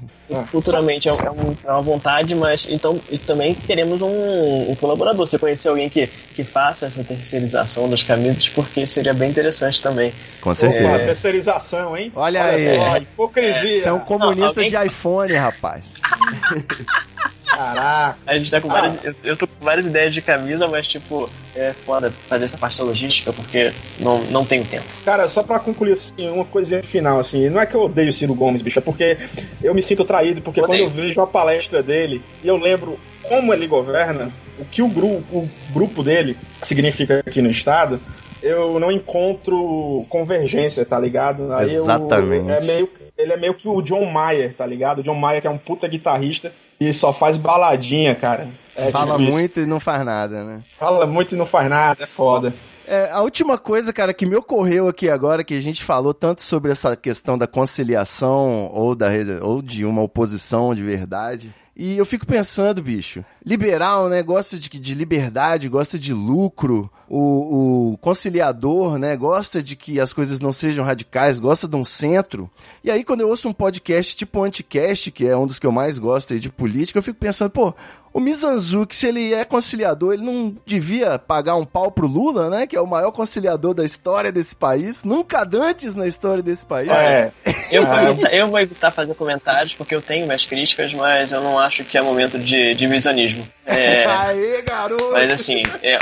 Futuramente 0.46 1.08
é, 1.08 1.12
é, 1.12 1.16
é, 1.64 1.70
uma 1.70 1.82
vontade, 1.82 2.34
mas 2.34 2.66
então 2.70 2.98
e 3.10 3.18
também 3.18 3.54
queremos 3.54 4.00
um, 4.00 4.70
um, 4.70 4.74
colaborador. 4.76 5.26
Você 5.26 5.38
conhecer 5.38 5.68
alguém 5.68 5.88
que, 5.88 6.06
que 6.06 6.42
faça 6.42 6.86
essa 6.86 7.04
terceirização 7.04 7.88
das 7.88 8.02
camisas, 8.02 8.48
porque 8.48 8.86
seria 8.86 9.12
bem 9.12 9.30
interessante 9.30 9.82
também. 9.82 10.12
Com 10.40 10.54
certeza. 10.54 10.88
É... 10.88 11.06
terceirização, 11.06 11.96
hein? 11.96 12.10
Olha, 12.14 12.40
Olha 12.42 12.52
aí. 12.52 12.76
Só, 12.76 12.96
hipocrisia. 12.96 13.82
Você 13.82 13.88
é 13.88 13.92
um 13.92 14.00
comunista 14.00 14.60
Não, 14.60 14.64
alguém... 14.64 14.70
de 14.70 14.86
iPhone, 14.86 15.32
rapaz. 15.34 15.92
Caraca. 17.56 18.18
A 18.26 18.38
gente 18.38 18.50
tá 18.50 18.60
com 18.60 18.68
várias. 18.68 18.98
Ah. 19.04 19.14
Eu, 19.22 19.36
tô 19.36 19.46
com 19.46 19.64
várias 19.64 19.86
ideias 19.86 20.14
de 20.14 20.22
camisa, 20.22 20.66
mas, 20.68 20.86
tipo, 20.86 21.30
é 21.54 21.72
foda 21.72 22.10
fazer 22.28 22.44
essa 22.44 22.58
parte 22.58 22.80
logística 22.82 23.32
porque 23.32 23.72
não, 23.98 24.24
não 24.24 24.44
tenho 24.44 24.64
tempo. 24.64 24.84
Cara, 25.04 25.28
só 25.28 25.42
pra 25.42 25.58
concluir, 25.58 25.92
assim, 25.92 26.28
uma 26.30 26.44
coisinha 26.44 26.82
final, 26.82 27.18
assim, 27.18 27.48
não 27.48 27.60
é 27.60 27.66
que 27.66 27.74
eu 27.74 27.82
odeio 27.82 28.10
o 28.10 28.12
Ciro 28.12 28.34
Gomes, 28.34 28.62
bicho, 28.62 28.78
é 28.78 28.82
porque 28.82 29.16
eu 29.62 29.74
me 29.74 29.82
sinto 29.82 30.04
traído, 30.04 30.40
porque 30.40 30.60
quando 30.60 30.74
eu 30.74 30.88
vejo 30.88 31.20
a 31.20 31.26
palestra 31.26 31.82
dele 31.82 32.22
e 32.42 32.48
eu 32.48 32.56
lembro 32.56 32.98
como 33.22 33.52
ele 33.52 33.66
governa, 33.66 34.30
o 34.58 34.64
que 34.64 34.82
o 34.82 34.88
grupo, 34.88 35.36
o 35.36 35.48
grupo 35.72 36.02
dele 36.02 36.36
significa 36.62 37.20
aqui 37.26 37.40
no 37.40 37.50
estado, 37.50 38.00
eu 38.42 38.78
não 38.78 38.92
encontro 38.92 40.04
convergência, 40.08 40.84
tá 40.84 40.98
ligado? 40.98 41.52
Aí 41.52 41.74
Exatamente. 41.74 42.48
Eu, 42.48 42.54
é 42.54 42.60
meio, 42.60 42.90
ele 43.16 43.32
é 43.32 43.36
meio 43.36 43.54
que 43.54 43.66
o 43.66 43.80
John 43.80 44.04
Mayer, 44.04 44.54
tá 44.54 44.66
ligado? 44.66 44.98
O 44.98 45.02
John 45.02 45.14
Mayer 45.14 45.40
que 45.40 45.46
é 45.46 45.50
um 45.50 45.58
puta 45.58 45.88
guitarrista 45.88 46.52
e 46.80 46.92
só 46.92 47.12
faz 47.12 47.36
baladinha, 47.36 48.14
cara. 48.14 48.48
É 48.76 48.90
Fala 48.90 49.16
difícil. 49.16 49.32
muito 49.32 49.60
e 49.60 49.66
não 49.66 49.78
faz 49.78 50.04
nada, 50.04 50.44
né? 50.44 50.62
Fala 50.78 51.06
muito 51.06 51.34
e 51.34 51.38
não 51.38 51.46
faz 51.46 51.68
nada, 51.70 52.04
é 52.04 52.06
foda. 52.06 52.52
É, 52.86 53.10
a 53.10 53.22
última 53.22 53.56
coisa, 53.56 53.92
cara, 53.92 54.12
que 54.12 54.26
me 54.26 54.36
ocorreu 54.36 54.88
aqui 54.88 55.08
agora, 55.08 55.42
que 55.42 55.54
a 55.54 55.60
gente 55.60 55.82
falou 55.82 56.12
tanto 56.12 56.42
sobre 56.42 56.70
essa 56.70 56.94
questão 56.94 57.38
da 57.38 57.46
conciliação 57.46 58.70
ou, 58.72 58.94
da, 58.94 59.08
ou 59.42 59.62
de 59.62 59.84
uma 59.86 60.02
oposição 60.02 60.74
de 60.74 60.82
verdade, 60.82 61.54
e 61.76 61.96
eu 61.98 62.06
fico 62.06 62.24
pensando, 62.24 62.80
bicho, 62.80 63.24
liberal, 63.44 64.08
né, 64.08 64.22
gosta 64.22 64.56
de, 64.56 64.68
de 64.68 64.94
liberdade, 64.94 65.68
gosta 65.68 65.98
de 65.98 66.12
lucro, 66.12 66.88
o, 67.08 67.92
o, 67.92 67.98
conciliador, 67.98 68.96
né, 68.96 69.16
gosta 69.16 69.60
de 69.60 69.74
que 69.74 69.98
as 69.98 70.12
coisas 70.12 70.38
não 70.38 70.52
sejam 70.52 70.84
radicais, 70.84 71.40
gosta 71.40 71.66
de 71.66 71.74
um 71.74 71.84
centro. 71.84 72.48
E 72.82 72.90
aí, 72.92 73.02
quando 73.02 73.22
eu 73.22 73.28
ouço 73.28 73.48
um 73.48 73.52
podcast 73.52 74.16
tipo 74.16 74.44
Anticast, 74.44 75.10
que 75.10 75.26
é 75.26 75.36
um 75.36 75.48
dos 75.48 75.58
que 75.58 75.66
eu 75.66 75.72
mais 75.72 75.98
gosto 75.98 76.38
de 76.38 76.48
política, 76.48 77.00
eu 77.00 77.02
fico 77.02 77.18
pensando, 77.18 77.50
pô, 77.50 77.74
o 78.14 78.20
Mizanzuki, 78.20 78.94
se 78.94 79.08
ele 79.08 79.34
é 79.34 79.44
conciliador, 79.44 80.14
ele 80.14 80.22
não 80.22 80.56
devia 80.64 81.18
pagar 81.18 81.56
um 81.56 81.64
pau 81.64 81.90
pro 81.90 82.06
Lula, 82.06 82.48
né? 82.48 82.64
Que 82.64 82.76
é 82.76 82.80
o 82.80 82.86
maior 82.86 83.10
conciliador 83.10 83.74
da 83.74 83.84
história 83.84 84.30
desse 84.30 84.54
país. 84.54 85.02
Nunca 85.02 85.44
antes 85.52 85.96
na 85.96 86.06
história 86.06 86.40
desse 86.40 86.64
país. 86.64 86.88
É. 86.88 87.32
Eu, 87.72 87.84
vou 87.84 87.98
evitar, 87.98 88.32
eu 88.32 88.48
vou 88.48 88.60
evitar 88.60 88.90
fazer 88.92 89.14
comentários, 89.16 89.74
porque 89.74 89.96
eu 89.96 90.00
tenho 90.00 90.26
minhas 90.26 90.46
críticas, 90.46 90.94
mas 90.94 91.32
eu 91.32 91.40
não 91.40 91.58
acho 91.58 91.82
que 91.82 91.98
é 91.98 92.02
momento 92.02 92.38
de 92.38 92.72
divisionismo. 92.74 93.44
É, 93.66 94.06
Aê, 94.06 94.62
garoto! 94.62 95.10
Mas 95.10 95.32
assim, 95.32 95.64
é, 95.82 95.98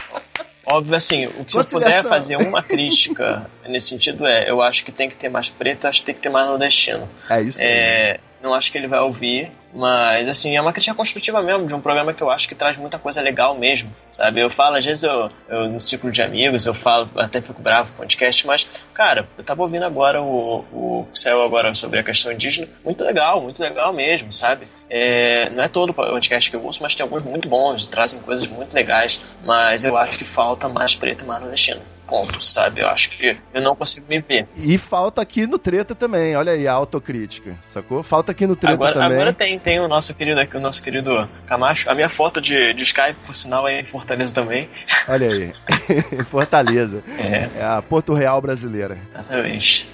Óbvio, 0.66 0.94
assim, 0.94 1.26
o 1.26 1.44
que 1.44 1.52
se 1.52 1.58
eu 1.58 1.64
puder 1.64 2.04
fazer 2.04 2.36
uma 2.36 2.62
crítica 2.62 3.50
nesse 3.66 3.88
sentido 3.88 4.26
é, 4.26 4.48
eu 4.48 4.62
acho 4.62 4.84
que 4.84 4.92
tem 4.92 5.08
que 5.08 5.16
ter 5.16 5.28
mais 5.28 5.48
preto, 5.48 5.88
acho 5.88 6.00
que 6.00 6.06
tem 6.06 6.14
que 6.14 6.20
ter 6.20 6.28
mais 6.28 6.46
nordestino. 6.46 7.08
É 7.28 7.40
isso. 7.40 7.58
É, 7.60 8.20
não 8.43 8.55
acho 8.55 8.72
que 8.72 8.78
ele 8.78 8.88
vai 8.88 9.01
ouvir, 9.01 9.53
mas, 9.72 10.28
assim, 10.28 10.55
é 10.57 10.61
uma 10.61 10.72
crítica 10.72 10.95
construtiva 10.95 11.43
mesmo, 11.43 11.66
de 11.66 11.74
um 11.74 11.80
programa 11.80 12.12
que 12.12 12.22
eu 12.22 12.30
acho 12.30 12.47
que 12.47 12.55
traz 12.55 12.76
muita 12.76 12.99
coisa 12.99 13.22
legal 13.22 13.57
mesmo, 13.57 13.90
sabe? 14.11 14.40
Eu 14.40 14.51
falo, 14.51 14.76
às 14.76 14.84
vezes, 14.84 15.05
eu, 15.05 15.30
eu 15.49 15.68
no 15.68 15.80
ciclo 15.80 16.11
de 16.11 16.20
amigos, 16.20 16.66
eu 16.66 16.74
falo, 16.74 17.09
até 17.16 17.40
fico 17.40 17.62
bravo 17.62 17.90
com 17.93 17.99
podcast, 17.99 18.47
mas, 18.47 18.68
cara, 18.93 19.26
eu 19.38 19.45
tava 19.45 19.62
ouvindo 19.62 19.84
agora 19.84 20.20
o, 20.20 20.64
o 20.72 21.09
que 21.11 21.18
saiu 21.18 21.43
agora 21.43 21.72
sobre 21.74 21.99
a 21.99 22.03
questão 22.03 22.32
indígena, 22.32 22.68
muito 22.84 23.03
legal, 23.03 23.40
muito 23.40 23.62
legal 23.62 23.93
mesmo, 23.93 24.32
sabe? 24.32 24.66
É, 24.90 25.49
não 25.51 25.62
é 25.62 25.68
todo 25.68 25.90
o 25.90 25.95
podcast 25.95 26.51
que 26.51 26.57
eu 26.57 26.62
ouço, 26.62 26.82
mas 26.82 26.95
tem 26.95 27.05
alguns 27.05 27.22
muito 27.22 27.49
bons, 27.49 27.86
trazem 27.86 28.20
coisas 28.20 28.47
muito 28.47 28.74
legais, 28.74 29.20
mas 29.45 29.84
eu 29.84 29.97
acho 29.97 30.18
que 30.18 30.24
falta 30.24 30.68
mais 30.68 30.95
preto 30.95 31.24
e 31.24 31.26
mais 31.26 31.40
nordestino 31.40 31.80
ponto, 32.12 32.38
sabe? 32.42 32.82
Eu 32.82 32.88
acho 32.88 33.08
que 33.08 33.38
eu 33.54 33.62
não 33.62 33.74
consigo 33.74 34.04
me 34.06 34.20
ver. 34.20 34.46
E 34.54 34.76
falta 34.76 35.22
aqui 35.22 35.46
no 35.46 35.58
Treta 35.58 35.94
também, 35.94 36.36
olha 36.36 36.52
aí, 36.52 36.68
a 36.68 36.72
autocrítica, 36.74 37.56
sacou? 37.70 38.02
Falta 38.02 38.32
aqui 38.32 38.46
no 38.46 38.54
Treta 38.54 38.74
agora, 38.74 38.92
também. 38.92 39.12
Agora 39.12 39.32
tem, 39.32 39.58
tem 39.58 39.80
o 39.80 39.88
nosso 39.88 40.12
querido 40.12 40.38
aqui, 40.38 40.54
o 40.54 40.60
nosso 40.60 40.82
querido 40.82 41.26
Camacho. 41.46 41.88
A 41.88 41.94
minha 41.94 42.10
foto 42.10 42.38
de, 42.38 42.74
de 42.74 42.82
Skype, 42.82 43.16
por 43.24 43.34
sinal, 43.34 43.66
é 43.66 43.80
em 43.80 43.84
Fortaleza 43.84 44.34
também. 44.34 44.68
Olha 45.08 45.26
aí, 45.26 45.52
Fortaleza. 46.28 47.02
É. 47.18 47.60
é 47.60 47.64
a 47.64 47.80
Porto 47.80 48.12
Real 48.12 48.42
brasileira. 48.42 49.00
Exatamente. 49.14 49.88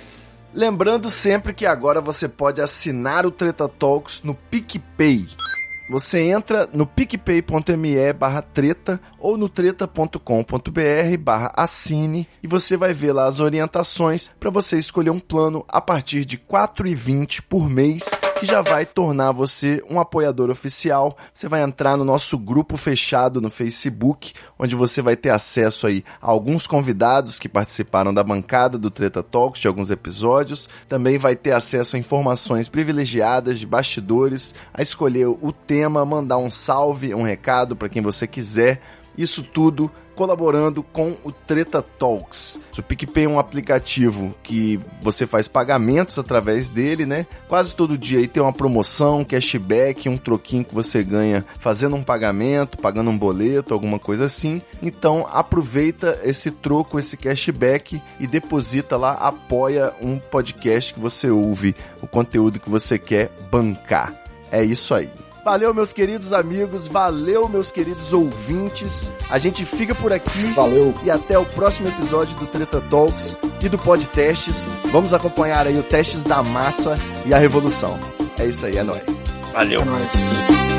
Lembrando 0.52 1.08
sempre 1.08 1.52
que 1.52 1.66
agora 1.66 2.00
você 2.00 2.26
pode 2.28 2.60
assinar 2.60 3.24
o 3.26 3.30
Treta 3.30 3.68
Talks 3.68 4.22
no 4.24 4.34
PicPay. 4.34 5.28
Você 5.89 6.20
entra 6.20 6.68
no 6.70 6.86
picpay.me 6.86 8.12
barra 8.12 8.43
treta 8.43 9.01
ou 9.18 9.39
no 9.39 9.49
treta.com.br 9.49 10.18
barra 11.18 11.51
assine 11.57 12.28
e 12.43 12.47
você 12.47 12.76
vai 12.76 12.93
ver 12.93 13.12
lá 13.12 13.26
as 13.26 13.41
orientações 13.41 14.30
para 14.39 14.51
você 14.51 14.76
escolher 14.76 15.11
um 15.11 15.18
plano 15.18 15.64
a 15.66 15.80
partir 15.80 16.26
de 16.26 16.36
R$ 16.36 16.43
4,20 16.47 17.41
por 17.49 17.70
mês 17.70 18.11
que 18.39 18.47
já 18.47 18.62
vai 18.62 18.86
tornar 18.86 19.32
você 19.32 19.82
um 19.91 19.99
apoiador 19.99 20.49
oficial. 20.49 21.16
Você 21.34 21.49
vai 21.49 21.61
entrar 21.62 21.97
no 21.97 22.05
nosso 22.05 22.39
grupo 22.39 22.76
fechado 22.76 23.41
no 23.41 23.51
Facebook, 23.51 24.32
onde 24.57 24.76
você 24.76 25.03
vai 25.03 25.16
ter 25.16 25.30
acesso 25.30 25.89
aí 25.89 26.05
a 26.22 26.30
alguns 26.30 26.64
convidados 26.64 27.39
que 27.39 27.49
participaram 27.49 28.14
da 28.14 28.22
bancada 28.22 28.78
do 28.78 28.91
Treta 28.91 29.24
Talks 29.24 29.61
de 29.61 29.66
alguns 29.66 29.91
episódios. 29.91 30.68
Também 30.89 31.18
vai 31.18 31.34
ter 31.34 31.51
acesso 31.51 31.97
a 31.97 31.99
informações 31.99 32.68
privilegiadas 32.68 33.59
de 33.59 33.66
bastidores, 33.66 34.55
a 34.72 34.82
escolher 34.82 35.26
o 35.26 35.53
tema, 35.53 35.78
mandar 35.87 36.39
um 36.39 36.51
salve, 36.51 37.14
um 37.14 37.22
recado 37.22 37.76
para 37.76 37.89
quem 37.89 38.01
você 38.01 38.26
quiser. 38.26 38.81
Isso 39.16 39.43
tudo 39.43 39.91
colaborando 40.18 40.83
com 40.83 41.14
o 41.22 41.31
Treta 41.31 41.81
Talks. 41.81 42.59
O 42.76 42.83
PicPay 42.83 43.26
é 43.26 43.29
um 43.29 43.39
aplicativo 43.39 44.35
que 44.43 44.81
você 45.01 45.29
faz 45.29 45.47
pagamentos 45.47 46.18
através 46.18 46.68
dele, 46.68 47.07
né? 47.07 47.24
Quase 47.47 47.72
todo 47.72 47.97
dia 47.97 48.18
aí 48.18 48.26
tem 48.26 48.43
uma 48.43 48.53
promoção, 48.53 49.24
cashback, 49.24 50.09
um 50.09 50.16
troquinho 50.16 50.64
que 50.64 50.74
você 50.74 51.05
ganha 51.05 51.45
fazendo 51.61 51.95
um 51.95 52.03
pagamento, 52.03 52.79
pagando 52.79 53.11
um 53.11 53.18
boleto, 53.18 53.72
alguma 53.72 54.01
coisa 54.01 54.24
assim. 54.24 54.61
Então 54.83 55.24
aproveita 55.33 56.18
esse 56.24 56.51
troco, 56.51 56.99
esse 56.99 57.16
cashback 57.16 58.03
e 58.18 58.26
deposita 58.26 58.97
lá, 58.97 59.12
apoia 59.12 59.95
um 60.03 60.18
podcast 60.18 60.95
que 60.95 61.01
você 61.01 61.31
ouve, 61.31 61.76
o 62.03 62.09
conteúdo 62.09 62.59
que 62.59 62.68
você 62.68 62.99
quer 62.99 63.31
bancar. 63.53 64.12
É 64.51 64.64
isso 64.64 64.95
aí. 64.95 65.09
Valeu, 65.49 65.72
meus 65.72 65.94
queridos 65.94 66.34
amigos. 66.34 66.86
Valeu, 66.86 67.49
meus 67.49 67.70
queridos 67.70 68.12
ouvintes. 68.12 69.11
A 69.30 69.38
gente 69.38 69.64
fica 69.64 69.94
por 69.94 70.12
aqui. 70.12 70.53
Valeu. 70.53 70.92
E 71.03 71.11
até 71.11 71.38
o 71.38 71.46
próximo 71.46 71.88
episódio 71.88 72.36
do 72.36 72.46
Treta 72.46 72.82
Talks 72.82 73.34
e 73.62 73.66
do 73.66 73.78
Podtestes. 73.78 74.66
Vamos 74.92 75.14
acompanhar 75.14 75.66
aí 75.66 75.78
o 75.78 75.82
Testes 75.82 76.22
da 76.22 76.42
Massa 76.42 76.99
e 77.24 77.32
a 77.32 77.38
Revolução. 77.38 77.99
É 78.38 78.44
isso 78.44 78.66
aí, 78.66 78.76
é 78.76 78.82
nóis. 78.82 79.24
Valeu. 79.55 79.80
É 79.80 79.84
nóis. 79.86 80.78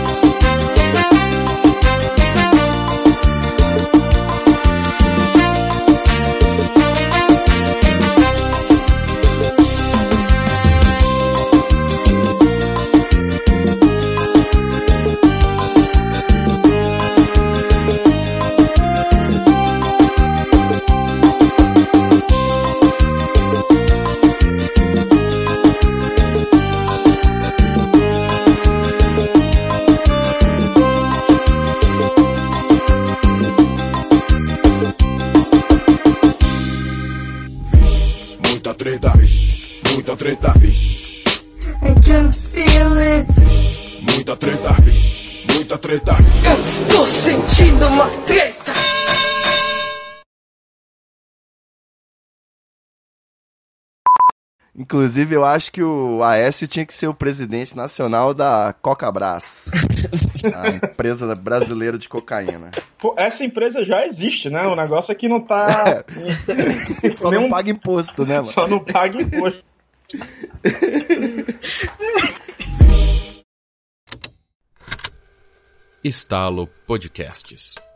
Treta. 40.36 40.54
I 41.82 41.94
can 42.02 42.32
feel 42.32 42.98
it. 42.98 43.28
Muita 44.04 44.36
treta. 44.36 44.76
Muita 45.54 45.78
treta. 45.78 46.12
Eu 46.46 46.64
estou 46.64 47.06
sentindo 47.06 47.88
uma 47.88 48.08
treta. 48.28 48.60
Inclusive, 54.76 55.36
eu 55.36 55.44
acho 55.44 55.72
que 55.74 55.84
o 55.84 56.24
Aécio 56.24 56.66
tinha 56.66 56.86
que 56.86 56.94
ser 56.94 57.08
o 57.08 57.14
presidente 57.14 57.76
nacional 57.76 58.34
da 58.34 58.74
Cocabras, 58.82 59.70
a 60.56 60.88
empresa 60.88 61.36
brasileira 61.36 61.98
de 61.98 62.08
cocaína. 62.08 62.72
Pô, 62.98 63.14
essa 63.18 63.44
empresa 63.44 63.84
já 63.84 64.06
existe, 64.06 64.50
né? 64.50 64.66
O 64.68 64.78
negócio 64.78 65.12
é 65.12 65.16
que 65.16 65.28
não 65.28 65.42
tá. 65.42 66.06
Só 67.18 67.30
não 67.30 67.50
paga 67.50 67.70
imposto, 67.70 68.26
né, 68.26 68.36
mano? 68.36 68.46
Só 68.46 68.68
não 68.70 68.80
paga 68.80 69.22
imposto. 69.22 69.69
Estalo 76.04 76.68
Podcasts. 76.88 77.89